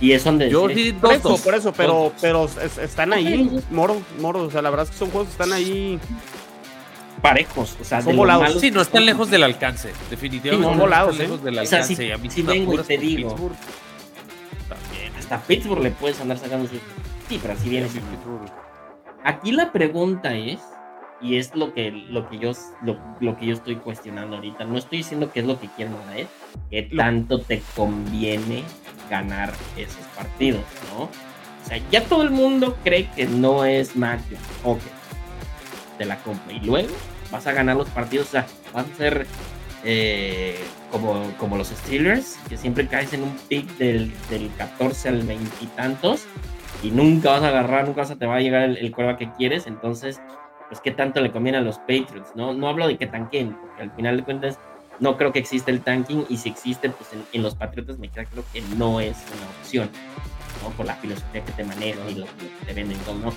Y 0.01 0.13
eso 0.13 0.29
han 0.31 0.39
de 0.39 0.51
Yo 0.51 0.67
decir. 0.67 0.97
por, 0.99 1.13
eso, 1.13 1.37
por 1.37 1.55
eso, 1.55 1.73
pero, 1.73 2.13
pero 2.21 2.49
están 2.83 3.13
ahí, 3.13 3.63
Moro, 3.71 4.03
Moro, 4.19 4.45
o 4.45 4.51
sea, 4.51 4.63
la 4.63 4.71
verdad 4.71 4.87
es 4.87 4.91
que 4.91 4.99
son 4.99 5.11
juegos 5.11 5.29
que 5.29 5.33
están 5.33 5.53
ahí 5.53 6.01
parejos. 7.21 7.77
O 7.81 7.85
sea, 7.85 8.03
son 8.03 8.16
volados. 8.16 8.61
Sí, 8.61 8.71
no 8.71 8.81
están 8.81 9.07
lejos 9.07 9.31
del 9.31 9.43
alcance. 9.43 9.93
Definitivamente. 10.09 10.68
son 10.68 10.79
volados. 10.79 11.16
¿eh? 11.16 11.23
lejos 11.23 11.43
del 11.43 11.59
alcance. 11.59 11.93
O 11.93 11.97
sea, 11.97 12.18
si, 12.18 12.31
si 12.31 12.43
vengo 12.43 12.75
y 12.75 12.79
te 12.79 12.99
digo. 12.99 13.31
También. 14.68 15.12
Hasta 15.18 15.41
Pittsburgh 15.43 15.83
le 15.83 15.91
puedes 15.91 16.21
andar 16.21 16.39
sacando. 16.39 16.68
Sí, 17.29 17.39
pero 17.41 17.55
así 17.55 17.68
viene. 17.68 17.89
Aquí 19.25 19.53
la 19.53 19.73
pregunta 19.73 20.35
es. 20.35 20.61
Y 21.23 21.37
es 21.37 21.55
lo 21.55 21.75
que, 21.75 21.91
lo 21.91 22.31
que 22.31 22.39
yo 22.39 22.53
lo, 22.81 22.99
lo, 23.21 23.37
que 23.37 23.45
yo 23.45 23.53
estoy 23.53 23.77
cuestionando 23.77 24.37
ahorita. 24.37 24.64
No 24.64 24.79
estoy 24.79 24.99
diciendo 24.99 25.31
que 25.31 25.41
es 25.41 25.47
lo 25.47 25.61
que 25.61 25.68
quieren 25.68 25.95
ganar, 25.95 26.27
que 26.71 26.83
tanto 26.85 27.41
te 27.43 27.62
conviene 27.77 28.64
ganar 29.11 29.53
esos 29.77 30.03
partidos, 30.16 30.62
¿no? 30.95 31.03
O 31.03 31.68
sea, 31.68 31.79
ya 31.91 32.05
todo 32.05 32.23
el 32.23 32.31
mundo 32.31 32.79
cree 32.83 33.11
que 33.11 33.27
no 33.27 33.66
es 33.66 33.97
Mac 33.97 34.21
Ok, 34.64 34.81
te 35.99 36.07
la 36.07 36.16
compra. 36.23 36.55
Y 36.55 36.61
luego 36.61 36.89
vas 37.31 37.47
a 37.47 37.53
ganar 37.53 37.76
los 37.76 37.89
partidos, 37.91 38.28
o 38.28 38.31
sea, 38.31 38.47
vas 38.72 38.87
a 38.93 38.97
ser 38.97 39.26
eh, 39.85 40.59
como, 40.91 41.22
como 41.39 41.57
los 41.57 41.68
Steelers, 41.68 42.39
que 42.49 42.57
siempre 42.57 42.87
caes 42.87 43.12
en 43.12 43.22
un 43.22 43.37
pick 43.49 43.66
del, 43.78 44.12
del 44.28 44.51
14 44.59 45.09
al 45.09 45.22
20 45.22 45.45
y 45.62 45.66
tantos, 45.68 46.26
y 46.83 46.91
nunca 46.91 47.31
vas 47.31 47.43
a 47.43 47.49
agarrar, 47.49 47.87
nunca 47.87 48.03
vas 48.03 48.11
a, 48.11 48.16
te 48.16 48.26
va 48.26 48.37
a 48.37 48.41
llegar 48.41 48.62
el, 48.62 48.76
el 48.78 48.95
que 49.16 49.31
quieres, 49.37 49.66
entonces, 49.66 50.20
pues 50.68 50.81
qué 50.81 50.91
tanto 50.91 51.20
le 51.20 51.31
conviene 51.31 51.59
a 51.59 51.62
los 51.62 51.78
Patriots, 51.78 52.35
¿no? 52.35 52.53
No 52.53 52.68
hablo 52.68 52.87
de 52.89 52.97
que 52.97 53.07
tanquen, 53.07 53.57
porque 53.57 53.83
al 53.83 53.91
final 53.93 54.18
de 54.18 54.22
cuentas 54.24 54.59
no 54.99 55.16
creo 55.16 55.33
que 55.33 55.39
exista 55.39 55.70
el 55.70 55.81
tanking, 55.81 56.26
y 56.28 56.37
si 56.37 56.49
existe, 56.49 56.91
pues 56.91 57.11
en, 57.33 57.43
los 57.43 57.55
Patriots 57.55 57.99
me 57.99 58.09
queda 58.09 58.24
creo 58.26 58.45
que 58.53 58.61
no 58.76 59.01
es 59.01 59.16
una 59.35 59.49
opción, 59.59 59.91
¿no? 60.62 60.70
Por 60.70 60.87
la 60.87 60.95
filosofía 60.97 61.45
que 61.45 61.53
te 61.53 61.64
manejan 61.64 62.09
y 62.11 62.14
lo, 62.16 62.26
que 62.26 62.66
te 62.66 62.74
venden, 62.74 62.99
¿no? 63.22 63.33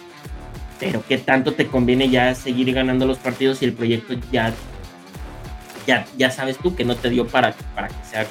Pero 0.83 1.03
qué 1.07 1.17
tanto 1.17 1.53
te 1.53 1.67
conviene 1.67 2.09
ya 2.09 2.35
seguir 2.35 2.73
ganando 2.73 3.05
los 3.05 3.17
partidos 3.17 3.59
si 3.59 3.65
el 3.65 3.73
proyecto 3.73 4.15
ya, 4.31 4.53
ya, 5.87 6.05
ya 6.17 6.31
sabes 6.31 6.57
tú 6.57 6.75
que 6.75 6.83
no 6.83 6.95
te 6.95 7.09
dio 7.09 7.27
para, 7.27 7.53
para 7.75 7.87
que 7.87 8.05
sea 8.09 8.27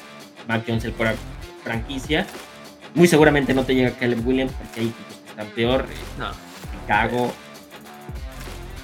Mac 0.47 0.65
Jones 0.67 0.85
el 0.85 0.95
franquicia. 1.63 2.27
Muy 2.95 3.09
seguramente 3.09 3.55
no 3.55 3.65
te 3.65 3.75
llega 3.75 3.93
Caleb 3.93 4.27
Williams 4.27 4.53
porque 4.53 4.81
hay 4.81 4.87
equipos 4.87 5.17
que 5.25 5.31
están 5.31 5.47
peor. 5.49 5.87
No. 6.19 6.31
Chicago, 6.73 7.33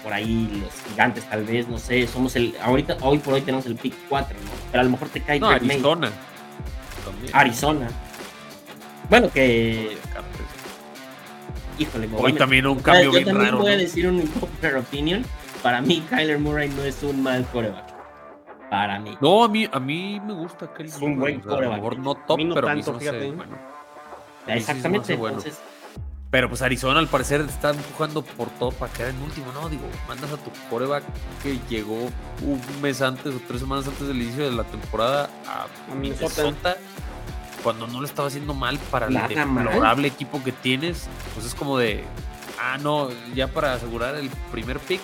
por 0.03 0.13
ahí 0.13 0.49
los 0.63 0.91
gigantes 0.91 1.29
tal 1.29 1.45
vez, 1.45 1.69
no 1.69 1.79
sé, 1.79 2.07
somos 2.07 2.35
el, 2.37 2.55
ahorita, 2.63 2.97
hoy 3.03 3.19
por 3.19 3.35
hoy 3.35 3.43
tenemos 3.43 3.67
el 3.67 3.77
pick 3.77 3.95
4, 4.09 4.35
¿no? 4.35 4.51
Pero 4.71 4.81
a 4.81 4.85
lo 4.85 4.91
mejor 4.91 5.09
te 5.09 5.21
cae 5.21 5.41
no, 5.41 5.49
Arizona. 5.49 6.11
Arizona. 7.33 7.89
Bueno, 9.11 9.31
que 9.31 9.99
híjole, 11.79 12.09
Hoy 12.17 12.33
también 12.35 12.67
un 12.67 12.81
cambio 12.81 13.13
yo, 13.13 13.25
también 13.25 13.57
voy 13.57 13.73
a 13.73 13.77
decir 13.77 14.09
un 14.09 14.23
popular 14.27 14.77
opinion. 14.77 15.25
Para 15.63 15.81
mí, 15.81 16.05
Kyler 16.09 16.39
Murray 16.39 16.69
no 16.69 16.83
es 16.83 17.03
un 17.03 17.23
mal 17.23 17.45
coreback. 17.47 17.95
Para 18.71 18.99
mí. 18.99 19.17
No, 19.21 19.45
a 19.45 19.49
mí, 19.49 19.69
a 19.71 19.81
mí 19.81 20.21
me 20.21 20.35
gusta 20.35 20.73
Kyler 20.73 20.93
Es 20.93 21.01
un 21.01 21.19
buen 21.19 21.41
coreback. 21.41 21.63
A 21.63 21.69
lo 21.69 21.77
mejor 21.77 21.99
no 21.99 22.15
top, 22.15 22.41
no 22.41 22.55
pero 22.55 22.67
tanto, 22.67 22.99
fíjate. 22.99 23.31
bueno. 23.31 23.57
Exactamente, 24.47 25.15
entonces... 25.15 25.61
Pero 26.31 26.51
pues 26.51 26.61
Arizona 26.61 27.01
al 27.01 27.09
parecer 27.09 27.41
está 27.41 27.71
empujando 27.71 28.21
por 28.21 28.51
todo 28.51 28.71
para 28.73 28.93
quedar 28.93 29.11
en 29.11 29.23
último, 29.23 29.51
¿no? 29.53 29.71
Digo, 29.71 29.85
mandas 30.07 30.31
a 30.31 30.37
tu 30.37 30.51
coreback 30.69 31.03
que 31.43 31.59
llegó 31.71 31.97
un 32.43 32.61
mes 32.83 33.01
antes 33.01 33.35
o 33.35 33.41
tres 33.49 33.61
semanas 33.61 33.89
antes 33.89 34.07
del 34.07 34.21
inicio 34.21 34.45
de 34.45 34.55
la 34.55 34.65
temporada 34.65 35.31
a, 35.47 35.65
a 35.91 35.95
Minnesota 35.95 36.77
cuando 37.63 37.87
no 37.87 38.01
lo 38.01 38.07
estaba 38.07 38.29
haciendo 38.29 38.55
mal 38.55 38.79
para 38.91 39.07
el 39.07 39.15
deplorable 39.15 40.09
equipo 40.09 40.43
que 40.43 40.53
tienes, 40.53 41.09
pues 41.35 41.47
es 41.47 41.55
como 41.55 41.79
de, 41.79 42.05
ah, 42.61 42.79
no, 42.79 43.09
ya 43.35 43.49
para 43.49 43.75
asegurar 43.75 44.15
el 44.17 44.31
primer 44.51 44.79
pick, 44.79 45.01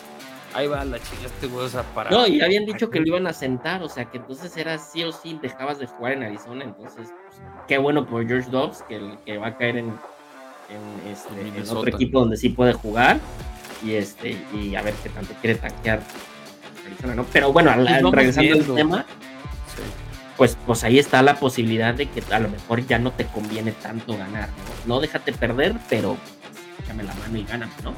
ahí 0.55 0.67
va 0.67 0.85
la 0.85 0.99
chica 0.99 1.27
este 1.27 1.47
güey, 1.47 1.67
o 1.67 1.69
sea, 1.69 1.83
para... 1.83 2.11
No, 2.11 2.27
y 2.27 2.41
habían 2.41 2.65
dicho 2.65 2.91
que 2.91 3.01
lo 3.01 3.07
iban 3.07 3.27
a 3.27 3.33
sentar, 3.33 3.83
o 3.83 3.89
sea, 3.89 4.05
que 4.07 4.19
entonces 4.19 4.57
era 4.57 4.79
sí 4.79 5.03
o 5.03 5.13
sí, 5.13 5.39
dejabas 5.43 5.79
de 5.79 5.87
jugar 5.87 6.13
en 6.13 6.23
Arizona, 6.23 6.65
entonces, 6.65 7.09
pues, 7.27 7.43
qué 7.67 7.79
bueno 7.79 8.07
por 8.07 8.27
George 8.27 8.51
Dobbs, 8.51 8.83
que, 8.83 9.19
que 9.25 9.39
va 9.39 9.49
a 9.49 9.57
caer 9.57 9.79
en, 9.79 9.87
en, 9.87 11.13
este, 11.13 11.73
otro 11.73 11.89
equipo 11.89 12.21
donde 12.21 12.37
sí 12.37 12.51
puede 12.51 12.73
jugar, 12.73 13.19
y 13.83 13.95
este, 13.95 14.39
y 14.55 14.75
a 14.77 14.83
ver 14.83 14.95
qué 15.03 15.09
tanto 15.11 15.35
quiere 15.41 15.57
tanquear 15.57 16.01
Arizona, 16.87 17.15
¿no? 17.15 17.25
Pero 17.33 17.53
bueno, 17.53 17.75
regresando 18.13 18.55
al 18.55 18.75
tema 18.75 19.07
pues, 20.37 20.57
pues 20.67 20.85
ahí 20.85 20.99
está 20.99 21.23
la 21.23 21.37
posibilidad 21.37 21.95
de 21.95 22.07
que 22.07 22.23
a 22.33 22.41
lo 22.41 22.49
mejor 22.49 22.87
ya 22.87 22.99
no 22.99 23.13
te 23.13 23.27
conviene 23.27 23.73
tanto 23.73 24.17
ganar, 24.17 24.49
¿no? 24.49 24.95
No 24.95 25.01
déjate 25.01 25.33
perder, 25.33 25.75
pero 25.89 26.17
pues, 26.77 26.97
la 26.97 27.15
mano 27.15 27.39
y 27.39 27.45
gáname, 27.45 27.73
¿no? 27.83 27.95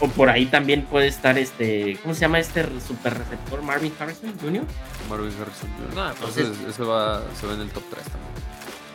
O, 0.00 0.08
por 0.08 0.28
ahí 0.28 0.46
también 0.46 0.82
puede 0.82 1.06
estar 1.06 1.38
este, 1.38 1.96
¿cómo 2.02 2.14
se 2.14 2.20
llama 2.20 2.38
este 2.38 2.64
super 2.86 3.16
receptor? 3.16 3.62
Marvin 3.62 3.92
Harrison 3.98 4.38
Jr. 4.38 4.64
Marvin 5.08 5.32
Harrison 5.40 5.70
Jr. 5.78 5.94
No, 5.94 6.10
entonces 6.10 6.48
ese 6.68 6.82
va, 6.82 7.22
se 7.40 7.46
ve 7.46 7.54
en 7.54 7.60
el 7.62 7.70
top 7.70 7.84
3 7.90 8.04
también. 8.04 8.32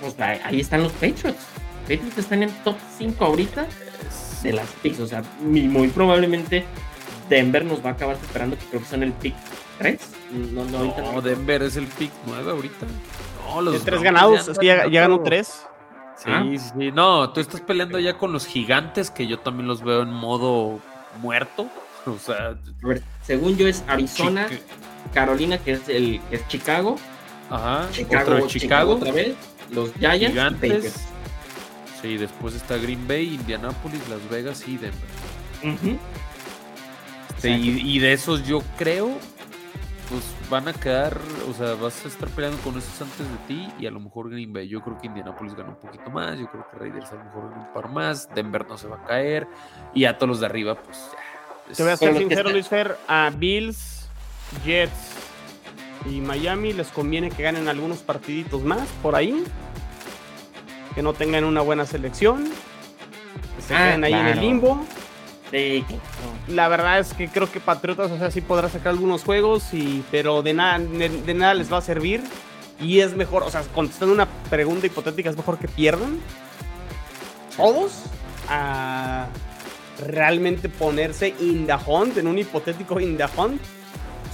Pues 0.01 0.43
ahí 0.45 0.59
están 0.59 0.83
los 0.83 0.91
Patriots. 0.93 1.39
Patriots 1.81 2.17
están 2.17 2.43
en 2.43 2.51
top 2.63 2.75
5 2.97 3.25
ahorita 3.25 3.65
de 4.43 4.53
las 4.53 4.67
picks. 4.83 4.99
O 4.99 5.07
sea, 5.07 5.23
muy 5.41 5.88
probablemente 5.88 6.65
Denver 7.29 7.65
nos 7.65 7.83
va 7.83 7.91
a 7.91 7.93
acabar 7.93 8.17
superando, 8.19 8.57
que 8.57 8.65
creo 8.65 8.81
que 8.81 8.88
son 8.88 9.03
el 9.03 9.13
pick 9.13 9.35
¿Tres? 9.78 9.99
No, 10.32 10.65
no, 10.65 10.78
ahorita 10.80 11.01
no. 11.01 11.21
Denver 11.21 11.63
es 11.63 11.75
el 11.75 11.88
pick 11.88 12.11
9 12.25 12.51
ahorita. 12.51 12.86
No, 13.47 13.61
los 13.61 13.84
tres 13.84 14.01
ganados, 14.01 14.47
es 14.47 14.59
que 14.59 14.65
ya, 14.65 14.88
ganó 14.88 15.21
tres. 15.21 15.65
Sí, 16.17 16.30
ah. 16.32 16.43
sí, 16.57 16.91
no, 16.91 17.30
tú 17.32 17.39
estás 17.39 17.61
peleando 17.61 17.99
ya 17.99 18.17
con 18.17 18.34
los 18.34 18.45
gigantes, 18.45 19.11
que 19.11 19.28
yo 19.28 19.39
también 19.39 19.67
los 19.67 19.84
veo 19.84 20.01
en 20.01 20.11
modo 20.11 20.80
muerto. 21.21 21.67
O 22.07 22.17
sea, 22.17 22.51
a 22.51 22.88
ver, 22.88 23.03
según 23.21 23.57
yo 23.57 23.67
es 23.67 23.84
Arizona, 23.86 24.47
Carolina, 25.13 25.57
que 25.57 25.73
es 25.73 25.89
el 25.89 26.21
que 26.30 26.38
es 26.38 26.47
Chicago. 26.47 26.95
Ajá, 27.49 27.86
Chicago, 27.91 28.47
Chicago, 28.47 28.93
otra 28.93 29.11
vez, 29.11 29.36
los 29.71 29.91
Giants, 29.95 30.28
gigantes. 30.30 31.05
Sí, 32.01 32.15
después 32.15 32.55
está 32.55 32.78
Green 32.78 33.05
Bay, 33.09 33.34
Indianapolis, 33.34 34.07
Las 34.07 34.30
Vegas 34.30 34.65
y 34.69 34.78
Denver. 34.78 35.99
y, 37.43 37.95
y, 37.95 37.99
de 37.99 38.13
esos 38.13 38.47
yo 38.47 38.63
creo 38.78 39.17
pues 40.10 40.24
van 40.49 40.68
a 40.68 40.74
quedar, 40.74 41.18
o 41.49 41.53
sea, 41.53 41.74
vas 41.76 42.05
a 42.05 42.08
estar 42.08 42.30
peleando 42.30 42.58
con 42.60 42.78
esos 42.78 43.01
antes 43.01 43.20
de 43.20 43.38
ti 43.47 43.70
y 43.80 43.88
a 43.88 43.91
lo 43.91 43.99
mejor 43.99 44.30
Green 44.30 44.53
Bay. 44.53 44.68
Yo 44.68 44.82
creo 44.82 44.97
que 44.97 45.08
Indianapolis 45.08 45.55
gana 45.55 45.70
un 45.70 45.76
poquito 45.76 46.10
más, 46.10 46.39
yo 46.39 46.49
creo 46.49 46.66
que 46.70 46.78
Raiders 46.78 47.12
a 47.12 47.16
lo 47.16 47.26
mejor 47.26 47.49
gana 47.49 47.68
un 47.68 47.74
par 47.74 47.89
más, 47.89 48.30
Denver 48.34 48.66
no 48.68 48.78
se 48.78 48.88
va 48.88 48.97
a 48.97 49.03
caer 49.05 49.47
y 49.93 50.05
a 50.05 50.18
todos 50.18 50.30
los 50.30 50.39
de 50.39 50.45
arriba, 50.45 50.76
pues 50.76 50.97
ya. 51.12 51.76
Te 51.76 51.84
voy 51.84 51.91
a 51.91 51.97
ser 51.97 52.18
sincero, 52.18 52.49
Luis 52.49 52.68
Fer, 52.68 52.97
a 53.08 53.30
Bills, 53.36 54.10
Jets 54.64 55.16
y 56.10 56.22
Miami 56.22 56.72
les 56.72 56.88
conviene 56.88 57.30
que 57.30 57.43
ganen 57.43 57.68
algunos 57.68 57.99
partiditos 57.99 58.64
más 58.64 58.88
por 59.01 59.16
ahí, 59.16 59.43
que 60.95 61.01
no 61.01 61.14
tengan 61.14 61.43
una 61.43 61.62
buena 61.62 61.86
selección, 61.86 62.45
que 62.45 63.62
se 63.62 63.76
ah, 63.76 63.88
queden 63.88 64.03
ahí 64.05 64.14
en 64.14 64.28
el 64.28 64.39
limbo 64.39 64.86
la 66.48 66.68
verdad 66.68 67.00
es 67.00 67.14
que 67.14 67.28
creo 67.28 67.52
que 67.52 67.60
Patriotas, 67.60 68.12
o 68.12 68.18
sea, 68.18 68.32
sí 68.32 68.41
podrá 68.41 68.70
sacar 68.70 68.89
algunos 68.89 69.24
juegos, 69.24 69.74
y, 69.74 70.04
pero 70.12 70.41
de 70.41 70.54
nada, 70.54 70.80
de, 70.80 71.34
nada 71.34 71.54
les 71.54 71.72
va 71.72 71.78
a 71.78 71.82
servir. 71.82 72.22
Y 72.80 73.00
es 73.00 73.16
mejor, 73.16 73.43
o 73.43 73.50
sea, 73.50 73.64
contestando 73.74 74.14
una 74.14 74.28
pregunta 74.50 74.86
hipotética, 74.86 75.30
es 75.30 75.38
mejor 75.38 75.58
que 75.58 75.68
pierdan 75.68 76.20
todos 77.56 78.04
a 78.50 79.28
realmente 80.06 80.70
ponerse 80.70 81.34
in 81.39 81.66
the 81.66 81.74
hunt, 81.88 82.18
en 82.18 82.28
un 82.28 82.38
hipotético 82.38 83.00
in 83.00 83.18
the 83.18 83.26
hunt, 83.36 83.60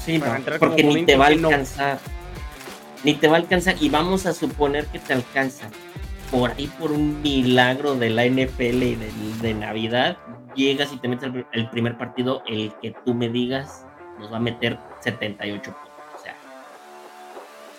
Sí, 0.06 0.22
porque 0.60 0.84
ni 0.84 1.06
te 1.06 1.16
va 1.16 1.26
a 1.26 1.28
alcanzar. 1.30 2.00
Ni 3.04 3.14
te 3.16 3.28
va 3.28 3.36
a 3.36 3.40
alcanzar. 3.40 3.76
Y 3.80 3.90
vamos 3.90 4.26
a 4.26 4.34
suponer 4.34 4.86
que 4.88 5.00
te 5.00 5.14
alcanza. 5.14 5.70
Por 6.32 6.52
ahí, 6.52 6.68
por 6.80 6.92
un 6.92 7.22
milagro 7.22 7.96
de 7.96 8.10
la 8.10 8.26
NFL 8.26 8.84
y 8.84 8.96
de, 9.42 9.54
Navidad, 9.54 10.18
llegas 10.56 10.92
y 10.94 10.98
te 10.98 11.08
metes 11.08 11.32
el, 11.52 11.70
primer 11.70 11.98
partido, 11.98 12.44
el 12.48 12.74
que 12.82 12.94
tú 13.06 13.14
me 13.14 13.30
digas, 13.30 13.86
nos 14.20 14.32
va 14.32 14.38
a 14.38 14.40
meter 14.40 14.78
78 15.02 15.64
puntos. 15.64 15.82
O 16.16 16.24
sea. 16.24 16.36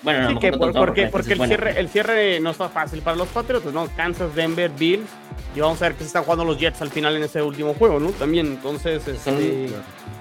Bueno, 0.03 0.31
no, 0.33 0.41
porque, 0.73 1.07
porque 1.07 1.33
el, 1.33 1.47
cierre, 1.47 1.79
el 1.79 1.89
cierre 1.89 2.41
no 2.41 2.51
está 2.51 2.69
fácil 2.69 3.03
para 3.03 3.17
los 3.17 3.29
Patriots, 3.29 3.73
¿no? 3.73 3.89
Kansas, 3.97 4.35
Denver, 4.35 4.71
Bills. 4.71 5.09
Y 5.55 5.61
vamos 5.61 5.81
a 5.83 5.87
ver 5.87 5.95
que 5.95 6.01
se 6.01 6.07
están 6.07 6.25
jugando 6.25 6.45
los 6.45 6.59
Jets 6.59 6.83
al 6.83 6.91
final 6.91 7.17
en 7.17 7.23
ese 7.23 7.41
último 7.41 7.75
juego, 7.75 8.01
¿no? 8.01 8.11
También, 8.11 8.47
entonces. 8.47 9.07
Este... 9.07 9.69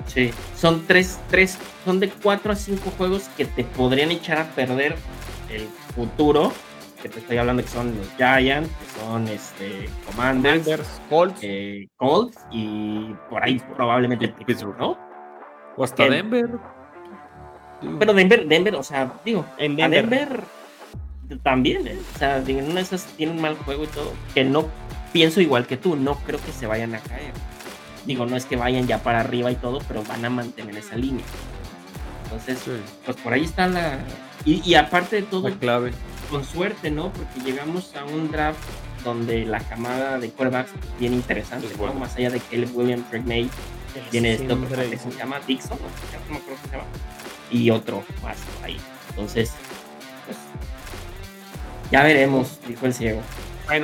Sí, 0.07 0.31
son 0.55 0.85
tres, 0.85 1.19
tres, 1.29 1.57
son 1.85 1.99
de 1.99 2.09
cuatro 2.09 2.51
a 2.51 2.55
cinco 2.55 2.91
juegos 2.97 3.23
que 3.37 3.45
te 3.45 3.63
podrían 3.63 4.11
echar 4.11 4.37
a 4.37 4.45
perder 4.45 4.95
el 5.49 5.67
futuro. 5.95 6.51
Que 7.03 7.09
te 7.09 7.19
estoy 7.19 7.37
hablando 7.37 7.61
que 7.61 7.67
son 7.67 7.93
los 7.97 8.07
Giants, 8.15 8.69
que 8.69 9.01
son 9.01 9.27
este 9.27 9.89
Commanders, 10.05 11.01
Colts. 11.09 11.39
Eh, 11.41 11.89
Colts 11.97 12.37
y 12.49 13.13
por 13.29 13.43
ahí 13.43 13.61
probablemente 13.75 14.29
Pittsburgh, 14.29 14.77
¿no? 14.79 14.97
O 15.75 15.83
hasta 15.83 16.07
Denver. 16.07 16.49
Pero 17.99 18.13
Denver, 18.13 18.47
Denver, 18.47 18.75
o 18.75 18.83
sea, 18.83 19.11
digo, 19.25 19.45
en 19.57 19.75
Denver, 19.75 20.45
también, 21.43 21.85
¿eh? 21.87 21.97
o 22.15 22.17
sea, 22.17 22.39
digo, 22.39 22.59
una 22.59 22.75
de 22.75 22.81
esas 22.81 23.05
tiene 23.17 23.33
un 23.33 23.41
mal 23.41 23.57
juego 23.57 23.83
y 23.83 23.87
todo, 23.87 24.13
que 24.33 24.45
no 24.45 24.69
pienso 25.11 25.41
igual 25.41 25.67
que 25.67 25.75
tú, 25.75 25.97
no 25.97 26.15
creo 26.19 26.39
que 26.39 26.53
se 26.53 26.67
vayan 26.67 26.95
a 26.95 26.99
caer. 26.99 27.33
Digo, 28.05 28.25
no 28.25 28.37
es 28.37 28.45
que 28.45 28.55
vayan 28.55 28.87
ya 28.87 29.03
para 29.03 29.19
arriba 29.19 29.51
y 29.51 29.55
todo, 29.55 29.79
pero 29.89 30.03
van 30.03 30.23
a 30.23 30.29
mantener 30.29 30.77
esa 30.77 30.95
línea. 30.95 31.25
Entonces, 32.23 32.63
pues 33.05 33.17
por 33.17 33.33
ahí 33.33 33.43
está 33.43 33.67
la. 33.67 33.99
Y, 34.45 34.73
aparte 34.75 35.17
de 35.17 35.21
todo, 35.23 35.49
la 35.49 35.55
clave. 35.55 35.91
Con 36.33 36.43
suerte, 36.43 36.89
¿no? 36.89 37.13
Porque 37.13 37.41
llegamos 37.41 37.95
a 37.95 38.05
un 38.05 38.31
draft 38.31 38.57
donde 39.03 39.45
la 39.45 39.59
camada 39.59 40.17
de 40.17 40.31
quarterbacks 40.31 40.71
bien 40.99 41.13
interesante, 41.13 41.67
Más 41.99 42.15
allá 42.15 42.31
de 42.31 42.39
Caleb 42.39 42.75
Williams, 42.75 43.07
Drake 43.11 43.27
May, 43.27 43.49
tiene 44.09 44.33
esto 44.33 44.59
que 44.59 44.97
se 44.97 45.11
llama 45.11 45.39
Dixon, 45.45 45.77
¿no? 45.77 46.33
me 46.33 46.39
se 46.39 46.71
llama. 46.71 46.85
Y 47.51 47.69
otro 47.69 48.03
más 48.23 48.37
ahí. 48.63 48.77
Entonces, 49.09 49.51
pues, 50.25 50.37
ya 51.91 52.01
veremos, 52.01 52.59
dijo 52.67 52.87
el 52.87 52.95
ciego. 52.95 53.21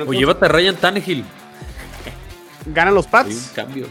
o 0.08 0.12
llévate 0.12 0.44
a 0.44 0.48
Ryan 0.48 0.74
Tannehill. 0.74 1.24
¿Ganan 2.66 2.94
los 2.94 3.06
Pats? 3.06 3.30
un 3.30 3.54
cambio. 3.54 3.86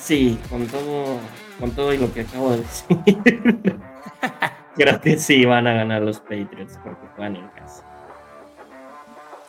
Sí, 0.00 0.38
con 0.48 0.64
todo, 0.68 1.18
con 1.58 1.72
todo 1.72 1.92
y 1.92 1.98
lo 1.98 2.12
que 2.14 2.20
acabo 2.20 2.52
de 2.52 2.58
decir. 2.58 3.80
Creo 4.78 5.00
que 5.00 5.18
sí 5.18 5.44
van 5.44 5.66
a 5.66 5.74
ganar 5.74 6.02
los 6.02 6.20
Patriots 6.20 6.78
porque 6.82 7.06
juegan 7.14 7.36
en 7.36 7.48
casa. 7.48 7.84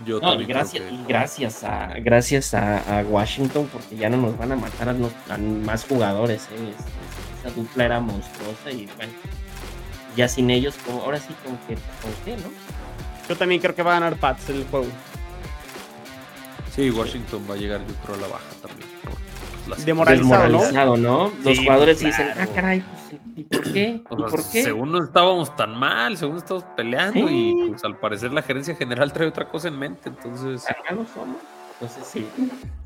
Yo 0.06 0.20
no, 0.20 0.40
y 0.40 0.46
gracias, 0.46 0.84
y 0.92 1.06
gracias 1.08 1.64
a 1.64 1.94
gracias 2.00 2.54
a, 2.54 3.04
Washington 3.08 3.70
porque 3.72 3.98
ya 3.98 4.10
no 4.10 4.18
nos 4.18 4.38
van 4.38 4.54
a 4.54 4.56
matar 4.56 4.90
a, 4.90 5.38
más 5.38 5.86
jugadores. 5.86 6.48
¿eh? 6.52 6.74
Esa 7.40 7.54
dupla 7.54 7.86
era 7.86 8.00
monstruosa 8.00 8.72
y 8.72 8.88
bueno, 8.96 9.12
ya 10.16 10.28
sin 10.28 10.50
ellos, 10.50 10.76
como, 10.86 11.02
ahora 11.02 11.20
sí 11.20 11.34
con 11.44 11.58
que 11.68 11.76
con 11.76 12.14
qué, 12.26 12.38
¿no? 12.38 12.50
Yo 13.28 13.36
también 13.36 13.62
creo 13.62 13.76
que 13.76 13.84
va 13.84 13.92
a 13.92 14.00
ganar 14.00 14.16
Pats 14.16 14.50
el 14.50 14.66
juego. 14.66 14.88
Sí, 16.74 16.90
Washington 16.90 17.46
va 17.50 17.56
a 17.56 17.58
llegar 17.58 17.82
yo 17.86 17.94
creo 18.06 18.16
a 18.16 18.22
la 18.22 18.28
baja 18.28 18.46
también 18.62 18.90
demoralizado, 19.78 20.98
¿no? 20.98 21.32
Los 21.44 21.60
jugadores 21.60 22.00
dicen, 22.00 22.28
ah, 22.38 22.48
caray, 22.54 22.82
pues, 22.82 22.99
¿y 23.36 23.44
por 23.44 23.74
qué? 23.74 23.88
¿Y 23.90 24.00
por 24.00 24.52
qué? 24.52 24.64
Según 24.64 24.92
no 24.92 25.04
estábamos 25.04 25.56
tan 25.56 25.78
mal, 25.78 26.18
según 26.18 26.38
estábamos 26.38 26.68
peleando 26.76 27.30
y 27.30 27.70
pues 27.70 27.84
al 27.84 27.98
parecer 27.98 28.32
la 28.34 28.42
gerencia 28.42 28.76
general 28.76 29.14
trae 29.14 29.28
otra 29.28 29.48
cosa 29.48 29.68
en 29.68 29.80
mente, 29.80 30.10
entonces... 30.10 30.70
Acá 30.70 30.94
no 30.94 31.06
somos. 31.14 31.38
Entonces 31.82 32.08
sí, 32.08 32.28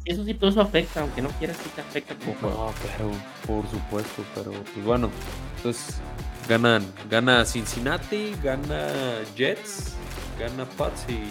eso 0.06 0.24
sí, 0.24 0.36
todo 0.36 0.52
eso 0.52 0.62
afecta, 0.62 1.02
aunque 1.02 1.22
no 1.24 1.30
quieras, 1.30 1.58
sí 1.58 1.70
te 1.74 1.82
afecta 1.82 2.14
como 2.16 2.34
No, 2.50 2.74
claro, 2.74 3.12
por 3.48 3.68
supuesto, 3.68 4.24
pero 4.36 4.52
pues 4.52 4.86
bueno, 4.86 5.10
entonces 5.58 6.00
ganan, 6.48 6.86
gana 7.10 7.44
Cincinnati, 7.44 8.36
gana 8.44 8.88
Jets, 9.36 9.96
gana 10.40 10.66
Pats 10.78 11.06
y 11.10 11.22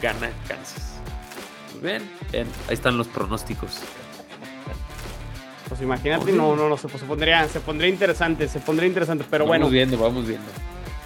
gana 0.00 0.30
Kansas. 0.46 1.00
Pues 1.72 1.82
bien, 1.82 2.10
bien, 2.30 2.46
ahí 2.68 2.74
están 2.74 2.96
los 2.96 3.08
pronósticos. 3.08 3.80
Pues 5.68 5.82
imagínate, 5.82 6.32
no, 6.32 6.54
no, 6.54 6.68
no, 6.68 6.76
se, 6.76 6.88
pues, 6.88 7.00
se, 7.00 7.06
pondría, 7.06 7.46
se 7.48 7.60
pondría 7.60 7.90
interesante, 7.90 8.46
se 8.48 8.60
pondría 8.60 8.88
interesante, 8.88 9.24
pero 9.28 9.46
bueno. 9.46 9.64
Vamos 9.64 9.72
viendo, 9.72 9.98
vamos 9.98 10.26
viendo. 10.26 10.46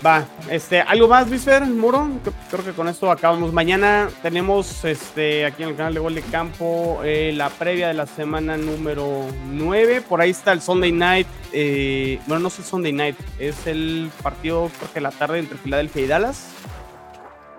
Va, 0.04 0.24
este, 0.50 0.80
¿algo 0.80 1.08
más, 1.08 1.28
Luisfer, 1.28 1.62
Muro? 1.66 2.08
Creo 2.50 2.64
que 2.64 2.72
con 2.72 2.88
esto 2.88 3.10
acabamos. 3.10 3.52
Mañana 3.52 4.08
tenemos 4.22 4.82
este, 4.86 5.44
aquí 5.44 5.62
en 5.62 5.70
el 5.70 5.76
canal 5.76 5.92
de 5.92 6.00
Gol 6.00 6.14
de 6.14 6.22
Campo 6.22 7.00
eh, 7.04 7.34
la 7.36 7.50
previa 7.50 7.88
de 7.88 7.94
la 7.94 8.06
semana 8.06 8.56
número 8.56 9.26
9. 9.50 10.00
Por 10.00 10.22
ahí 10.22 10.30
está 10.30 10.52
el 10.52 10.62
Sunday 10.62 10.90
Night. 10.90 11.26
Eh, 11.52 12.18
bueno, 12.26 12.40
no 12.40 12.48
es 12.48 12.58
el 12.58 12.64
Sunday 12.64 12.92
Night, 12.92 13.16
es 13.38 13.66
el 13.66 14.10
partido, 14.22 14.70
creo 14.78 14.92
que 14.94 15.00
la 15.02 15.10
tarde 15.10 15.38
entre 15.38 15.58
Filadelfia 15.58 16.02
y 16.02 16.06
Dallas. 16.06 16.50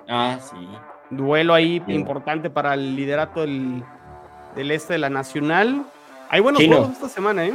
Ah, 0.09 0.39
sí. 0.41 0.67
Duelo 1.11 1.53
ahí 1.53 1.83
importante 1.87 2.49
para 2.49 2.73
el 2.73 2.95
liderato 2.95 3.41
del, 3.41 3.83
del 4.55 4.71
este 4.71 4.93
de 4.93 4.99
la 4.99 5.11
Nacional. 5.11 5.85
Hay 6.31 6.39
buenos 6.39 6.63
juegos 6.63 6.91
esta 6.93 7.09
semana, 7.09 7.45
¿eh? 7.45 7.53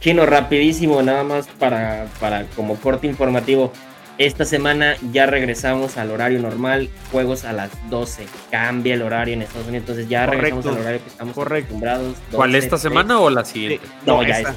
Chino, 0.00 0.24
rapidísimo, 0.24 1.02
nada 1.02 1.22
más 1.22 1.46
para, 1.46 2.06
para 2.18 2.46
como 2.56 2.76
corte 2.76 3.06
informativo. 3.06 3.74
Esta 4.16 4.46
semana 4.46 4.96
ya 5.12 5.26
regresamos 5.26 5.98
al 5.98 6.10
horario 6.10 6.40
normal, 6.40 6.88
juegos 7.12 7.44
a 7.44 7.52
las 7.52 7.70
12. 7.90 8.26
Cambia 8.50 8.94
el 8.94 9.02
horario 9.02 9.34
en 9.34 9.42
Estados 9.42 9.66
Unidos, 9.66 9.82
entonces 9.82 10.08
ya 10.08 10.24
regresamos 10.24 10.64
al 10.64 10.78
horario 10.78 11.02
que 11.02 11.08
estamos 11.08 11.36
acostumbrados. 11.36 12.16
¿Cuál 12.32 12.54
esta 12.54 12.78
semana 12.78 13.20
o 13.20 13.28
la 13.28 13.44
siguiente? 13.44 13.86
No, 14.06 14.22
ya 14.22 14.38
está. 14.38 14.54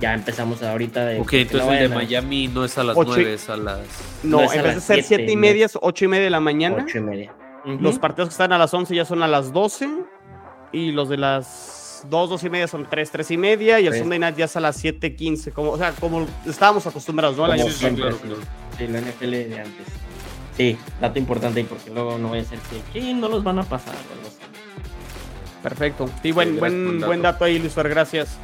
Ya 0.00 0.14
empezamos 0.14 0.62
ahorita 0.62 1.04
de. 1.04 1.20
Ok, 1.20 1.34
entonces 1.34 1.70
el 1.70 1.90
de 1.90 1.94
Miami 1.94 2.48
no 2.48 2.64
es 2.64 2.78
a 2.78 2.84
las 2.84 2.96
9, 2.96 3.34
es 3.34 3.50
a 3.50 3.58
las. 3.58 3.80
No, 4.22 4.50
en 4.50 4.62
vez 4.62 4.76
de 4.76 4.80
ser 4.80 5.02
7 5.02 5.30
y 5.30 5.36
media, 5.36 5.66
es 5.66 5.76
8 5.78 6.04
y 6.06 6.08
media 6.08 6.24
de 6.24 6.30
la 6.30 6.40
mañana. 6.40 6.82
8 6.82 6.96
y 6.96 7.00
media. 7.02 7.34
Los 7.66 7.98
partidos 7.98 8.30
que 8.30 8.32
están 8.32 8.54
a 8.54 8.58
las 8.58 8.72
11 8.72 8.94
ya 8.94 9.04
son 9.04 9.22
a 9.22 9.28
las 9.28 9.52
12. 9.52 9.86
Y 10.72 10.92
los 10.92 11.08
de 11.08 11.16
las 11.18 11.77
dos, 12.08 12.30
dos 12.30 12.44
y 12.44 12.50
media 12.50 12.68
son 12.68 12.86
tres, 12.88 13.10
tres 13.10 13.30
y 13.30 13.36
media, 13.36 13.80
y 13.80 13.86
el 13.86 13.94
Sunday 13.94 14.18
Night 14.18 14.36
ya 14.36 14.44
es 14.46 14.56
a 14.56 14.60
las 14.60 14.82
7.15, 14.82 15.52
como, 15.52 15.72
o 15.72 15.78
sea, 15.78 15.92
como 15.92 16.26
estábamos 16.46 16.86
acostumbrados, 16.86 17.36
¿no? 17.36 17.46
La 17.46 17.56
sí, 17.58 18.86
la 18.86 19.00
NFL 19.00 19.30
de 19.30 19.60
antes. 19.60 19.86
Sí, 20.56 20.76
dato 21.00 21.18
importante, 21.18 21.64
porque 21.64 21.90
luego 21.90 22.18
no 22.18 22.28
voy 22.28 22.40
a 22.40 22.44
ser 22.44 22.58
que 22.58 23.00
sí, 23.00 23.14
no 23.14 23.28
los 23.28 23.44
van 23.44 23.60
a 23.60 23.62
pasar 23.62 23.94
Perfecto. 25.62 26.08
Sí, 26.22 26.32
buen, 26.32 26.58
buen, 26.58 27.00
buen 27.00 27.22
dato 27.22 27.44
ahí, 27.44 27.58
Luis 27.58 27.72
Fer, 27.72 27.88
gracias. 27.88 28.38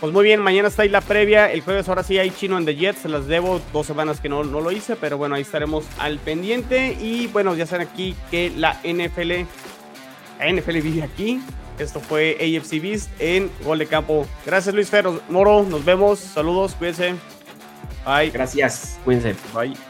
Pues 0.00 0.14
muy 0.14 0.24
bien, 0.24 0.40
mañana 0.40 0.68
está 0.68 0.82
ahí 0.82 0.88
la 0.88 1.02
previa. 1.02 1.52
El 1.52 1.60
jueves 1.60 1.86
ahora 1.88 2.02
sí 2.02 2.18
hay 2.18 2.30
chino 2.30 2.56
en 2.56 2.64
The 2.64 2.74
Jets. 2.74 3.00
Se 3.00 3.08
las 3.08 3.26
debo 3.26 3.60
dos 3.70 3.86
semanas 3.86 4.18
que 4.18 4.30
no, 4.30 4.44
no 4.44 4.62
lo 4.62 4.72
hice, 4.72 4.96
pero 4.96 5.18
bueno, 5.18 5.34
ahí 5.34 5.42
estaremos 5.42 5.84
al 5.98 6.18
pendiente. 6.18 6.96
Y 6.98 7.26
bueno, 7.26 7.54
ya 7.54 7.66
saben 7.66 7.86
aquí 7.86 8.14
que 8.30 8.50
la 8.56 8.80
NFL, 8.82 9.44
la 10.38 10.52
NFL 10.52 10.80
vive 10.80 11.02
aquí. 11.02 11.42
Esto 11.80 12.00
fue 12.00 12.36
AFC 12.38 12.80
Beast 12.80 13.10
en 13.18 13.50
Gol 13.64 13.78
de 13.78 13.86
Campo. 13.86 14.26
Gracias 14.44 14.74
Luis 14.74 14.88
Ferro, 14.90 15.20
Moro, 15.28 15.62
nos 15.62 15.84
vemos. 15.84 16.18
Saludos, 16.18 16.74
cuídense. 16.74 17.14
Bye. 18.04 18.30
Gracias, 18.30 18.98
cuídense. 19.04 19.34
Bye. 19.54 19.89